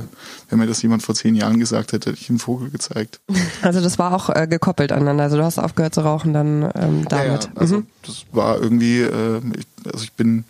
wenn 0.52 0.60
mir 0.60 0.68
das 0.68 0.84
jemand 0.84 1.02
vor 1.02 1.16
zehn 1.16 1.34
Jahren 1.34 1.60
gesagt 1.60 1.94
hätte, 1.94 2.12
hätte 2.12 2.22
ich 2.22 2.30
einen 2.30 2.38
Vogel 2.38 2.70
gezeigt. 2.70 3.20
Also 3.64 3.82
das 3.82 3.98
war 3.98 4.14
auch 4.14 4.30
äh, 4.30 4.46
gekoppelt 4.46 4.92
aneinander. 4.92 5.24
Also 5.24 5.38
du 5.38 5.44
hast 5.44 5.58
aufgehört 5.58 5.96
zu 5.96 6.02
rauchen 6.02 6.32
dann 6.32 6.70
ähm, 6.76 7.06
damit. 7.10 7.46
Ja, 7.46 7.50
ja. 7.50 7.56
Also 7.56 7.78
mhm. 7.78 7.88
das 8.06 8.26
war 8.32 8.62
irgendwie, 8.62 9.02
äh, 9.02 9.42
ich, 9.58 9.66
also 9.92 10.04
ich 10.04 10.14
bin, 10.14 10.46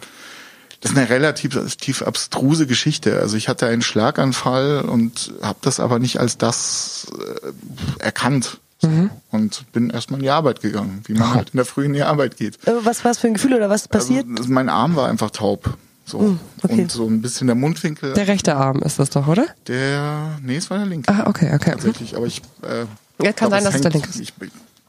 das 0.81 0.91
ist 0.91 0.97
eine 0.97 1.09
relativ 1.09 1.57
tief 1.77 2.01
abstruse 2.01 2.67
Geschichte. 2.67 3.21
Also 3.21 3.37
ich 3.37 3.47
hatte 3.47 3.67
einen 3.67 3.81
Schlaganfall 3.81 4.81
und 4.81 5.31
habe 5.41 5.59
das 5.61 5.79
aber 5.79 5.99
nicht 5.99 6.19
als 6.19 6.37
das 6.37 7.07
äh, 7.17 8.03
erkannt. 8.03 8.59
Mhm. 8.81 9.09
Und 9.31 9.71
bin 9.71 9.89
erstmal 9.89 10.19
in 10.19 10.23
die 10.23 10.29
Arbeit 10.29 10.61
gegangen, 10.61 11.01
wie 11.05 11.13
man 11.13 11.33
halt 11.33 11.49
in 11.49 11.57
der 11.57 11.65
Früh 11.65 11.85
in 11.85 11.93
die 11.93 12.03
Arbeit 12.03 12.37
geht. 12.37 12.55
Äh, 12.67 12.73
was 12.83 13.03
war 13.03 13.11
es 13.11 13.17
für 13.17 13.27
ein 13.27 13.33
Gefühl 13.33 13.53
oder 13.53 13.69
was 13.69 13.83
ist 13.83 13.87
passiert? 13.87 14.25
Also, 14.37 14.51
mein 14.51 14.69
Arm 14.69 14.95
war 14.95 15.09
einfach 15.09 15.31
taub. 15.31 15.77
So. 16.05 16.19
Mhm, 16.19 16.39
okay. 16.63 16.81
Und 16.81 16.91
so 16.91 17.05
ein 17.05 17.21
bisschen 17.21 17.47
der 17.47 17.55
Mundwinkel. 17.55 18.13
Der 18.13 18.27
rechte 18.27 18.55
Arm 18.55 18.79
ist 18.79 18.99
das 18.99 19.09
doch, 19.09 19.27
oder? 19.27 19.45
Der, 19.67 20.39
nee, 20.41 20.55
es 20.55 20.69
war 20.69 20.77
der 20.77 20.87
linke. 20.87 21.11
Ah, 21.11 21.27
okay, 21.27 21.51
okay. 21.53 21.71
Tatsächlich, 21.71 22.15
aber 22.15 22.27
ich, 22.27 22.41
äh, 22.61 22.85
ja, 23.23 23.33
kann 23.33 23.49
sein, 23.49 23.63
dass 23.63 23.75
es 23.75 23.81
der 23.81 23.91
linke 23.91 24.09
ist. 24.09 24.19
Ich 24.19 24.33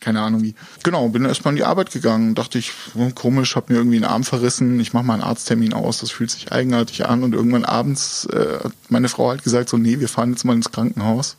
keine 0.00 0.20
Ahnung 0.20 0.42
wie. 0.42 0.54
Genau, 0.84 1.08
bin 1.08 1.24
erstmal 1.24 1.52
in 1.52 1.56
die 1.56 1.64
Arbeit 1.64 1.90
gegangen. 1.90 2.34
Dachte 2.34 2.58
ich, 2.58 2.72
hm, 2.94 3.14
komisch, 3.14 3.56
hab 3.56 3.68
mir 3.68 3.76
irgendwie 3.76 3.96
einen 3.96 4.04
Arm 4.04 4.24
verrissen. 4.24 4.78
Ich 4.80 4.92
mache 4.92 5.04
mal 5.04 5.14
einen 5.14 5.22
Arzttermin 5.22 5.72
aus. 5.72 5.98
Das 5.98 6.10
fühlt 6.10 6.30
sich 6.30 6.52
eigenartig 6.52 7.06
an. 7.06 7.22
Und 7.22 7.34
irgendwann 7.34 7.64
abends 7.64 8.26
äh, 8.26 8.64
hat 8.64 8.72
meine 8.88 9.08
Frau 9.08 9.28
halt 9.28 9.42
gesagt, 9.42 9.68
so, 9.68 9.76
nee, 9.76 9.98
wir 9.98 10.08
fahren 10.08 10.30
jetzt 10.30 10.44
mal 10.44 10.54
ins 10.54 10.70
Krankenhaus. 10.70 11.36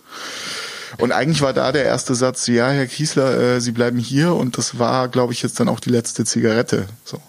Und 0.98 1.12
eigentlich 1.12 1.42
war 1.42 1.54
da 1.54 1.72
der 1.72 1.86
erste 1.86 2.16
Satz, 2.16 2.48
ja, 2.48 2.70
Herr 2.70 2.88
Kiesler, 2.88 3.38
äh, 3.38 3.62
Sie 3.62 3.72
bleiben 3.72 3.98
hier. 3.98 4.34
Und 4.34 4.58
das 4.58 4.80
war, 4.80 5.08
glaube 5.08 5.34
ich, 5.34 5.42
jetzt 5.42 5.60
dann 5.60 5.70
auch 5.70 5.80
die 5.80 5.90
letzte 5.90 6.26
Zigarette. 6.26 6.88
So. 7.06 7.22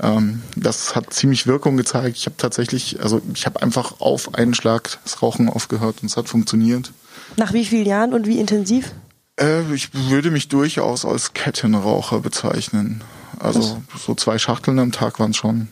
Ähm, 0.00 0.42
das 0.56 0.94
hat 0.94 1.12
ziemlich 1.12 1.46
Wirkung 1.46 1.76
gezeigt. 1.76 2.16
Ich 2.16 2.26
habe 2.26 2.36
tatsächlich, 2.36 3.00
also 3.02 3.20
ich 3.34 3.46
habe 3.46 3.62
einfach 3.62 4.00
auf 4.00 4.34
einen 4.34 4.54
Schlag 4.54 4.98
das 5.04 5.22
Rauchen 5.22 5.48
aufgehört 5.48 5.96
und 6.02 6.10
es 6.10 6.16
hat 6.16 6.28
funktioniert. 6.28 6.92
Nach 7.36 7.52
wie 7.52 7.64
vielen 7.64 7.86
Jahren 7.86 8.14
und 8.14 8.26
wie 8.26 8.38
intensiv? 8.38 8.92
Äh, 9.40 9.62
ich 9.74 9.90
würde 9.92 10.30
mich 10.30 10.48
durchaus 10.48 11.04
als 11.04 11.32
Kettenraucher 11.34 12.20
bezeichnen. 12.20 13.02
Also 13.38 13.80
Was? 13.92 14.02
so 14.04 14.14
zwei 14.14 14.38
Schachteln 14.38 14.78
am 14.78 14.92
Tag 14.92 15.18
waren 15.20 15.30
es 15.32 15.36
schon. 15.36 15.68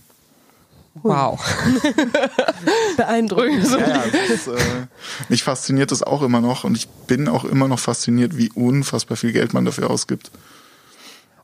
Wow. 1.03 1.39
Beeindruckend. 2.97 3.71
Ja, 3.71 3.79
ja, 3.79 4.03
ist, 4.33 4.49
äh, 4.49 4.57
mich 5.29 5.43
fasziniert 5.43 5.93
das 5.93 6.03
auch 6.03 6.23
immer 6.23 6.41
noch 6.41 6.65
und 6.65 6.77
ich 6.77 6.89
bin 6.89 7.29
auch 7.29 7.45
immer 7.45 7.69
noch 7.69 7.79
fasziniert, 7.79 8.37
wie 8.37 8.51
unfassbar 8.51 9.17
viel 9.17 9.33
Geld 9.33 9.53
man 9.55 9.65
dafür 9.65 9.91
ausgibt. 9.91 10.31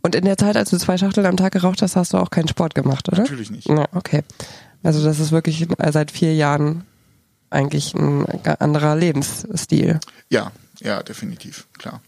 Und 0.03 0.15
in 0.15 0.25
der 0.25 0.37
Zeit, 0.37 0.57
als 0.57 0.71
du 0.71 0.79
zwei 0.79 0.99
Schachteln 0.99 1.27
am 1.27 1.37
Tag 1.37 1.53
geraucht 1.53 1.81
hast, 1.83 1.95
hast 1.97 2.13
du 2.13 2.19
auch 2.19 2.31
keinen 2.31 2.49
Sport 2.49 2.75
gemacht, 2.75 3.09
oder? 3.09 3.23
Natürlich 3.23 3.51
nicht. 3.51 3.69
Ja, 3.69 3.87
okay. 3.95 4.23
Also 4.83 5.05
das 5.05 5.21
ist 5.21 5.31
wirklich 5.31 5.67
seit 5.91 6.11
vier 6.11 6.35
Jahren 6.35 6.85
eigentlich 7.51 7.95
ein 7.95 8.27
anderer 8.59 8.97
Lebensstil. 8.97 10.01
Ja, 10.29 10.51
ja, 10.81 11.03
definitiv, 11.03 11.69
klar. 11.79 12.01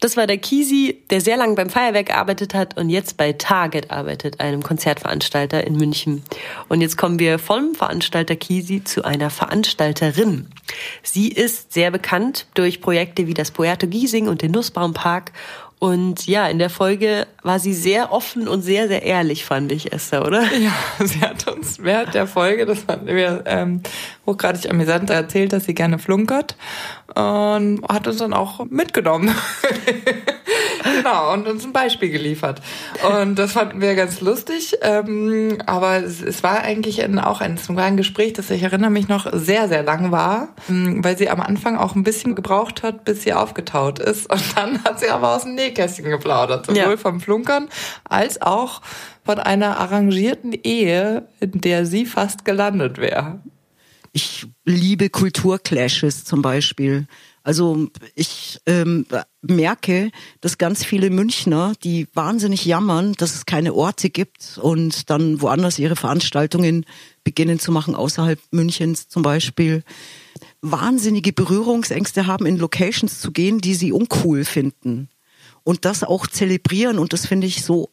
Das 0.00 0.16
war 0.16 0.26
der 0.26 0.38
Kisi, 0.38 1.02
der 1.10 1.20
sehr 1.20 1.36
lange 1.36 1.54
beim 1.54 1.70
Feuerwerk 1.70 2.06
gearbeitet 2.06 2.54
hat 2.54 2.76
und 2.76 2.90
jetzt 2.90 3.16
bei 3.16 3.32
Target 3.32 3.90
arbeitet, 3.90 4.40
einem 4.40 4.62
Konzertveranstalter 4.62 5.66
in 5.66 5.76
München. 5.76 6.22
Und 6.68 6.80
jetzt 6.80 6.96
kommen 6.96 7.18
wir 7.18 7.38
vom 7.38 7.74
Veranstalter 7.74 8.36
Kisi 8.36 8.84
zu 8.84 9.04
einer 9.04 9.30
Veranstalterin. 9.30 10.48
Sie 11.02 11.28
ist 11.28 11.72
sehr 11.72 11.90
bekannt 11.90 12.46
durch 12.54 12.80
Projekte 12.80 13.26
wie 13.26 13.34
das 13.34 13.50
Puerto 13.50 13.86
Giesing 13.86 14.28
und 14.28 14.42
den 14.42 14.52
Nussbaumpark 14.52 15.32
und 15.78 16.26
ja, 16.26 16.48
in 16.48 16.58
der 16.58 16.70
Folge 16.70 17.26
war 17.42 17.60
sie 17.60 17.72
sehr 17.72 18.12
offen 18.12 18.48
und 18.48 18.62
sehr, 18.62 18.88
sehr 18.88 19.02
ehrlich, 19.02 19.44
fand 19.44 19.70
ich, 19.70 19.92
Esther, 19.92 20.26
oder? 20.26 20.42
Ja, 20.58 20.72
sie 21.04 21.20
hat 21.20 21.46
uns 21.46 21.82
während 21.82 22.14
der 22.14 22.26
Folge, 22.26 22.66
das 22.66 22.80
fanden 22.80 23.06
wir 23.06 23.44
ähm, 23.46 23.82
hochgradig 24.26 24.68
amüsant, 24.70 25.10
erzählt, 25.10 25.52
dass 25.52 25.66
sie 25.66 25.74
gerne 25.74 25.98
flunkert 25.98 26.56
und 27.14 27.82
hat 27.88 28.06
uns 28.08 28.16
dann 28.16 28.32
auch 28.32 28.64
mitgenommen. 28.64 29.32
genau, 30.98 31.32
und 31.32 31.46
uns 31.46 31.64
ein 31.64 31.72
Beispiel 31.72 32.10
geliefert. 32.10 32.60
Und 33.08 33.36
das 33.38 33.52
fanden 33.52 33.80
wir 33.80 33.94
ganz 33.94 34.20
lustig. 34.20 34.76
Ähm, 34.82 35.58
aber 35.66 36.02
es, 36.04 36.22
es 36.22 36.42
war 36.42 36.60
eigentlich 36.60 37.02
ein, 37.02 37.18
auch 37.18 37.40
ein, 37.40 37.58
war 37.68 37.84
ein 37.84 37.96
Gespräch, 37.96 38.32
das 38.34 38.50
ich 38.50 38.62
erinnere 38.62 38.90
mich 38.90 39.08
noch 39.08 39.26
sehr, 39.32 39.68
sehr 39.68 39.82
lang 39.82 40.12
war, 40.12 40.54
ähm, 40.68 41.02
weil 41.04 41.16
sie 41.16 41.30
am 41.30 41.40
Anfang 41.40 41.76
auch 41.76 41.94
ein 41.94 42.02
bisschen 42.02 42.34
gebraucht 42.34 42.82
hat, 42.82 43.04
bis 43.04 43.22
sie 43.22 43.32
aufgetaut 43.32 43.98
ist. 43.98 44.30
Und 44.32 44.56
dann 44.56 44.84
hat 44.84 45.00
sie 45.00 45.08
aber 45.08 45.34
aus 45.36 45.42
dem 45.42 45.54
Nähkästchen 45.54 46.10
geplaudert, 46.10 46.66
sowohl 46.66 46.78
ja. 46.78 46.96
vom 46.96 47.20
Flunkern 47.20 47.68
als 48.04 48.42
auch 48.42 48.82
von 49.24 49.38
einer 49.38 49.78
arrangierten 49.78 50.52
Ehe, 50.52 51.28
in 51.40 51.60
der 51.60 51.84
sie 51.84 52.06
fast 52.06 52.44
gelandet 52.44 52.98
wäre. 52.98 53.40
Ich 54.12 54.46
liebe 54.64 55.10
Kulturclashes 55.10 56.24
zum 56.24 56.42
Beispiel. 56.42 57.06
Also 57.48 57.88
ich 58.14 58.60
ähm, 58.66 59.06
merke, 59.40 60.10
dass 60.42 60.58
ganz 60.58 60.84
viele 60.84 61.08
Münchner, 61.08 61.72
die 61.82 62.06
wahnsinnig 62.12 62.66
jammern, 62.66 63.14
dass 63.14 63.34
es 63.34 63.46
keine 63.46 63.72
Orte 63.72 64.10
gibt 64.10 64.58
und 64.60 65.08
dann 65.08 65.40
woanders 65.40 65.78
ihre 65.78 65.96
Veranstaltungen 65.96 66.84
beginnen 67.24 67.58
zu 67.58 67.72
machen, 67.72 67.94
außerhalb 67.94 68.38
Münchens 68.50 69.08
zum 69.08 69.22
Beispiel, 69.22 69.82
wahnsinnige 70.60 71.32
Berührungsängste 71.32 72.26
haben, 72.26 72.44
in 72.44 72.58
Locations 72.58 73.18
zu 73.18 73.30
gehen, 73.30 73.62
die 73.62 73.74
sie 73.74 73.92
uncool 73.92 74.44
finden. 74.44 75.08
Und 75.64 75.86
das 75.86 76.04
auch 76.04 76.26
zelebrieren 76.26 76.98
und 76.98 77.14
das 77.14 77.24
finde 77.24 77.46
ich 77.46 77.64
so, 77.64 77.88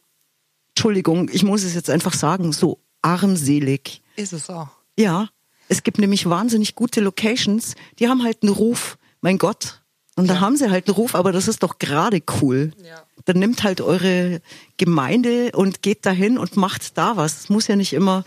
Entschuldigung, 0.74 1.30
ich 1.32 1.44
muss 1.44 1.64
es 1.64 1.72
jetzt 1.72 1.88
einfach 1.88 2.12
sagen, 2.12 2.52
so 2.52 2.78
armselig. 3.00 4.02
Ist 4.16 4.34
es 4.34 4.50
auch. 4.50 4.68
Ja, 4.98 5.30
es 5.70 5.82
gibt 5.82 5.98
nämlich 5.98 6.28
wahnsinnig 6.28 6.74
gute 6.74 7.00
Locations, 7.00 7.74
die 7.98 8.10
haben 8.10 8.22
halt 8.22 8.42
einen 8.42 8.52
Ruf 8.52 8.98
mein 9.20 9.38
Gott. 9.38 9.80
Und 10.18 10.28
da 10.28 10.40
haben 10.40 10.56
sie 10.56 10.70
halt 10.70 10.88
einen 10.88 10.94
Ruf, 10.94 11.14
aber 11.14 11.30
das 11.30 11.46
ist 11.46 11.62
doch 11.62 11.78
gerade 11.78 12.22
cool. 12.40 12.72
Ja. 12.82 13.02
Dann 13.26 13.38
nimmt 13.38 13.64
halt 13.64 13.82
eure 13.82 14.40
Gemeinde 14.78 15.52
und 15.52 15.82
geht 15.82 16.06
dahin 16.06 16.38
und 16.38 16.56
macht 16.56 16.96
da 16.96 17.18
was. 17.18 17.40
Es 17.40 17.48
muss 17.50 17.66
ja 17.66 17.76
nicht 17.76 17.92
immer 17.92 18.24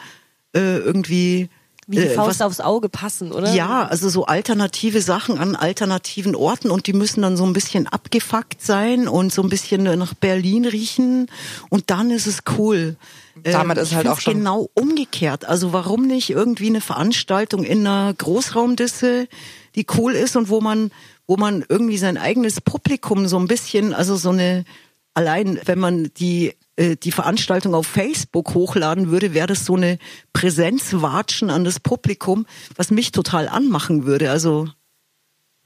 äh, 0.53 0.77
irgendwie 0.77 1.49
wie 1.89 1.95
die 1.95 2.03
äh, 2.03 2.13
Faust 2.13 2.39
was, 2.39 2.41
aufs 2.41 2.59
Auge 2.59 2.87
passen, 2.87 3.31
oder? 3.31 3.51
Ja, 3.51 3.87
also 3.87 4.09
so 4.09 4.27
alternative 4.27 5.01
Sachen 5.01 5.39
an 5.39 5.55
alternativen 5.55 6.35
Orten 6.35 6.69
und 6.69 6.85
die 6.85 6.93
müssen 6.93 7.23
dann 7.23 7.35
so 7.35 7.45
ein 7.45 7.53
bisschen 7.53 7.87
abgefuckt 7.87 8.61
sein 8.61 9.07
und 9.07 9.33
so 9.33 9.41
ein 9.41 9.49
bisschen 9.49 9.83
nach 9.97 10.13
Berlin 10.13 10.65
riechen 10.65 11.31
und 11.69 11.89
dann 11.89 12.11
ist 12.11 12.27
es 12.27 12.41
cool. 12.57 12.95
Damit 13.43 13.77
ähm, 13.77 13.83
ist 13.83 13.95
halt 13.95 14.07
auch 14.07 14.19
schon 14.19 14.35
genau 14.35 14.69
umgekehrt. 14.75 15.45
Also 15.45 15.73
warum 15.73 16.05
nicht 16.05 16.29
irgendwie 16.29 16.67
eine 16.67 16.81
Veranstaltung 16.81 17.63
in 17.63 17.87
einer 17.87 18.13
Großraumdisse 18.13 19.27
die 19.75 19.85
cool 19.97 20.13
ist 20.13 20.35
und 20.35 20.49
wo 20.49 20.61
man, 20.61 20.91
wo 21.27 21.37
man 21.37 21.65
irgendwie 21.67 21.97
sein 21.97 22.17
eigenes 22.17 22.61
Publikum 22.61 23.27
so 23.27 23.37
ein 23.37 23.47
bisschen, 23.47 23.93
also 23.93 24.15
so 24.15 24.29
eine, 24.29 24.65
allein 25.13 25.59
wenn 25.65 25.79
man 25.79 26.11
die 26.17 26.53
äh, 26.79 26.95
die 26.95 27.11
Veranstaltung 27.11 27.75
auf 27.75 27.87
Facebook 27.87 28.53
hochladen 28.53 29.11
würde, 29.11 29.33
wäre 29.33 29.47
das 29.47 29.65
so 29.65 29.75
eine 29.75 29.99
Präsenzwatschen 30.31 31.49
an 31.49 31.65
das 31.65 31.79
Publikum, 31.79 32.45
was 32.75 32.89
mich 32.89 33.11
total 33.11 33.49
anmachen 33.49 34.05
würde. 34.05 34.31
Also 34.31 34.69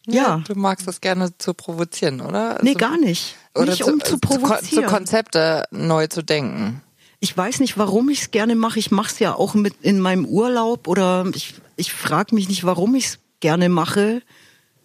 ja. 0.07 0.13
ja. 0.13 0.43
Du 0.47 0.55
magst 0.55 0.87
das 0.87 1.01
gerne 1.01 1.37
zu 1.37 1.53
provozieren, 1.53 2.19
oder? 2.21 2.53
Also, 2.53 2.63
nee, 2.63 2.73
gar 2.73 2.97
nicht. 2.97 3.35
Oder 3.55 3.71
nicht 3.71 3.83
um 3.83 3.99
zu, 3.99 4.13
zu 4.13 4.17
provozieren. 4.17 4.83
Zu 4.85 4.89
Konzepte 4.89 5.65
neu 5.71 6.07
zu 6.07 6.23
denken. 6.23 6.81
Ich 7.19 7.37
weiß 7.37 7.59
nicht, 7.59 7.77
warum 7.77 8.09
ich 8.09 8.21
es 8.21 8.31
gerne 8.31 8.55
mache. 8.55 8.79
Ich 8.79 8.91
mache 8.91 9.11
es 9.11 9.19
ja 9.19 9.35
auch 9.35 9.53
mit 9.53 9.75
in 9.81 9.99
meinem 9.99 10.25
Urlaub 10.25 10.87
oder 10.87 11.25
ich, 11.33 11.53
ich 11.77 11.93
frage 11.93 12.35
mich 12.35 12.49
nicht, 12.49 12.65
warum 12.65 12.95
ich 12.95 13.05
es 13.05 13.19
gerne 13.43 13.67
mache. 13.67 14.21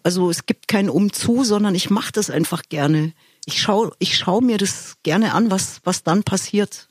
Also 0.03 0.29
es 0.29 0.45
gibt 0.45 0.67
kein 0.67 0.89
Umzu, 0.89 1.45
sondern 1.45 1.75
ich 1.75 1.89
mache 1.89 2.11
das 2.11 2.29
einfach 2.29 2.63
gerne. 2.67 3.13
Ich 3.45 3.61
schaue 3.61 3.91
ich 3.99 4.17
schau 4.17 4.41
mir 4.41 4.57
das 4.57 4.95
gerne 5.01 5.33
an, 5.33 5.49
was, 5.49 5.79
was 5.85 6.03
dann 6.03 6.23
passiert. 6.23 6.89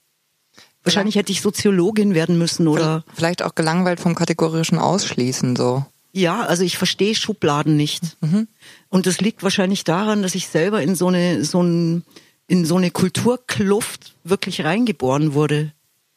Wahrscheinlich 0.82 1.16
hätte 1.16 1.30
ich 1.30 1.42
Soziologin 1.42 2.14
werden 2.14 2.38
müssen 2.38 2.68
oder. 2.68 3.04
Vielleicht 3.14 3.42
auch 3.42 3.54
gelangweilt 3.54 4.00
vom 4.00 4.14
kategorischen 4.14 4.78
Ausschließen 4.78 5.56
so. 5.56 5.84
Ja, 6.12 6.46
also 6.46 6.62
ich 6.62 6.78
verstehe 6.78 7.14
Schubladen 7.14 7.76
nicht. 7.76 8.16
Mhm. 8.22 8.48
Und 8.88 9.06
das 9.06 9.20
liegt 9.20 9.42
wahrscheinlich 9.42 9.84
daran, 9.84 10.22
dass 10.22 10.34
ich 10.34 10.48
selber 10.48 10.80
in 10.80 10.94
so 10.94 11.08
eine, 11.08 11.44
so 11.44 11.62
ein, 11.62 12.02
in 12.46 12.64
so 12.64 12.76
eine 12.76 12.90
Kulturkluft 12.90 14.14
wirklich 14.24 14.64
reingeboren 14.64 15.34
wurde, 15.34 15.72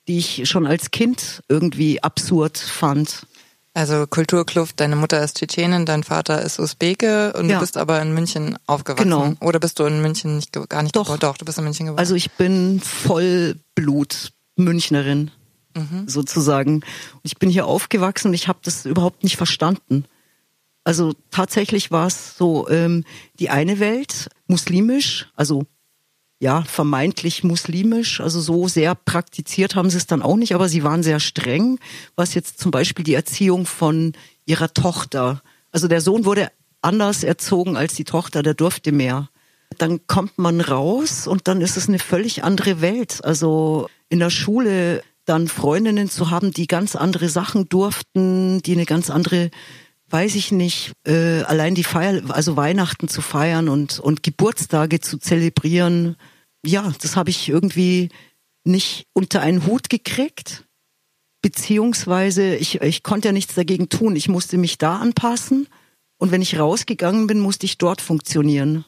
die 0.07 0.17
ich 0.17 0.47
schon 0.47 0.65
als 0.65 0.91
Kind 0.91 1.43
irgendwie 1.49 2.01
absurd 2.01 2.57
fand. 2.57 3.27
Also 3.73 4.05
Kulturkluft, 4.05 4.79
deine 4.81 4.97
Mutter 4.97 5.23
ist 5.23 5.37
Tschetschenin, 5.37 5.85
dein 5.85 6.03
Vater 6.03 6.41
ist 6.41 6.59
Usbeke 6.59 7.31
und 7.33 7.49
ja. 7.49 7.55
du 7.55 7.61
bist 7.61 7.77
aber 7.77 8.01
in 8.01 8.13
München 8.13 8.57
aufgewachsen. 8.67 9.09
Genau. 9.09 9.33
Oder 9.39 9.59
bist 9.59 9.79
du 9.79 9.85
in 9.85 10.01
München 10.01 10.35
nicht, 10.35 10.51
gar 10.67 10.83
nicht 10.83 10.95
Doch. 10.95 11.03
geboren? 11.03 11.19
Doch, 11.21 11.37
du 11.37 11.45
bist 11.45 11.57
in 11.57 11.63
München 11.63 11.85
geboren. 11.85 11.99
Also 11.99 12.15
ich 12.15 12.31
bin 12.31 12.81
Vollblut 12.81 14.33
Münchnerin, 14.57 15.31
mhm. 15.73 16.07
sozusagen. 16.07 16.81
Ich 17.23 17.37
bin 17.37 17.49
hier 17.49 17.65
aufgewachsen 17.65 18.29
und 18.29 18.33
ich 18.33 18.49
habe 18.49 18.59
das 18.63 18.85
überhaupt 18.85 19.23
nicht 19.23 19.37
verstanden. 19.37 20.03
Also 20.83 21.13
tatsächlich 21.29 21.91
war 21.91 22.07
es 22.07 22.35
so, 22.37 22.67
ähm, 22.67 23.05
die 23.39 23.49
eine 23.49 23.79
Welt, 23.79 24.29
muslimisch, 24.47 25.29
also 25.35 25.65
ja, 26.41 26.63
vermeintlich 26.63 27.43
muslimisch, 27.43 28.19
also 28.19 28.41
so 28.41 28.67
sehr 28.67 28.95
praktiziert 28.95 29.75
haben 29.75 29.91
sie 29.91 29.97
es 29.97 30.07
dann 30.07 30.23
auch 30.23 30.37
nicht, 30.37 30.55
aber 30.55 30.67
sie 30.67 30.83
waren 30.83 31.03
sehr 31.03 31.19
streng, 31.19 31.77
was 32.15 32.33
jetzt 32.33 32.59
zum 32.59 32.71
Beispiel 32.71 33.05
die 33.05 33.13
Erziehung 33.13 33.67
von 33.67 34.13
ihrer 34.47 34.73
Tochter, 34.73 35.43
also 35.71 35.87
der 35.87 36.01
Sohn 36.01 36.25
wurde 36.25 36.51
anders 36.81 37.23
erzogen 37.23 37.77
als 37.77 37.93
die 37.93 38.05
Tochter, 38.05 38.41
der 38.41 38.55
durfte 38.55 38.91
mehr. 38.91 39.29
Dann 39.77 40.07
kommt 40.07 40.39
man 40.39 40.61
raus 40.61 41.27
und 41.27 41.47
dann 41.47 41.61
ist 41.61 41.77
es 41.77 41.87
eine 41.87 41.99
völlig 41.99 42.43
andere 42.43 42.81
Welt. 42.81 43.23
Also 43.23 43.87
in 44.09 44.17
der 44.17 44.31
Schule 44.31 45.03
dann 45.25 45.47
Freundinnen 45.47 46.09
zu 46.09 46.31
haben, 46.31 46.51
die 46.51 46.65
ganz 46.65 46.95
andere 46.95 47.29
Sachen 47.29 47.69
durften, 47.69 48.63
die 48.63 48.73
eine 48.73 48.85
ganz 48.85 49.11
andere 49.11 49.51
weiß 50.11 50.35
ich 50.35 50.51
nicht, 50.51 50.93
äh, 51.05 51.41
allein 51.43 51.75
die 51.75 51.83
Feier, 51.83 52.21
also 52.29 52.57
Weihnachten 52.57 53.07
zu 53.07 53.21
feiern 53.21 53.69
und, 53.69 53.99
und 53.99 54.23
Geburtstage 54.23 54.99
zu 54.99 55.17
zelebrieren, 55.17 56.17
ja, 56.65 56.93
das 57.01 57.15
habe 57.15 57.29
ich 57.29 57.49
irgendwie 57.49 58.09
nicht 58.63 59.07
unter 59.13 59.41
einen 59.41 59.65
Hut 59.65 59.89
gekriegt. 59.89 60.65
Beziehungsweise 61.41 62.55
ich, 62.55 62.81
ich 62.81 63.01
konnte 63.01 63.29
ja 63.29 63.31
nichts 63.31 63.55
dagegen 63.55 63.89
tun. 63.89 64.15
Ich 64.15 64.29
musste 64.29 64.57
mich 64.57 64.77
da 64.77 64.97
anpassen. 64.97 65.67
Und 66.17 66.29
wenn 66.29 66.43
ich 66.43 66.59
rausgegangen 66.59 67.25
bin, 67.25 67.39
musste 67.39 67.65
ich 67.65 67.79
dort 67.79 67.99
funktionieren. 67.99 68.85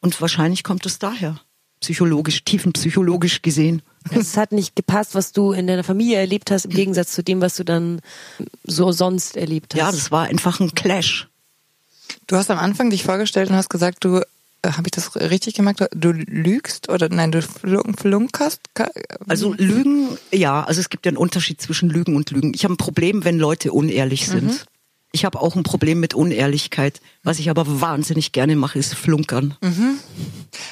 Und 0.00 0.18
wahrscheinlich 0.22 0.64
kommt 0.64 0.86
es 0.86 0.98
daher. 0.98 1.40
Psychologisch, 1.80 2.44
tiefenpsychologisch 2.44 3.42
gesehen. 3.42 3.82
Es 4.10 4.36
hat 4.36 4.52
nicht 4.52 4.76
gepasst, 4.76 5.14
was 5.14 5.32
du 5.32 5.52
in 5.52 5.66
deiner 5.66 5.84
Familie 5.84 6.18
erlebt 6.18 6.50
hast, 6.50 6.66
im 6.66 6.72
Gegensatz 6.72 7.12
zu 7.12 7.22
dem, 7.22 7.40
was 7.40 7.56
du 7.56 7.64
dann 7.64 8.00
so 8.64 8.92
sonst 8.92 9.36
erlebt 9.36 9.74
hast. 9.74 9.80
Ja, 9.80 9.90
das 9.90 10.10
war 10.10 10.24
einfach 10.24 10.60
ein 10.60 10.74
Clash. 10.74 11.28
Du 12.26 12.36
hast 12.36 12.50
am 12.50 12.58
Anfang 12.58 12.90
dich 12.90 13.04
vorgestellt 13.04 13.50
und 13.50 13.56
hast 13.56 13.70
gesagt, 13.70 14.04
du 14.04 14.22
äh, 14.62 14.72
habe 14.72 14.84
ich 14.86 14.92
das 14.92 15.14
richtig 15.16 15.54
gemacht? 15.54 15.84
Du 15.94 16.12
lügst 16.12 16.88
oder 16.88 17.08
nein, 17.08 17.32
du 17.32 17.42
flunkerst? 17.42 18.60
Also 19.28 19.54
Lügen, 19.54 20.18
ja, 20.32 20.64
also 20.64 20.80
es 20.80 20.90
gibt 20.90 21.06
ja 21.06 21.10
einen 21.10 21.16
Unterschied 21.16 21.60
zwischen 21.60 21.90
Lügen 21.90 22.16
und 22.16 22.30
Lügen. 22.30 22.52
Ich 22.54 22.64
habe 22.64 22.74
ein 22.74 22.78
Problem, 22.78 23.24
wenn 23.24 23.38
Leute 23.38 23.72
unehrlich 23.72 24.26
sind. 24.26 24.46
Mhm. 24.46 24.58
Ich 25.12 25.24
habe 25.24 25.40
auch 25.40 25.56
ein 25.56 25.62
Problem 25.62 26.00
mit 26.00 26.14
Unehrlichkeit. 26.14 27.00
Was 27.22 27.38
ich 27.38 27.48
aber 27.48 27.80
wahnsinnig 27.80 28.32
gerne 28.32 28.56
mache, 28.56 28.78
ist 28.78 28.94
Flunkern. 28.94 29.56
Mhm. 29.62 29.98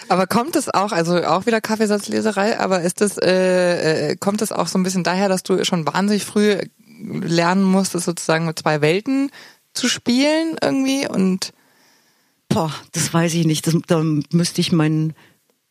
Aber 0.09 0.27
kommt 0.27 0.57
es 0.57 0.69
auch, 0.69 0.93
also 0.93 1.25
auch 1.25 1.47
wieder 1.47 1.61
Kaffeesatzleserei, 1.61 2.59
aber 2.59 2.83
ist 2.83 3.01
das, 3.01 3.17
äh, 3.19 4.11
äh, 4.11 4.17
kommt 4.17 4.43
es 4.43 4.53
auch 4.53 4.67
so 4.67 4.79
ein 4.79 4.83
bisschen 4.83 5.05
daher, 5.05 5.29
dass 5.29 5.43
du 5.43 5.65
schon 5.65 5.87
wahnsinnig 5.87 6.25
früh 6.25 6.59
lernen 7.01 7.65
musstest, 7.65 8.07
sozusagen 8.07 8.47
mit 8.47 8.59
zwei 8.59 8.81
Welten 8.81 9.31
zu 9.73 9.89
spielen 9.89 10.57
irgendwie 10.63 11.09
und 11.09 11.53
Boah, 12.49 12.73
das 12.93 13.13
weiß 13.13 13.35
ich 13.35 13.45
nicht. 13.45 13.67
Das, 13.67 13.75
da 13.87 14.03
müsste 14.03 14.61
ich 14.61 14.73
meinen 14.73 15.15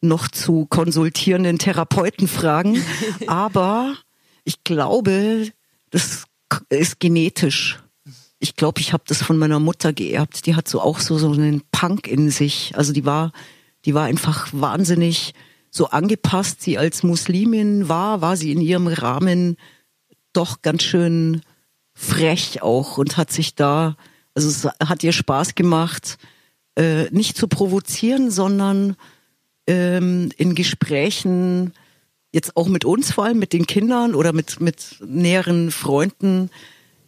noch 0.01 0.27
zu 0.27 0.65
konsultierenden 0.65 1.57
Therapeuten 1.57 2.27
fragen. 2.27 2.83
Aber 3.27 3.95
ich 4.43 4.63
glaube, 4.63 5.51
das 5.89 6.25
ist 6.69 6.99
genetisch. 6.99 7.79
Ich 8.45 8.55
glaube, 8.55 8.79
ich 8.79 8.93
habe 8.93 9.03
das 9.07 9.23
von 9.23 9.39
meiner 9.39 9.59
Mutter 9.59 9.91
geerbt. 9.91 10.45
Die 10.45 10.53
hat 10.55 10.67
so 10.67 10.79
auch 10.79 10.99
so, 10.99 11.17
so 11.17 11.31
einen 11.31 11.63
Punk 11.71 12.07
in 12.07 12.29
sich. 12.29 12.73
Also 12.75 12.93
die 12.93 13.03
war, 13.03 13.31
die 13.85 13.95
war 13.95 14.05
einfach 14.05 14.49
wahnsinnig 14.51 15.33
so 15.71 15.87
angepasst. 15.87 16.61
Sie 16.61 16.77
als 16.77 17.01
Muslimin 17.01 17.89
war, 17.89 18.21
war 18.21 18.37
sie 18.37 18.51
in 18.51 18.61
ihrem 18.61 18.85
Rahmen 18.85 19.57
doch 20.31 20.61
ganz 20.61 20.83
schön 20.83 21.41
frech 21.95 22.61
auch 22.61 22.99
und 22.99 23.17
hat 23.17 23.31
sich 23.31 23.55
da, 23.55 23.97
also 24.35 24.47
es 24.47 24.63
hat 24.87 25.03
ihr 25.03 25.11
Spaß 25.11 25.55
gemacht, 25.55 26.19
äh, 26.75 27.09
nicht 27.09 27.37
zu 27.37 27.47
provozieren, 27.47 28.29
sondern 28.29 28.95
ähm, 29.65 30.29
in 30.37 30.53
Gesprächen, 30.53 31.73
jetzt 32.31 32.55
auch 32.55 32.67
mit 32.67 32.85
uns 32.85 33.11
vor 33.11 33.25
allem, 33.25 33.39
mit 33.39 33.53
den 33.53 33.65
Kindern 33.65 34.13
oder 34.13 34.33
mit, 34.33 34.61
mit 34.61 34.97
näheren 35.03 35.71
Freunden, 35.71 36.51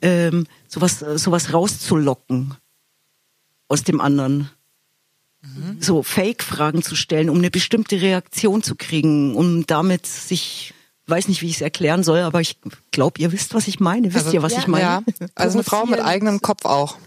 ähm, 0.01 0.47
sowas, 0.67 0.99
sowas 0.99 1.53
rauszulocken 1.53 2.55
aus 3.67 3.83
dem 3.83 4.01
anderen. 4.01 4.49
Mhm. 5.41 5.77
So 5.79 6.03
Fake-Fragen 6.03 6.81
zu 6.81 6.95
stellen, 6.95 7.29
um 7.29 7.37
eine 7.37 7.51
bestimmte 7.51 8.01
Reaktion 8.01 8.63
zu 8.63 8.75
kriegen, 8.75 9.35
um 9.35 9.65
damit 9.65 10.05
sich 10.05 10.73
weiß 11.09 11.29
nicht, 11.29 11.41
wie 11.41 11.47
ich 11.47 11.55
es 11.55 11.61
erklären 11.61 12.03
soll, 12.03 12.19
aber 12.19 12.41
ich 12.41 12.57
glaube, 12.91 13.21
ihr 13.21 13.31
wisst, 13.31 13.53
was 13.53 13.69
ich 13.69 13.79
meine. 13.79 14.13
Wisst 14.13 14.25
also, 14.25 14.37
ihr, 14.37 14.43
was 14.43 14.51
ja, 14.51 14.59
ich 14.59 14.67
meine? 14.67 14.83
Ja. 14.83 15.03
Also 15.35 15.57
eine 15.57 15.63
Frau 15.63 15.85
mit 15.85 16.01
eigenem 16.01 16.41
Kopf 16.41 16.65
auch. 16.65 16.97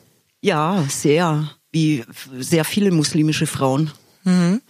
Ja, 0.41 0.83
sehr 0.89 1.51
wie 1.73 2.05
sehr 2.39 2.65
viele 2.65 2.91
muslimische 2.91 3.47
Frauen. 3.47 3.91
Mhm. 4.25 4.61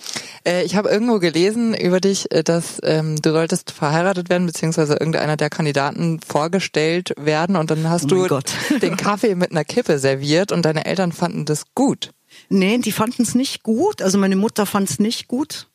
Äh, 0.46 0.64
ich 0.64 0.76
habe 0.76 0.88
irgendwo 0.90 1.18
gelesen 1.18 1.74
über 1.74 2.00
dich, 2.00 2.30
äh, 2.32 2.42
dass 2.42 2.78
ähm, 2.82 3.20
du 3.20 3.32
solltest 3.32 3.72
verheiratet 3.72 4.28
werden, 4.28 4.46
beziehungsweise 4.46 4.94
irgendeiner 4.94 5.36
der 5.36 5.50
Kandidaten 5.50 6.20
vorgestellt 6.20 7.14
werden 7.18 7.56
und 7.56 7.70
dann 7.70 7.88
hast 7.88 8.12
oh 8.12 8.26
du 8.26 8.40
den 8.82 8.96
Kaffee 8.96 9.34
mit 9.34 9.50
einer 9.50 9.64
Kippe 9.64 9.98
serviert 9.98 10.52
und 10.52 10.62
deine 10.64 10.84
Eltern 10.84 11.12
fanden 11.12 11.44
das 11.44 11.64
gut. 11.74 12.12
Nee, 12.48 12.78
die 12.78 12.92
fanden 12.92 13.22
es 13.22 13.34
nicht 13.34 13.62
gut. 13.62 14.02
Also 14.02 14.18
meine 14.18 14.36
Mutter 14.36 14.66
fand 14.66 14.88
es 14.88 14.98
nicht 14.98 15.28
gut. 15.28 15.68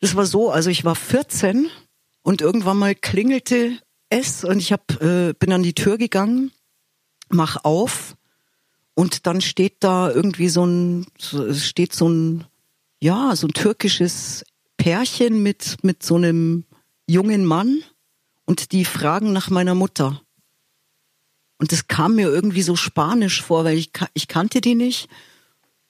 Das 0.00 0.16
war 0.16 0.26
so, 0.26 0.50
also 0.50 0.70
ich 0.70 0.84
war 0.84 0.94
14 0.94 1.68
und 2.22 2.40
irgendwann 2.40 2.78
mal 2.78 2.94
klingelte 2.94 3.78
es 4.08 4.44
und 4.44 4.58
ich 4.58 4.72
hab, 4.72 5.00
äh, 5.02 5.34
bin 5.38 5.52
an 5.52 5.62
die 5.62 5.74
Tür 5.74 5.98
gegangen, 5.98 6.52
mach 7.28 7.64
auf 7.64 8.16
und 8.94 9.26
dann 9.26 9.40
steht 9.40 9.76
da 9.80 10.10
irgendwie 10.10 10.48
so 10.48 10.64
ein, 10.64 11.06
steht 11.52 11.94
so 11.94 12.08
ein, 12.08 12.44
ja, 13.02 13.34
so 13.34 13.48
ein 13.48 13.52
türkisches 13.52 14.44
Pärchen 14.76 15.42
mit, 15.42 15.78
mit 15.82 16.04
so 16.04 16.14
einem 16.14 16.64
jungen 17.08 17.44
Mann 17.44 17.82
und 18.46 18.70
die 18.70 18.84
fragen 18.84 19.32
nach 19.32 19.50
meiner 19.50 19.74
Mutter. 19.74 20.22
Und 21.58 21.72
das 21.72 21.88
kam 21.88 22.14
mir 22.14 22.28
irgendwie 22.28 22.62
so 22.62 22.76
spanisch 22.76 23.42
vor, 23.42 23.64
weil 23.64 23.76
ich, 23.76 23.90
ich 24.14 24.28
kannte 24.28 24.60
die 24.60 24.76
nicht. 24.76 25.08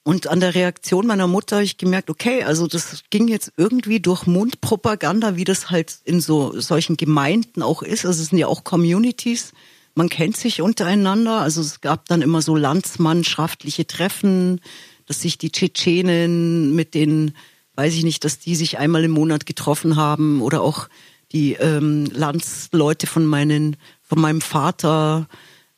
Und 0.01 0.25
an 0.25 0.39
der 0.39 0.55
Reaktion 0.55 1.05
meiner 1.05 1.27
Mutter 1.27 1.57
habe 1.57 1.65
ich 1.65 1.77
gemerkt, 1.77 2.09
okay, 2.09 2.43
also 2.43 2.65
das 2.65 3.03
ging 3.11 3.27
jetzt 3.27 3.53
irgendwie 3.57 3.99
durch 3.99 4.25
Mundpropaganda, 4.25 5.35
wie 5.35 5.43
das 5.43 5.69
halt 5.69 5.99
in 6.05 6.19
so 6.19 6.59
solchen 6.59 6.97
Gemeinden 6.97 7.61
auch 7.61 7.83
ist. 7.83 8.07
Also 8.07 8.23
es 8.23 8.29
sind 8.29 8.39
ja 8.39 8.47
auch 8.47 8.63
Communities 8.63 9.53
man 9.95 10.09
kennt 10.09 10.37
sich 10.37 10.61
untereinander. 10.61 11.41
Also 11.41 11.61
es 11.61 11.81
gab 11.81 12.07
dann 12.07 12.21
immer 12.21 12.41
so 12.41 12.55
landsmannschaftliche 12.55 13.85
Treffen, 13.85 14.61
dass 15.05 15.21
sich 15.21 15.37
die 15.37 15.51
Tschetschenen 15.51 16.75
mit 16.75 16.93
den, 16.93 17.35
weiß 17.75 17.93
ich 17.93 18.03
nicht, 18.03 18.23
dass 18.23 18.39
die 18.39 18.55
sich 18.55 18.77
einmal 18.77 19.03
im 19.03 19.11
Monat 19.11 19.45
getroffen 19.45 19.95
haben 19.95 20.41
oder 20.41 20.61
auch 20.61 20.87
die 21.31 21.53
ähm, 21.53 22.05
Landsleute 22.05 23.07
von 23.07 23.25
meinen, 23.25 23.75
von 24.01 24.21
meinem 24.21 24.41
Vater. 24.41 25.27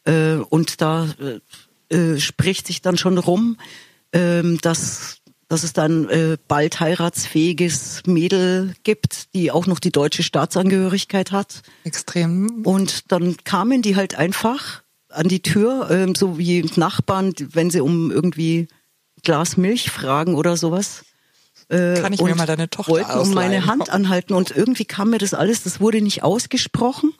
Äh, 0.03 0.35
und 0.35 0.81
da 0.81 1.07
äh, 1.89 1.95
äh 1.95 2.19
spricht 2.19 2.67
sich 2.67 2.81
dann 2.81 2.97
schon 2.97 3.17
rum, 3.17 3.57
äh, 4.11 4.43
dass 4.61 5.21
dass 5.47 5.63
es 5.63 5.73
dann 5.73 6.09
äh, 6.09 6.37
bald 6.47 6.79
heiratsfähiges 6.79 8.03
Mädel 8.07 8.73
gibt, 8.83 9.33
die 9.33 9.51
auch 9.51 9.67
noch 9.67 9.79
die 9.79 9.91
deutsche 9.91 10.23
Staatsangehörigkeit 10.23 11.31
hat. 11.31 11.61
Extrem. 11.83 12.63
Und 12.65 13.11
dann 13.11 13.37
kamen 13.43 13.81
die 13.81 13.95
halt 13.95 14.15
einfach 14.15 14.81
an 15.09 15.27
die 15.27 15.41
Tür, 15.41 15.87
ähm, 15.91 16.15
so 16.15 16.37
wie 16.37 16.69
Nachbarn, 16.75 17.33
wenn 17.53 17.69
sie 17.69 17.81
um 17.81 18.11
irgendwie 18.11 18.67
Glas 19.25 19.57
Milch 19.57 19.91
fragen 19.91 20.35
oder 20.35 20.55
sowas. 20.55 21.03
Äh, 21.67 21.99
Kann 21.99 22.13
ich 22.13 22.21
mir 22.21 22.35
mal 22.35 22.45
deine 22.45 22.69
Tochter 22.69 22.91
wollten 22.91 23.11
ausleihen? 23.11 23.27
um 23.27 23.33
meine 23.33 23.65
Hand 23.65 23.89
anhalten 23.89 24.33
und 24.33 24.51
irgendwie 24.51 24.85
kam 24.85 25.09
mir 25.09 25.17
das 25.17 25.33
alles, 25.33 25.63
das 25.63 25.81
wurde 25.81 26.01
nicht 26.01 26.23
ausgesprochen, 26.23 27.13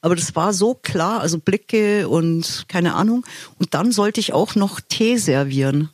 aber 0.00 0.16
das 0.16 0.34
war 0.34 0.52
so 0.52 0.74
klar, 0.74 1.20
also 1.20 1.38
Blicke 1.38 2.08
und 2.08 2.64
keine 2.68 2.94
Ahnung. 2.94 3.26
Und 3.58 3.74
dann 3.74 3.92
sollte 3.92 4.18
ich 4.18 4.32
auch 4.32 4.54
noch 4.54 4.80
Tee 4.80 5.18
servieren. 5.18 5.90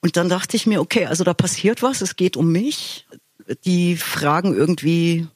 Und 0.00 0.16
dann 0.16 0.28
dachte 0.28 0.56
ich 0.56 0.66
mir, 0.66 0.80
okay, 0.80 1.06
also 1.06 1.24
da 1.24 1.34
passiert 1.34 1.82
was, 1.82 2.00
es 2.00 2.16
geht 2.16 2.36
um 2.36 2.52
mich. 2.52 3.06
Die 3.64 3.96
fragen 3.96 4.54
irgendwie 4.54 5.26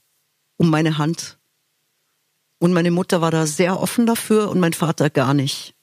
um 0.56 0.70
meine 0.70 0.96
Hand. 0.96 1.36
Und 2.58 2.72
meine 2.72 2.92
Mutter 2.92 3.20
war 3.20 3.32
da 3.32 3.46
sehr 3.46 3.80
offen 3.80 4.06
dafür 4.06 4.48
und 4.48 4.60
mein 4.60 4.72
Vater 4.72 5.10
gar 5.10 5.34
nicht. 5.34 5.74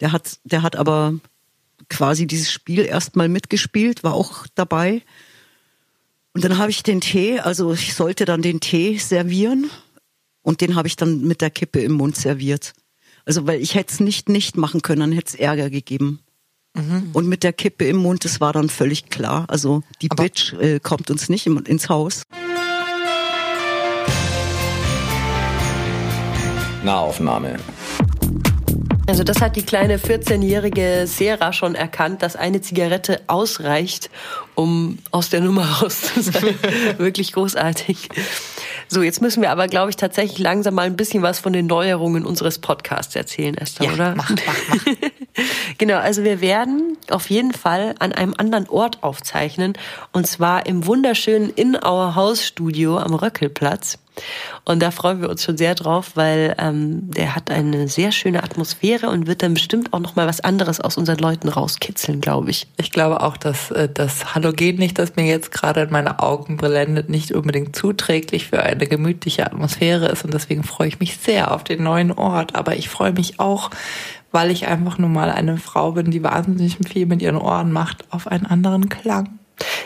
Der 0.00 0.10
hat, 0.10 0.40
der 0.42 0.62
hat 0.62 0.74
aber 0.74 1.14
quasi 1.88 2.26
dieses 2.26 2.50
Spiel 2.50 2.84
erstmal 2.84 3.28
mitgespielt, 3.28 4.04
war 4.04 4.14
auch 4.14 4.46
dabei. 4.54 5.02
Und 6.34 6.44
dann 6.44 6.58
habe 6.58 6.70
ich 6.70 6.82
den 6.82 7.00
Tee, 7.00 7.40
also 7.40 7.72
ich 7.72 7.94
sollte 7.94 8.24
dann 8.24 8.42
den 8.42 8.60
Tee 8.60 8.98
servieren 8.98 9.70
und 10.42 10.60
den 10.60 10.74
habe 10.74 10.88
ich 10.88 10.96
dann 10.96 11.22
mit 11.22 11.40
der 11.40 11.50
Kippe 11.50 11.80
im 11.80 11.92
Mund 11.92 12.16
serviert. 12.16 12.72
Also 13.24 13.46
weil 13.46 13.60
ich 13.60 13.74
hätte 13.74 13.92
es 13.92 14.00
nicht 14.00 14.28
nicht 14.28 14.56
machen 14.56 14.82
können, 14.82 15.00
dann 15.00 15.12
hätte 15.12 15.28
es 15.28 15.34
Ärger 15.34 15.70
gegeben. 15.70 16.20
Mhm. 16.74 17.10
Und 17.12 17.28
mit 17.28 17.42
der 17.42 17.52
Kippe 17.52 17.84
im 17.84 17.96
Mund, 17.96 18.24
das 18.24 18.40
war 18.40 18.52
dann 18.52 18.68
völlig 18.68 19.10
klar. 19.10 19.44
Also 19.48 19.82
die 20.00 20.10
Aber 20.10 20.22
Bitch 20.22 20.54
äh, 20.54 20.80
kommt 20.80 21.10
uns 21.10 21.28
nicht 21.28 21.46
im, 21.46 21.62
ins 21.64 21.88
Haus. 21.88 22.22
Nahaufnahme. 26.82 27.58
Also 29.12 29.24
das 29.24 29.42
hat 29.42 29.56
die 29.56 29.62
kleine 29.62 29.98
14-jährige 29.98 31.06
Sarah 31.06 31.52
schon 31.52 31.74
erkannt, 31.74 32.22
dass 32.22 32.34
eine 32.34 32.62
Zigarette 32.62 33.20
ausreicht, 33.26 34.08
um 34.54 35.00
aus 35.10 35.28
der 35.28 35.42
Nummer 35.42 35.66
raus 35.66 36.00
zu 36.14 36.22
sein. 36.22 36.54
Wirklich 36.96 37.34
großartig. 37.34 38.08
So, 38.88 39.02
jetzt 39.02 39.20
müssen 39.20 39.42
wir 39.42 39.50
aber, 39.50 39.68
glaube 39.68 39.90
ich, 39.90 39.96
tatsächlich 39.96 40.38
langsam 40.38 40.72
mal 40.72 40.86
ein 40.86 40.96
bisschen 40.96 41.22
was 41.22 41.40
von 41.40 41.52
den 41.52 41.66
Neuerungen 41.66 42.24
unseres 42.24 42.58
Podcasts 42.58 43.14
erzählen, 43.14 43.54
Esther, 43.58 43.84
ja, 43.84 43.92
oder? 43.92 44.14
Mach, 44.16 44.30
mach, 44.30 44.56
mach. 44.70 44.84
genau, 45.76 45.98
also 45.98 46.24
wir 46.24 46.40
werden 46.40 46.96
auf 47.10 47.28
jeden 47.28 47.52
Fall 47.52 47.94
an 47.98 48.12
einem 48.12 48.32
anderen 48.38 48.66
Ort 48.70 49.02
aufzeichnen, 49.02 49.74
und 50.12 50.26
zwar 50.26 50.64
im 50.64 50.86
wunderschönen 50.86 51.50
In 51.50 51.76
Our 51.76 52.14
House 52.14 52.46
Studio 52.46 52.96
am 52.96 53.12
Röckelplatz. 53.12 53.98
Und 54.64 54.80
da 54.80 54.90
freuen 54.90 55.20
wir 55.20 55.30
uns 55.30 55.42
schon 55.42 55.56
sehr 55.56 55.74
drauf, 55.74 56.12
weil 56.14 56.54
ähm, 56.58 57.10
der 57.10 57.34
hat 57.34 57.50
eine 57.50 57.88
sehr 57.88 58.12
schöne 58.12 58.42
Atmosphäre 58.42 59.08
und 59.08 59.26
wird 59.26 59.42
dann 59.42 59.54
bestimmt 59.54 59.92
auch 59.92 59.98
noch 59.98 60.14
mal 60.14 60.26
was 60.26 60.40
anderes 60.40 60.80
aus 60.80 60.96
unseren 60.96 61.18
Leuten 61.18 61.48
rauskitzeln, 61.48 62.20
glaube 62.20 62.50
ich. 62.50 62.68
Ich 62.76 62.92
glaube 62.92 63.22
auch, 63.22 63.36
dass 63.36 63.70
äh, 63.70 63.88
das 63.92 64.34
Halogen 64.34 64.76
nicht, 64.76 64.98
das 64.98 65.16
mir 65.16 65.24
jetzt 65.24 65.50
gerade 65.50 65.82
in 65.82 65.90
meine 65.90 66.20
Augen 66.20 66.58
blendet, 66.58 67.08
nicht 67.08 67.32
unbedingt 67.32 67.74
zuträglich 67.74 68.48
für 68.48 68.62
eine 68.62 68.86
gemütliche 68.86 69.46
Atmosphäre 69.46 70.06
ist 70.06 70.24
und 70.24 70.32
deswegen 70.32 70.62
freue 70.62 70.88
ich 70.88 71.00
mich 71.00 71.16
sehr 71.16 71.50
auf 71.50 71.64
den 71.64 71.82
neuen 71.82 72.12
Ort. 72.12 72.54
Aber 72.54 72.76
ich 72.76 72.88
freue 72.88 73.12
mich 73.12 73.40
auch, 73.40 73.70
weil 74.30 74.50
ich 74.50 74.68
einfach 74.68 74.98
nur 74.98 75.10
mal 75.10 75.30
eine 75.30 75.56
Frau 75.56 75.92
bin, 75.92 76.10
die 76.10 76.22
wahnsinnig 76.22 76.78
viel 76.86 77.06
mit 77.06 77.22
ihren 77.22 77.36
Ohren 77.36 77.72
macht, 77.72 78.04
auf 78.10 78.26
einen 78.26 78.46
anderen 78.46 78.88
Klang. 78.88 79.38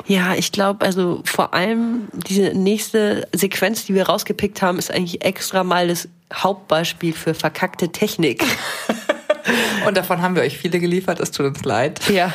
Ja, 0.07 0.35
ich 0.35 0.53
glaube, 0.53 0.85
also 0.85 1.23
vor 1.25 1.55
allem 1.55 2.09
diese 2.13 2.55
nächste 2.55 3.29
Sequenz, 3.35 3.85
die 3.85 3.95
wir 3.95 4.07
rausgepickt 4.07 4.63
haben, 4.63 4.79
ist 4.79 4.91
eigentlich 4.91 5.25
extra 5.25 5.65
mal 5.65 5.89
das 5.89 6.09
Hauptbeispiel 6.33 7.13
für 7.13 7.35
verkackte 7.35 7.91
Technik. 7.91 8.45
Und 9.87 9.97
davon 9.97 10.23
haben 10.23 10.35
wir 10.35 10.43
euch 10.43 10.59
viele 10.59 10.81
geliefert, 10.81 11.21
es 11.21 11.31
tut 11.31 11.47
uns 11.47 11.65
leid. 11.65 12.01
Ja. 12.09 12.33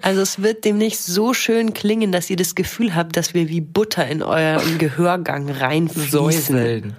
Also 0.00 0.20
es 0.20 0.42
wird 0.42 0.64
demnächst 0.64 1.06
so 1.06 1.34
schön 1.34 1.72
klingen, 1.72 2.10
dass 2.10 2.28
ihr 2.30 2.36
das 2.36 2.56
Gefühl 2.56 2.94
habt, 2.96 3.16
dass 3.16 3.34
wir 3.34 3.48
wie 3.48 3.60
Butter 3.60 4.06
in 4.06 4.22
euren 4.22 4.78
Gehörgang 4.78 5.48
reinfließen. 5.48 6.10
Säuseln. 6.10 6.96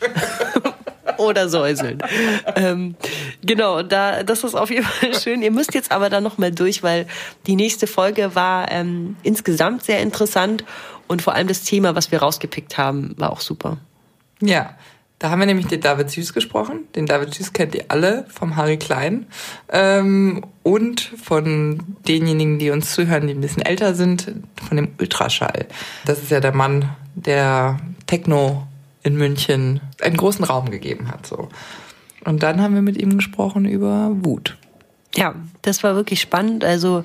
oder 1.18 1.48
säuseln. 1.48 2.02
ähm, 2.56 2.94
genau, 3.42 3.82
da, 3.82 4.22
das 4.22 4.44
ist 4.44 4.54
auf 4.54 4.70
jeden 4.70 4.84
Fall 4.84 5.14
schön. 5.20 5.42
Ihr 5.42 5.50
müsst 5.50 5.74
jetzt 5.74 5.92
aber 5.92 6.10
da 6.10 6.20
nochmal 6.20 6.52
durch, 6.52 6.82
weil 6.82 7.06
die 7.46 7.56
nächste 7.56 7.86
Folge 7.86 8.34
war 8.34 8.70
ähm, 8.70 9.16
insgesamt 9.22 9.84
sehr 9.84 10.00
interessant 10.00 10.64
und 11.06 11.22
vor 11.22 11.34
allem 11.34 11.48
das 11.48 11.62
Thema, 11.62 11.94
was 11.94 12.10
wir 12.10 12.20
rausgepickt 12.20 12.78
haben, 12.78 13.14
war 13.18 13.32
auch 13.32 13.40
super. 13.40 13.78
Ja, 14.40 14.74
da 15.18 15.30
haben 15.30 15.38
wir 15.38 15.46
nämlich 15.46 15.68
den 15.68 15.80
David 15.80 16.10
Süß 16.10 16.34
gesprochen. 16.34 16.80
Den 16.94 17.06
David 17.06 17.32
Süß 17.32 17.52
kennt 17.52 17.74
ihr 17.74 17.84
alle 17.88 18.26
vom 18.28 18.56
Harry 18.56 18.76
Klein. 18.76 19.26
Ähm, 19.70 20.44
und 20.62 21.00
von 21.00 21.82
denjenigen, 22.06 22.58
die 22.58 22.70
uns 22.70 22.92
zuhören, 22.92 23.26
die 23.26 23.34
ein 23.34 23.40
bisschen 23.40 23.62
älter 23.62 23.94
sind, 23.94 24.32
von 24.66 24.76
dem 24.76 24.88
Ultraschall. 25.00 25.66
Das 26.04 26.18
ist 26.18 26.30
ja 26.30 26.40
der 26.40 26.54
Mann, 26.54 26.90
der 27.14 27.78
Techno 28.06 28.66
in 29.04 29.16
München 29.16 29.80
einen 30.00 30.16
großen 30.16 30.44
Raum 30.44 30.70
gegeben 30.70 31.08
hat. 31.08 31.26
So. 31.26 31.48
Und 32.24 32.42
dann 32.42 32.60
haben 32.60 32.74
wir 32.74 32.82
mit 32.82 32.96
ihm 32.96 33.16
gesprochen 33.16 33.66
über 33.66 34.10
Wut. 34.12 34.56
Ja, 35.14 35.34
das 35.62 35.84
war 35.84 35.94
wirklich 35.94 36.20
spannend. 36.20 36.64
Also 36.64 37.04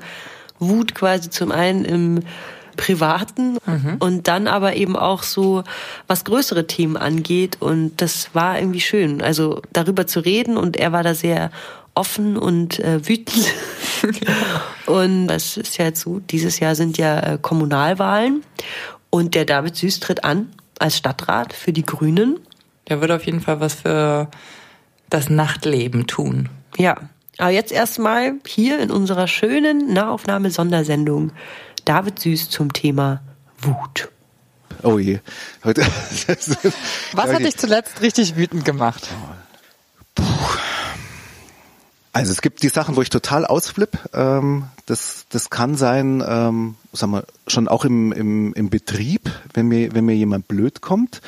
Wut 0.57 0.95
quasi 0.95 1.29
zum 1.29 1.51
einen 1.51 1.85
im 1.85 2.21
Privaten 2.77 3.57
mhm. 3.65 3.97
und 3.99 4.29
dann 4.29 4.47
aber 4.47 4.75
eben 4.77 4.95
auch 4.95 5.23
so, 5.23 5.63
was 6.07 6.23
größere 6.23 6.65
Themen 6.65 6.95
angeht. 6.95 7.57
Und 7.59 8.01
das 8.01 8.33
war 8.33 8.57
irgendwie 8.57 8.79
schön, 8.79 9.21
also 9.21 9.61
darüber 9.73 10.07
zu 10.07 10.21
reden. 10.21 10.57
Und 10.57 10.77
er 10.77 10.93
war 10.93 11.03
da 11.03 11.13
sehr 11.13 11.51
offen 11.93 12.37
und 12.37 12.79
äh, 12.79 13.05
wütend. 13.07 13.53
und 14.85 15.29
es 15.29 15.57
ist 15.57 15.77
ja 15.77 15.85
jetzt 15.85 15.99
so, 15.99 16.19
dieses 16.19 16.59
Jahr 16.59 16.75
sind 16.75 16.97
ja 16.97 17.19
äh, 17.19 17.37
Kommunalwahlen 17.41 18.43
und 19.09 19.35
der 19.35 19.43
David 19.43 19.75
Süß 19.75 19.99
tritt 19.99 20.23
an 20.23 20.49
als 20.79 20.97
Stadtrat 20.97 21.53
für 21.53 21.73
die 21.73 21.85
Grünen. 21.85 22.39
Der 22.87 23.01
wird 23.01 23.11
auf 23.11 23.25
jeden 23.25 23.41
Fall 23.41 23.59
was 23.59 23.75
für 23.75 24.29
das 25.09 25.29
Nachtleben 25.29 26.07
tun. 26.07 26.49
Ja, 26.77 26.97
aber 27.37 27.51
jetzt 27.51 27.71
erstmal 27.71 28.33
hier 28.45 28.79
in 28.79 28.91
unserer 28.91 29.27
schönen 29.27 29.93
Nahaufnahme-Sondersendung 29.93 31.31
David 31.85 32.19
Süß 32.19 32.49
zum 32.49 32.73
Thema 32.73 33.21
Wut. 33.61 34.09
Oh 34.83 34.97
je. 34.97 35.19
Heute, 35.63 35.81
was 37.13 37.29
hat 37.33 37.39
dich 37.39 37.57
zuletzt 37.57 38.01
richtig 38.01 38.35
wütend 38.35 38.65
gemacht? 38.65 39.07
Puh. 40.15 40.23
Also 42.11 42.31
es 42.31 42.41
gibt 42.41 42.63
die 42.63 42.69
Sachen, 42.69 42.95
wo 42.95 43.01
ich 43.01 43.09
total 43.09 43.45
ausflipp. 43.45 43.97
Ähm, 44.13 44.65
das, 44.87 45.25
das 45.29 45.49
kann 45.49 45.75
sein, 45.75 46.23
ähm, 46.27 46.75
sagen 46.91 47.11
wir, 47.11 47.23
schon 47.47 47.67
auch 47.67 47.85
im, 47.85 48.11
im, 48.11 48.53
im 48.53 48.69
Betrieb, 48.69 49.29
wenn 49.53 49.67
mir, 49.67 49.93
wenn 49.93 50.05
mir 50.05 50.15
jemand 50.15 50.47
blöd 50.47 50.81
kommt. 50.81 51.21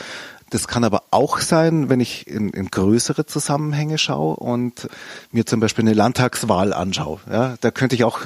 Das 0.50 0.68
kann 0.68 0.84
aber 0.84 1.04
auch 1.12 1.40
sein, 1.40 1.90
wenn 1.90 2.02
ich 2.02 2.28
in, 2.28 2.50
in 2.50 2.68
größere 2.68 3.26
Zusammenhänge 3.26 3.98
schaue 3.98 4.36
und 4.36 4.90
mir 5.32 5.46
zum 5.46 5.60
Beispiel 5.60 5.84
eine 5.84 5.94
Landtagswahl 5.94 6.74
anschaue. 6.74 7.20
Ja, 7.32 7.56
da 7.62 7.72
könnte 7.72 7.96
ich 7.96 8.04
auch 8.04 8.20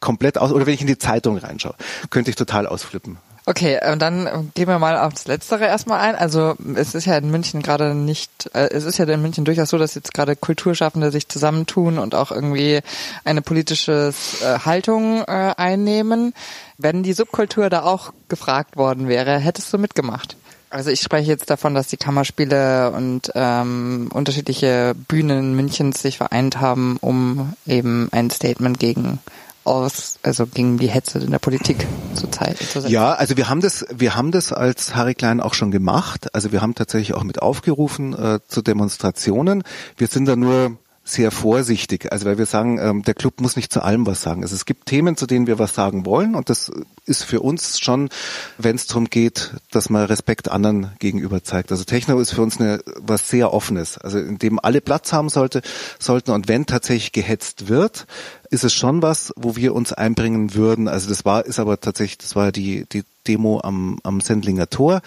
komplett 0.00 0.38
aus, 0.38 0.50
oder 0.50 0.66
wenn 0.66 0.74
ich 0.74 0.80
in 0.80 0.86
die 0.86 0.98
Zeitung 0.98 1.36
reinschaue, 1.36 1.74
könnte 2.10 2.30
ich 2.30 2.36
total 2.36 2.66
ausflippen. 2.66 3.18
Okay, 3.48 3.80
und 3.90 4.02
dann 4.02 4.50
gehen 4.52 4.68
wir 4.68 4.78
mal 4.78 4.98
auf 4.98 5.14
das 5.14 5.26
Letztere 5.26 5.64
erstmal 5.64 6.00
ein. 6.00 6.16
Also 6.16 6.54
es 6.74 6.94
ist 6.94 7.06
ja 7.06 7.16
in 7.16 7.30
München 7.30 7.62
gerade 7.62 7.94
nicht, 7.94 8.50
äh, 8.52 8.68
es 8.68 8.84
ist 8.84 8.98
ja 8.98 9.06
in 9.06 9.22
München 9.22 9.46
durchaus 9.46 9.70
so, 9.70 9.78
dass 9.78 9.94
jetzt 9.94 10.12
gerade 10.12 10.36
Kulturschaffende 10.36 11.10
sich 11.10 11.28
zusammentun 11.28 11.96
und 11.96 12.14
auch 12.14 12.30
irgendwie 12.30 12.80
eine 13.24 13.40
politische 13.40 14.12
äh, 14.42 14.58
Haltung 14.66 15.22
äh, 15.22 15.54
einnehmen. 15.56 16.34
Wenn 16.76 17.02
die 17.02 17.14
Subkultur 17.14 17.70
da 17.70 17.84
auch 17.84 18.12
gefragt 18.28 18.76
worden 18.76 19.08
wäre, 19.08 19.38
hättest 19.38 19.72
du 19.72 19.78
mitgemacht? 19.78 20.36
Also 20.68 20.90
ich 20.90 21.00
spreche 21.00 21.30
jetzt 21.30 21.48
davon, 21.48 21.74
dass 21.74 21.86
die 21.86 21.96
Kammerspiele 21.96 22.90
und 22.90 23.32
ähm, 23.34 24.10
unterschiedliche 24.12 24.94
Bühnen 25.08 25.56
Münchens 25.56 26.02
sich 26.02 26.18
vereint 26.18 26.60
haben, 26.60 26.98
um 27.00 27.54
eben 27.66 28.10
ein 28.12 28.28
Statement 28.28 28.78
gegen 28.78 29.20
aus, 29.68 30.18
also 30.22 30.46
gegen 30.46 30.78
die 30.78 30.88
Hetze 30.88 31.18
in 31.18 31.30
der 31.30 31.38
Politik 31.38 31.86
zurzeit. 32.14 32.56
Ja, 32.88 33.12
also 33.12 33.36
wir 33.36 33.48
haben 33.48 33.60
das, 33.60 33.86
wir 33.94 34.16
haben 34.16 34.32
das 34.32 34.52
als 34.52 34.94
Harry 34.94 35.14
Klein 35.14 35.40
auch 35.40 35.54
schon 35.54 35.70
gemacht. 35.70 36.34
Also 36.34 36.52
wir 36.52 36.62
haben 36.62 36.74
tatsächlich 36.74 37.14
auch 37.14 37.22
mit 37.22 37.42
aufgerufen 37.42 38.14
äh, 38.14 38.40
zu 38.48 38.62
Demonstrationen. 38.62 39.62
Wir 39.96 40.06
sind 40.06 40.26
da 40.26 40.36
nur 40.36 40.78
sehr 41.08 41.30
vorsichtig, 41.30 42.12
also 42.12 42.26
weil 42.26 42.36
wir 42.36 42.46
sagen, 42.46 42.78
ähm, 42.78 43.02
der 43.02 43.14
Club 43.14 43.40
muss 43.40 43.56
nicht 43.56 43.72
zu 43.72 43.82
allem 43.82 44.06
was 44.06 44.20
sagen. 44.20 44.42
Also 44.42 44.54
es 44.54 44.66
gibt 44.66 44.86
Themen, 44.86 45.16
zu 45.16 45.26
denen 45.26 45.46
wir 45.46 45.58
was 45.58 45.74
sagen 45.74 46.04
wollen 46.04 46.34
und 46.34 46.50
das 46.50 46.70
ist 47.06 47.24
für 47.24 47.40
uns 47.40 47.80
schon, 47.80 48.10
wenn 48.58 48.76
es 48.76 48.86
darum 48.86 49.06
geht, 49.06 49.54
dass 49.70 49.88
man 49.88 50.04
Respekt 50.04 50.50
anderen 50.50 50.92
gegenüber 50.98 51.42
zeigt. 51.42 51.72
Also 51.72 51.84
Techno 51.84 52.20
ist 52.20 52.32
für 52.32 52.42
uns 52.42 52.60
eine, 52.60 52.80
was 52.96 53.28
sehr 53.28 53.54
offenes, 53.54 53.96
also 53.96 54.18
in 54.18 54.38
dem 54.38 54.58
alle 54.62 54.82
Platz 54.82 55.12
haben 55.12 55.30
sollte, 55.30 55.62
sollten 55.98 56.32
und 56.32 56.46
wenn 56.46 56.66
tatsächlich 56.66 57.12
gehetzt 57.12 57.68
wird, 57.68 58.06
ist 58.50 58.64
es 58.64 58.72
schon 58.72 59.02
was, 59.02 59.32
wo 59.36 59.56
wir 59.56 59.74
uns 59.74 59.92
einbringen 59.92 60.54
würden. 60.54 60.88
Also 60.88 61.08
das 61.08 61.24
war, 61.24 61.44
ist 61.44 61.58
aber 61.58 61.80
tatsächlich, 61.80 62.18
das 62.18 62.36
war 62.36 62.52
die, 62.52 62.86
die 62.86 63.04
Demo 63.26 63.60
am, 63.62 63.98
am 64.02 64.20
Sendlinger 64.20 64.70
Tor. 64.70 65.02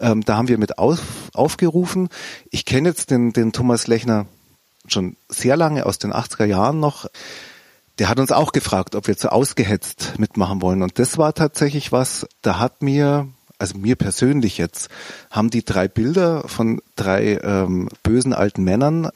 Ähm, 0.00 0.24
da 0.24 0.36
haben 0.36 0.48
wir 0.48 0.58
mit 0.58 0.78
auf, 0.78 1.00
aufgerufen. 1.34 2.08
Ich 2.50 2.64
kenne 2.64 2.88
jetzt 2.88 3.10
den, 3.10 3.32
den 3.32 3.52
Thomas 3.52 3.86
Lechner 3.86 4.26
schon 4.88 5.16
sehr 5.28 5.56
lange 5.56 5.86
aus 5.86 5.98
den 5.98 6.12
80er 6.12 6.44
Jahren 6.44 6.80
noch. 6.80 7.06
Der 7.98 8.08
hat 8.08 8.18
uns 8.18 8.32
auch 8.32 8.52
gefragt, 8.52 8.94
ob 8.94 9.06
wir 9.08 9.16
zu 9.16 9.32
ausgehetzt 9.32 10.14
mitmachen 10.18 10.60
wollen. 10.60 10.82
Und 10.82 10.98
das 10.98 11.18
war 11.18 11.34
tatsächlich 11.34 11.92
was, 11.92 12.26
da 12.42 12.58
hat 12.58 12.82
mir, 12.82 13.26
also 13.58 13.78
mir 13.78 13.96
persönlich 13.96 14.58
jetzt, 14.58 14.88
haben 15.30 15.50
die 15.50 15.64
drei 15.64 15.88
Bilder 15.88 16.46
von 16.46 16.80
drei 16.94 17.38
ähm, 17.42 17.88
bösen 18.02 18.32
alten 18.32 18.64
Männern 18.64 19.10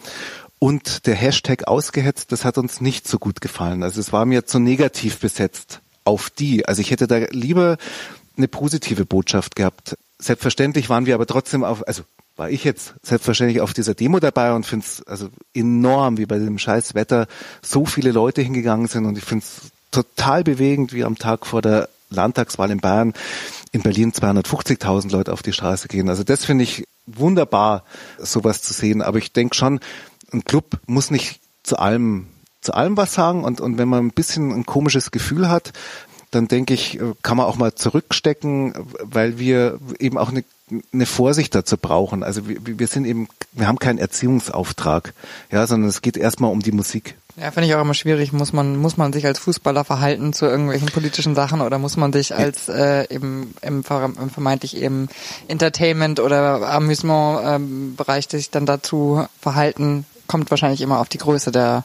und 0.60 1.06
der 1.06 1.16
Hashtag 1.16 1.66
ausgehetzt, 1.66 2.30
das 2.30 2.44
hat 2.44 2.58
uns 2.58 2.80
nicht 2.80 3.08
so 3.08 3.18
gut 3.18 3.40
gefallen. 3.40 3.82
Also 3.82 3.98
es 3.98 4.12
war 4.12 4.26
mir 4.26 4.46
zu 4.46 4.60
negativ 4.60 5.18
besetzt 5.18 5.80
auf 6.04 6.30
die. 6.30 6.66
Also 6.66 6.82
ich 6.82 6.92
hätte 6.92 7.08
da 7.08 7.16
lieber 7.30 7.78
eine 8.36 8.46
positive 8.46 9.06
Botschaft 9.06 9.56
gehabt. 9.56 9.96
Selbstverständlich 10.18 10.88
waren 10.90 11.06
wir 11.06 11.14
aber 11.14 11.26
trotzdem 11.26 11.64
auf, 11.64 11.86
also 11.88 12.02
war 12.36 12.50
ich 12.50 12.62
jetzt 12.62 12.94
selbstverständlich 13.02 13.62
auf 13.62 13.72
dieser 13.72 13.94
Demo 13.94 14.20
dabei 14.20 14.52
und 14.52 14.66
finde 14.66 14.84
es 14.86 15.02
also 15.06 15.30
enorm, 15.54 16.18
wie 16.18 16.26
bei 16.26 16.38
dem 16.38 16.58
scheiß 16.58 16.94
Wetter 16.94 17.26
so 17.62 17.86
viele 17.86 18.12
Leute 18.12 18.42
hingegangen 18.42 18.86
sind 18.86 19.06
und 19.06 19.16
ich 19.16 19.24
finde 19.24 19.44
es 19.44 19.70
total 19.90 20.44
bewegend, 20.44 20.92
wie 20.92 21.04
am 21.04 21.16
Tag 21.16 21.46
vor 21.46 21.62
der 21.62 21.88
Landtagswahl 22.10 22.70
in 22.70 22.80
Bayern 22.80 23.14
in 23.72 23.82
Berlin 23.82 24.12
250.000 24.12 25.10
Leute 25.10 25.32
auf 25.32 25.42
die 25.42 25.52
Straße 25.52 25.88
gehen. 25.88 26.08
Also 26.08 26.22
das 26.22 26.44
finde 26.44 26.64
ich 26.64 26.84
wunderbar, 27.06 27.84
sowas 28.18 28.62
zu 28.62 28.72
sehen. 28.72 29.02
Aber 29.02 29.18
ich 29.18 29.32
denke 29.32 29.54
schon, 29.54 29.80
ein 30.32 30.44
Club 30.44 30.78
muss 30.86 31.10
nicht 31.10 31.40
zu 31.62 31.78
allem 31.78 32.26
zu 32.60 32.74
allem 32.74 32.96
was 32.96 33.14
sagen 33.14 33.44
und, 33.44 33.60
und 33.60 33.78
wenn 33.78 33.88
man 33.88 34.04
ein 34.04 34.10
bisschen 34.10 34.52
ein 34.52 34.66
komisches 34.66 35.10
Gefühl 35.10 35.48
hat, 35.48 35.72
dann 36.30 36.46
denke 36.46 36.74
ich, 36.74 37.00
kann 37.22 37.38
man 37.38 37.46
auch 37.46 37.56
mal 37.56 37.74
zurückstecken, 37.74 38.74
weil 39.02 39.38
wir 39.38 39.78
eben 39.98 40.18
auch 40.18 40.28
eine 40.28 40.44
eine 40.92 41.06
Vorsicht 41.06 41.54
dazu 41.54 41.76
brauchen. 41.76 42.22
Also 42.22 42.48
wir, 42.48 42.58
wir 42.64 42.86
sind 42.86 43.04
eben, 43.04 43.28
wir 43.52 43.66
haben 43.66 43.78
keinen 43.78 43.98
Erziehungsauftrag, 43.98 45.14
ja, 45.50 45.66
sondern 45.66 45.88
es 45.88 46.02
geht 46.02 46.16
erstmal 46.16 46.52
um 46.52 46.60
die 46.60 46.72
Musik. 46.72 47.16
Ja, 47.36 47.50
finde 47.50 47.68
ich 47.68 47.74
auch 47.74 47.80
immer 47.80 47.94
schwierig. 47.94 48.32
Muss 48.32 48.52
man, 48.52 48.76
muss 48.76 48.96
man 48.96 49.12
sich 49.12 49.24
als 49.24 49.38
Fußballer 49.38 49.84
verhalten 49.84 50.32
zu 50.32 50.46
irgendwelchen 50.46 50.88
politischen 50.88 51.34
Sachen 51.34 51.60
oder 51.60 51.78
muss 51.78 51.96
man 51.96 52.12
sich 52.12 52.34
als 52.34 52.68
äh, 52.68 53.12
eben 53.12 53.54
im, 53.62 53.82
im 53.82 54.30
vermeintlich 54.30 54.76
eben 54.76 55.08
Entertainment 55.48 56.20
oder 56.20 56.68
Amüsement-Bereich 56.68 58.24
ähm, 58.24 58.30
sich 58.30 58.50
dann 58.50 58.66
dazu 58.66 59.26
verhalten? 59.40 60.04
Kommt 60.30 60.50
wahrscheinlich 60.50 60.80
immer 60.80 61.00
auf 61.00 61.08
die 61.08 61.18
Größe 61.18 61.50
der 61.50 61.84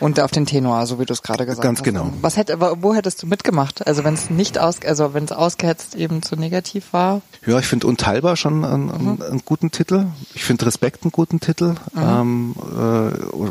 und 0.00 0.20
auf 0.20 0.30
den 0.30 0.44
Tenor, 0.44 0.86
so 0.86 0.98
wie 0.98 1.06
du 1.06 1.12
es 1.12 1.22
gerade 1.22 1.46
gesagt 1.46 1.62
Ganz 1.62 1.78
hast. 1.78 1.84
Ganz 1.84 2.04
genau. 2.04 2.12
Was 2.20 2.36
hätte, 2.36 2.60
wo 2.60 2.94
hättest 2.94 3.22
du 3.22 3.26
mitgemacht? 3.26 3.86
Also 3.86 4.04
wenn 4.04 4.14
es 4.14 4.28
nicht 4.28 4.58
aus, 4.58 4.82
also 4.84 5.14
wenn 5.14 5.24
es 5.24 5.32
ausgehetzt 5.32 5.94
eben 5.94 6.22
zu 6.22 6.36
negativ 6.36 6.92
war? 6.92 7.22
Ja, 7.46 7.58
ich 7.58 7.66
finde 7.66 7.86
Unteilbar 7.86 8.36
schon 8.36 8.64
einen, 8.64 8.86
mhm. 8.86 9.22
einen, 9.22 9.42
guten 9.44 9.70
Titel. 9.70 10.06
Ich 10.34 10.44
finde 10.44 10.66
Respekt 10.66 11.04
einen 11.04 11.12
guten 11.12 11.40
Titel. 11.40 11.74
Mhm. 11.94 12.02
Ähm, 12.02 12.54
äh, 12.78 13.50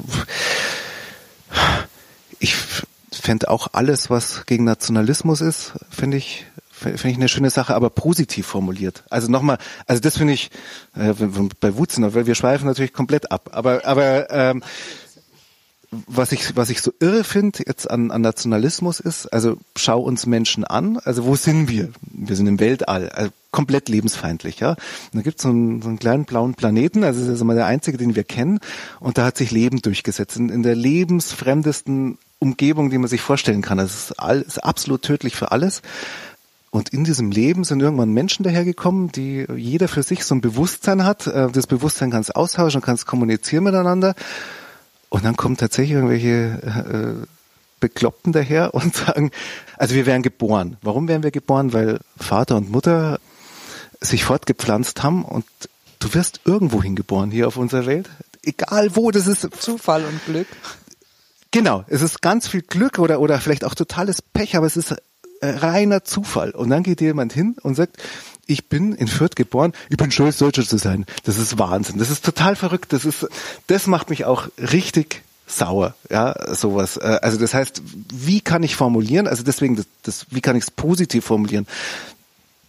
ich 2.39 2.55
fände 3.11 3.49
auch 3.49 3.70
alles, 3.72 4.09
was 4.09 4.45
gegen 4.45 4.66
Nationalismus 4.66 5.41
ist, 5.41 5.74
finde 5.89 6.18
ich 6.18 6.45
finde 6.84 7.09
ich 7.09 7.15
eine 7.15 7.29
schöne 7.29 7.49
Sache, 7.49 7.75
aber 7.75 7.89
positiv 7.89 8.45
formuliert. 8.45 9.03
Also 9.09 9.29
nochmal, 9.29 9.57
also 9.88 10.01
das 10.01 10.17
finde 10.17 10.34
ich 10.34 10.51
äh, 10.95 11.13
bei 11.59 11.77
Wutzen, 11.77 12.13
weil 12.13 12.25
wir 12.25 12.36
schweifen 12.36 12.67
natürlich 12.67 12.93
komplett 12.93 13.31
ab. 13.31 13.49
Aber 13.53 13.86
aber 13.86 14.29
ähm, 14.31 14.63
was 16.07 16.31
ich, 16.31 16.55
was 16.55 16.69
ich 16.69 16.81
so 16.81 16.91
irre 16.99 17.23
finde 17.23 17.63
jetzt 17.65 17.89
an, 17.89 18.11
an 18.11 18.21
Nationalismus 18.21 18.99
ist, 18.99 19.27
also 19.27 19.57
schau 19.75 20.01
uns 20.01 20.25
Menschen 20.25 20.63
an, 20.63 20.97
also 20.97 21.25
wo 21.25 21.36
sind 21.36 21.69
wir? 21.69 21.89
Wir 22.01 22.36
sind 22.36 22.47
im 22.47 22.59
Weltall, 22.59 23.09
also 23.09 23.31
komplett 23.51 23.89
lebensfeindlich, 23.89 24.59
ja. 24.59 24.71
Und 24.71 24.77
da 25.13 25.21
gibt 25.21 25.38
es 25.38 25.43
so 25.43 25.49
einen, 25.49 25.81
so 25.81 25.89
einen 25.89 25.99
kleinen 25.99 26.25
blauen 26.25 26.55
Planeten, 26.55 27.03
also 27.03 27.19
das 27.19 27.36
ist 27.36 27.41
immer 27.41 27.55
der 27.55 27.67
einzige, 27.67 27.97
den 27.97 28.15
wir 28.15 28.23
kennen, 28.23 28.59
und 28.99 29.17
da 29.17 29.25
hat 29.25 29.38
sich 29.38 29.51
Leben 29.51 29.81
durchgesetzt. 29.81 30.38
In, 30.38 30.49
in 30.49 30.63
der 30.63 30.75
lebensfremdesten 30.75 32.17
Umgebung, 32.39 32.89
die 32.89 32.97
man 32.97 33.07
sich 33.07 33.21
vorstellen 33.21 33.61
kann. 33.61 33.77
Das 33.77 33.95
ist, 33.95 34.19
all, 34.19 34.41
ist 34.41 34.63
absolut 34.63 35.01
tödlich 35.01 35.36
für 35.36 35.51
alles. 35.51 35.81
Und 36.74 36.89
in 36.89 37.03
diesem 37.03 37.30
Leben 37.30 37.63
sind 37.63 37.84
irgendwann 37.84 38.13
Menschen 38.13 38.41
dahergekommen, 38.41 39.11
die 39.11 39.45
jeder 39.55 39.88
für 39.88 40.01
sich 40.01 40.26
so 40.26 40.34
ein 40.34 40.41
Bewusstsein 40.41 41.05
hat. 41.05 41.28
Äh, 41.28 41.51
das 41.51 41.67
Bewusstsein 41.67 42.09
kann 42.09 42.21
es 42.21 42.32
austauschen, 42.32 42.82
kann 42.82 42.95
es 42.95 43.05
kommunizieren 43.05 43.63
miteinander. 43.63 44.15
Und 45.09 45.24
dann 45.24 45.38
kommen 45.38 45.55
tatsächlich 45.55 45.93
irgendwelche 45.93 47.21
äh, 47.21 47.28
Bekloppten 47.80 48.34
daher 48.34 48.74
und 48.74 48.95
sagen, 48.95 49.30
also 49.78 49.93
wir 49.93 50.07
wären 50.07 50.24
geboren. 50.24 50.78
Warum 50.82 51.07
wären 51.07 51.21
wir 51.21 51.30
geboren? 51.30 51.74
Weil 51.74 51.99
Vater 52.17 52.55
und 52.55 52.71
Mutter 52.71 53.19
sich 54.01 54.24
fortgepflanzt 54.24 55.03
haben 55.03 55.26
und 55.26 55.45
du 55.99 56.15
wirst 56.15 56.41
irgendwo 56.43 56.82
hingeboren 56.82 57.30
hier 57.30 57.47
auf 57.47 57.57
unserer 57.57 57.86
Welt. 57.86 58.09
Egal 58.41 58.95
wo, 58.95 59.11
das 59.11 59.28
ist 59.28 59.47
Zufall 59.61 60.03
und 60.05 60.26
Glück. 60.26 60.47
Genau, 61.51 61.86
es 61.88 62.01
ist 62.01 62.24
ganz 62.24 62.47
viel 62.47 62.63
Glück 62.63 62.97
oder, 62.97 63.19
oder 63.19 63.39
vielleicht 63.39 63.63
auch 63.63 63.76
totales 63.76 64.24
Pech, 64.24 64.57
aber 64.57 64.65
es 64.65 64.76
ist 64.76 64.95
reiner 65.50 66.04
Zufall. 66.04 66.52
Und 66.52 66.70
dann 66.70 66.84
geht 66.84 67.02
jemand 67.02 67.34
hin 67.34 67.56
und 67.62 67.76
sagt, 67.76 67.98
ich 68.46 68.68
bin 68.68 68.94
in 68.94 69.08
Fürth 69.08 69.36
geboren, 69.36 69.74
ich 69.89 69.98
bin 69.98 70.12
stolz, 70.12 70.38
Deutscher 70.38 70.64
zu 70.64 70.78
sein. 70.78 71.06
Das 71.24 71.38
ist 71.38 71.58
Wahnsinn. 71.60 71.98
Das 71.98 72.10
ist 72.10 72.26
total 72.26 72.56
verrückt. 72.56 72.94
Das 72.94 73.06
ist, 73.06 73.28
das 73.68 73.88
macht 73.88 74.10
mich 74.10 74.26
auch 74.26 74.50
richtig 74.58 75.24
sauer, 75.46 75.96
ja, 76.10 76.56
sowas. 76.56 76.98
Äh, 76.98 77.20
also 77.22 77.38
das 77.38 77.54
heißt, 77.54 77.82
wie 78.12 78.41
kann 78.41 78.64
ich 78.64 78.76
formulieren? 78.76 79.28
Also 79.28 79.44
deswegen, 79.44 79.76
das, 79.76 79.86
das 80.02 80.26
wie 80.32 80.41
kann 80.41 80.56
ich 80.56 80.64
es 80.64 80.72
positiv 80.72 81.26
formulieren? 81.26 81.68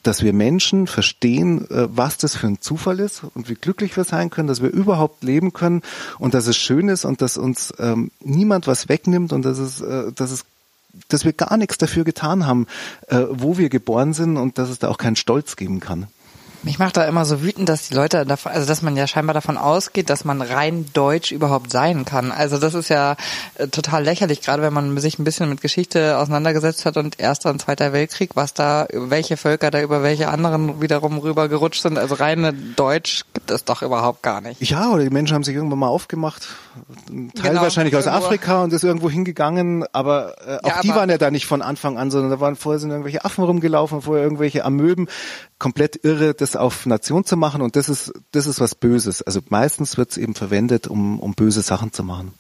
Dass 0.03 0.23
wir 0.23 0.33
Menschen 0.33 0.87
verstehen, 0.87 1.69
äh, 1.71 1.89
was 1.89 2.19
das 2.19 2.37
für 2.37 2.47
ein 2.47 2.61
Zufall 2.61 3.01
ist 3.01 3.23
und 3.35 3.49
wie 3.49 3.55
glücklich 3.55 3.97
wir 3.97 4.05
sein 4.05 4.31
können, 4.31 4.49
dass 4.49 4.63
wir 4.63 4.71
überhaupt 4.71 5.25
leben 5.25 5.53
können 5.53 5.83
und 6.19 6.35
dass 6.35 6.47
es 6.47 6.57
schön 6.57 6.89
ist 6.89 7.05
und 7.05 7.23
dass 7.23 7.37
uns 7.37 7.73
ähm, 7.79 8.11
niemand 8.21 8.67
was 8.67 8.89
wegnimmt 8.89 9.33
und 9.33 9.45
dass 9.45 9.59
es, 9.59 9.81
äh, 9.81 10.13
dass 10.13 10.31
es 10.31 10.45
dass 11.09 11.25
wir 11.25 11.33
gar 11.33 11.57
nichts 11.57 11.79
dafür 11.79 12.05
getan 12.05 12.47
haben, 12.47 12.67
äh, 13.09 13.25
wo 13.31 13.59
wir 13.59 13.69
geboren 13.69 14.13
sind 14.13 14.37
und 14.37 14.59
dass 14.59 14.71
es 14.71 14.79
da 14.79 14.89
auch 14.89 14.99
keinen 14.99 15.17
Stolz 15.17 15.57
geben 15.57 15.81
kann. 15.81 16.07
Mich 16.65 16.79
macht 16.79 16.97
da 16.97 17.05
immer 17.05 17.27
so 17.27 17.43
wütend, 17.43 17.69
dass 17.69 17.89
die 17.89 17.95
Leute 17.95 18.25
davon, 18.25 18.53
also 18.53 18.67
dass 18.67 18.81
man 18.81 18.97
ja 18.97 19.07
scheinbar 19.07 19.35
davon 19.35 19.59
ausgeht, 19.59 20.09
dass 20.09 20.25
man 20.25 20.41
rein 20.41 20.87
deutsch 20.95 21.31
überhaupt 21.31 21.71
sein 21.71 22.07
kann. 22.07 22.33
Also 22.33 22.59
das 22.59 22.73
ist 22.73 22.89
ja 22.89 23.17
äh, 23.57 23.69
total 23.69 24.03
lächerlich, 24.03 24.41
gerade 24.41 24.63
wenn 24.63 24.73
man 24.73 24.97
sich 24.99 25.19
ein 25.19 25.25
bisschen 25.25 25.51
mit 25.51 25.61
Geschichte 25.61 26.17
auseinandergesetzt 26.17 26.87
hat 26.87 26.97
und 26.97 27.21
Erster 27.21 27.51
und 27.51 27.61
Zweiter 27.61 27.93
Weltkrieg, 27.93 28.31
was 28.35 28.55
da, 28.55 28.87
welche 28.93 29.37
Völker 29.37 29.71
da 29.71 29.83
über 29.83 30.03
welche 30.03 30.29
anderen 30.29 30.81
wiederum 30.81 31.19
rübergerutscht 31.19 31.83
sind. 31.83 31.99
Also 31.99 32.15
reine 32.15 32.55
Deutsch 32.55 33.25
gibt 33.35 33.51
es 33.51 33.65
doch 33.65 33.83
überhaupt 33.83 34.23
gar 34.23 34.41
nicht. 34.41 34.63
Ja, 34.63 34.89
oder 34.89 35.05
die 35.05 35.11
Menschen 35.11 35.35
haben 35.35 35.45
sich 35.45 35.55
irgendwann 35.55 35.81
mal 35.81 35.89
aufgemacht, 35.89 36.49
ein 37.11 37.31
Teil 37.35 37.51
genau, 37.51 37.63
wahrscheinlich 37.63 37.95
aus. 37.95 38.07
Afrika 38.07 38.63
und 38.63 38.73
ist 38.73 38.85
irgendwo 38.85 39.11
hingegangen, 39.11 39.85
aber 39.93 40.35
äh, 40.47 40.59
auch 40.63 40.69
ja, 40.69 40.81
die 40.83 40.95
waren 40.95 41.11
ja 41.11 41.19
da 41.19 41.31
nicht 41.31 41.45
von 41.47 41.61
Anfang 41.61 41.99
an, 41.99 42.11
sondern 42.11 42.31
da 42.31 42.41
waren 42.41 42.57
vorher 42.57 42.79
sind 42.79 42.91
irgendwelche 42.91 43.25
Affen 43.25 43.45
rumgelaufen, 43.45 44.01
vorher 44.01 44.25
irgendwelche 44.25 44.65
Amöben 44.65 45.09
komplett 45.59 46.05
irre, 46.05 46.35
das 46.35 46.54
auf 46.57 46.87
Nation 46.87 47.25
zu 47.25 47.37
machen 47.37 47.63
und 47.63 47.77
das 47.77 47.89
ist, 47.89 48.13
das 48.33 48.47
ist 48.47 48.61
was 48.61 48.75
Böses. 48.75 49.23
Also 49.23 49.41
meistens 49.49 49.97
wird 49.97 50.11
es 50.11 50.17
eben 50.17 50.35
verwendet, 50.35 50.87
um, 50.87 51.21
um 51.21 51.35
böse 51.35 51.63
Sachen 51.63 51.93
zu 51.93 52.05
machen. 52.05 52.35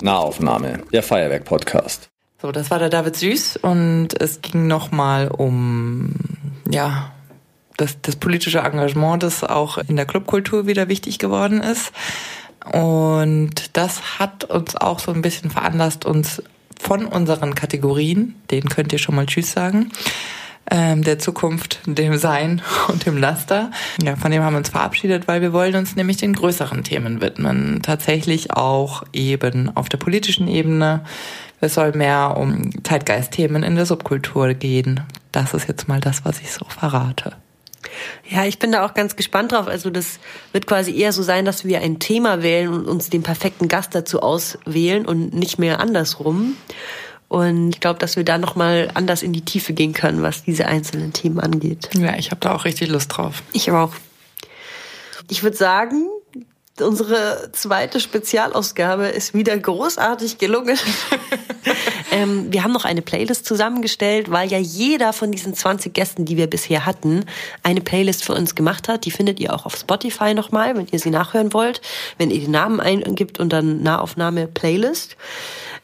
Nahaufnahme, 0.00 0.82
der 0.92 1.02
Feuerwerk-Podcast. 1.02 2.10
So, 2.40 2.52
das 2.52 2.70
war 2.70 2.78
der 2.78 2.90
David 2.90 3.16
Süß 3.16 3.56
und 3.58 4.08
es 4.20 4.42
ging 4.42 4.66
nochmal 4.66 5.28
um, 5.28 6.14
ja, 6.70 7.12
das, 7.76 8.00
das 8.02 8.16
politische 8.16 8.58
Engagement, 8.58 9.22
das 9.22 9.42
auch 9.42 9.78
in 9.78 9.96
der 9.96 10.06
Clubkultur 10.06 10.66
wieder 10.66 10.88
wichtig 10.88 11.18
geworden 11.18 11.60
ist. 11.60 11.92
Und 12.72 13.76
das 13.76 14.18
hat 14.18 14.44
uns 14.44 14.76
auch 14.76 14.98
so 14.98 15.12
ein 15.12 15.22
bisschen 15.22 15.50
veranlasst, 15.50 16.04
uns 16.04 16.42
von 16.80 17.06
unseren 17.06 17.54
Kategorien, 17.54 18.34
denen 18.50 18.68
könnt 18.68 18.92
ihr 18.92 18.98
schon 18.98 19.14
mal 19.14 19.26
Tschüss 19.26 19.52
sagen, 19.52 19.90
ähm, 20.70 21.02
der 21.02 21.18
Zukunft, 21.18 21.80
dem 21.86 22.16
Sein 22.16 22.62
und 22.88 23.06
dem 23.06 23.16
Laster. 23.16 23.70
Ja, 24.02 24.16
von 24.16 24.30
dem 24.30 24.42
haben 24.42 24.54
wir 24.54 24.58
uns 24.58 24.70
verabschiedet, 24.70 25.28
weil 25.28 25.40
wir 25.40 25.52
wollen 25.52 25.74
uns 25.74 25.96
nämlich 25.96 26.16
den 26.16 26.32
größeren 26.32 26.84
Themen 26.84 27.20
widmen. 27.20 27.80
Tatsächlich 27.82 28.52
auch 28.52 29.04
eben 29.12 29.74
auf 29.76 29.88
der 29.88 29.98
politischen 29.98 30.48
Ebene. 30.48 31.04
Es 31.60 31.74
soll 31.74 31.92
mehr 31.92 32.36
um 32.36 32.70
Zeitgeistthemen 32.84 33.62
in 33.62 33.76
der 33.76 33.86
Subkultur 33.86 34.54
gehen. 34.54 35.00
Das 35.32 35.54
ist 35.54 35.68
jetzt 35.68 35.88
mal 35.88 36.00
das, 36.00 36.24
was 36.24 36.40
ich 36.40 36.52
so 36.52 36.64
verrate. 36.68 37.36
Ja, 38.28 38.44
ich 38.44 38.58
bin 38.58 38.72
da 38.72 38.84
auch 38.84 38.94
ganz 38.94 39.16
gespannt 39.16 39.52
drauf. 39.52 39.68
Also 39.68 39.90
das 39.90 40.18
wird 40.52 40.66
quasi 40.66 40.96
eher 40.96 41.12
so 41.12 41.22
sein, 41.22 41.44
dass 41.44 41.64
wir 41.64 41.80
ein 41.80 41.98
Thema 41.98 42.42
wählen 42.42 42.72
und 42.72 42.86
uns 42.86 43.10
den 43.10 43.22
perfekten 43.22 43.68
Gast 43.68 43.94
dazu 43.94 44.20
auswählen 44.20 45.06
und 45.06 45.34
nicht 45.34 45.58
mehr 45.58 45.80
andersrum. 45.80 46.56
Und 47.34 47.70
ich 47.70 47.80
glaube, 47.80 47.98
dass 47.98 48.14
wir 48.14 48.22
da 48.22 48.38
nochmal 48.38 48.92
anders 48.94 49.24
in 49.24 49.32
die 49.32 49.40
Tiefe 49.40 49.72
gehen 49.72 49.92
können, 49.92 50.22
was 50.22 50.44
diese 50.44 50.66
einzelnen 50.66 51.12
Themen 51.12 51.40
angeht. 51.40 51.90
Ja, 51.92 52.16
ich 52.16 52.30
habe 52.30 52.40
da 52.40 52.54
auch 52.54 52.64
richtig 52.64 52.90
Lust 52.90 53.08
drauf. 53.08 53.42
Ich 53.52 53.72
auch. 53.72 53.92
Ich 55.28 55.42
würde 55.42 55.56
sagen, 55.56 56.06
unsere 56.80 57.50
zweite 57.52 58.00
Spezialausgabe 58.00 59.06
ist 59.06 59.34
wieder 59.34 59.56
großartig 59.56 60.38
gelungen. 60.38 60.76
ähm, 62.10 62.52
wir 62.52 62.64
haben 62.64 62.72
noch 62.72 62.84
eine 62.84 63.02
Playlist 63.02 63.46
zusammengestellt, 63.46 64.30
weil 64.30 64.50
ja 64.50 64.58
jeder 64.58 65.12
von 65.12 65.30
diesen 65.30 65.54
20 65.54 65.94
Gästen, 65.94 66.24
die 66.24 66.36
wir 66.36 66.48
bisher 66.48 66.84
hatten, 66.84 67.24
eine 67.62 67.80
Playlist 67.80 68.24
für 68.24 68.34
uns 68.34 68.54
gemacht 68.54 68.88
hat. 68.88 69.04
Die 69.04 69.12
findet 69.12 69.38
ihr 69.38 69.54
auch 69.54 69.66
auf 69.66 69.76
Spotify 69.76 70.34
nochmal, 70.34 70.76
wenn 70.76 70.88
ihr 70.90 70.98
sie 70.98 71.10
nachhören 71.10 71.52
wollt. 71.52 71.80
Wenn 72.18 72.30
ihr 72.30 72.40
den 72.40 72.50
Namen 72.50 72.80
eingibt 72.80 73.38
und 73.38 73.52
dann 73.52 73.82
Nahaufnahme 73.82 74.48
Playlist. 74.48 75.16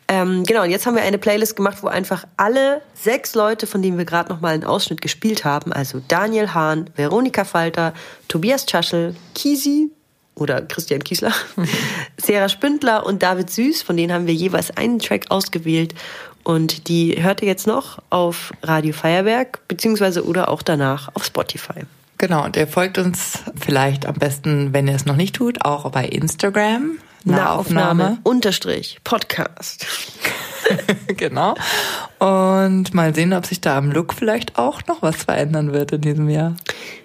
Ähm, 0.08 0.42
genau, 0.42 0.64
und 0.64 0.70
jetzt 0.70 0.86
haben 0.86 0.96
wir 0.96 1.02
eine 1.02 1.18
Playlist 1.18 1.54
gemacht, 1.54 1.78
wo 1.82 1.86
einfach 1.86 2.24
alle 2.36 2.82
sechs 2.94 3.36
Leute, 3.36 3.68
von 3.68 3.80
denen 3.80 3.96
wir 3.96 4.04
gerade 4.04 4.28
noch 4.28 4.40
mal 4.40 4.54
einen 4.54 4.64
Ausschnitt 4.64 5.00
gespielt 5.00 5.44
haben, 5.44 5.72
also 5.72 6.02
Daniel 6.08 6.52
Hahn, 6.52 6.90
Veronika 6.96 7.44
Falter, 7.44 7.94
Tobias 8.26 8.66
Tschaschel, 8.66 9.14
Kisi 9.36 9.92
oder 10.40 10.62
Christian 10.62 11.04
Kiesler, 11.04 11.32
Sarah 12.16 12.48
Spindler 12.48 13.06
und 13.06 13.22
David 13.22 13.50
Süß, 13.50 13.82
von 13.82 13.96
denen 13.96 14.12
haben 14.12 14.26
wir 14.26 14.34
jeweils 14.34 14.76
einen 14.76 14.98
Track 14.98 15.26
ausgewählt 15.30 15.94
und 16.42 16.88
die 16.88 17.22
hört 17.22 17.42
ihr 17.42 17.48
jetzt 17.48 17.66
noch 17.66 17.98
auf 18.10 18.52
Radio 18.62 18.92
Feuerwerk, 18.92 19.66
beziehungsweise 19.68 20.24
oder 20.24 20.48
auch 20.48 20.62
danach 20.62 21.10
auf 21.14 21.24
Spotify. 21.24 21.82
Genau, 22.18 22.44
und 22.44 22.56
ihr 22.56 22.66
folgt 22.66 22.98
uns 22.98 23.38
vielleicht 23.58 24.04
am 24.04 24.14
besten, 24.14 24.72
wenn 24.72 24.88
ihr 24.88 24.94
es 24.94 25.06
noch 25.06 25.16
nicht 25.16 25.36
tut, 25.36 25.64
auch 25.64 25.90
bei 25.90 26.04
Instagram 26.04 26.98
Nahaufnahme 27.24 28.18
unterstrich 28.22 28.98
Podcast. 29.04 29.86
genau. 31.16 31.54
Und 32.18 32.94
mal 32.94 33.14
sehen, 33.14 33.32
ob 33.32 33.46
sich 33.46 33.60
da 33.60 33.76
am 33.76 33.90
Look 33.90 34.14
vielleicht 34.14 34.58
auch 34.58 34.86
noch 34.86 35.02
was 35.02 35.24
verändern 35.24 35.72
wird 35.72 35.92
in 35.92 36.00
diesem 36.00 36.28
Jahr. 36.28 36.56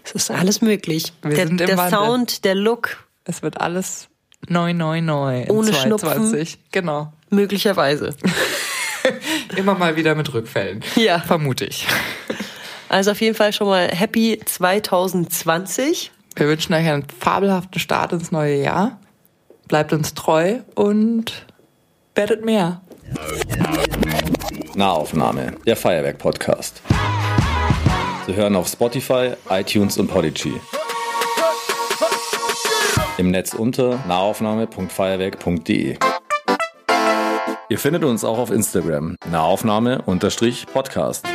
Es 0.04 0.12
ist 0.12 0.32
alles 0.32 0.62
möglich. 0.62 1.14
Wir 1.22 1.46
der, 1.46 1.68
der 1.68 1.90
Sound, 1.90 2.46
der 2.46 2.56
Look. 2.56 3.06
Es 3.26 3.42
wird 3.42 3.60
alles 3.60 4.08
neu, 4.48 4.74
neu, 4.74 5.02
neu. 5.02 5.46
Ohne 5.50 5.72
22. 5.72 6.50
Schnupfen. 6.50 6.70
Genau. 6.72 7.14
Möglicherweise. 7.30 8.16
Immer 9.56 9.76
mal 9.76 9.96
wieder 9.96 10.16
mit 10.16 10.34
Rückfällen. 10.34 10.84
Ja. 10.96 11.20
Vermute 11.20 11.66
ich. 11.66 11.86
Also 12.90 13.12
auf 13.12 13.22
jeden 13.22 13.36
Fall 13.36 13.52
schon 13.52 13.68
mal 13.68 13.90
Happy 13.90 14.40
2020. 14.44 16.12
Wir 16.36 16.48
wünschen 16.48 16.74
euch 16.74 16.88
einen 16.88 17.06
fabelhaften 17.20 17.80
Start 17.80 18.14
ins 18.14 18.32
neue 18.32 18.62
Jahr 18.62 19.00
bleibt 19.68 19.94
uns 19.94 20.14
treu 20.14 20.60
und 20.76 21.46
werdet 22.14 22.46
mehr. 22.46 22.82
Nahaufnahme, 24.76 25.54
der 25.66 25.76
Feuerwerk-Podcast. 25.76 26.82
Sie 28.28 28.36
hören 28.36 28.56
auf 28.56 28.68
Spotify, 28.68 29.34
iTunes 29.50 29.98
und 29.98 30.08
Podigy. 30.08 30.54
Im 33.18 33.32
Netz 33.32 33.54
unter 33.54 33.98
nahaufnahme.feuerwerk.de. 34.08 35.98
Ihr 37.70 37.80
findet 37.80 38.04
uns 38.04 38.26
auch 38.26 38.38
auf 38.38 38.52
Instagram, 38.52 39.16
Nahaufnahme-Podcast. 39.32 41.26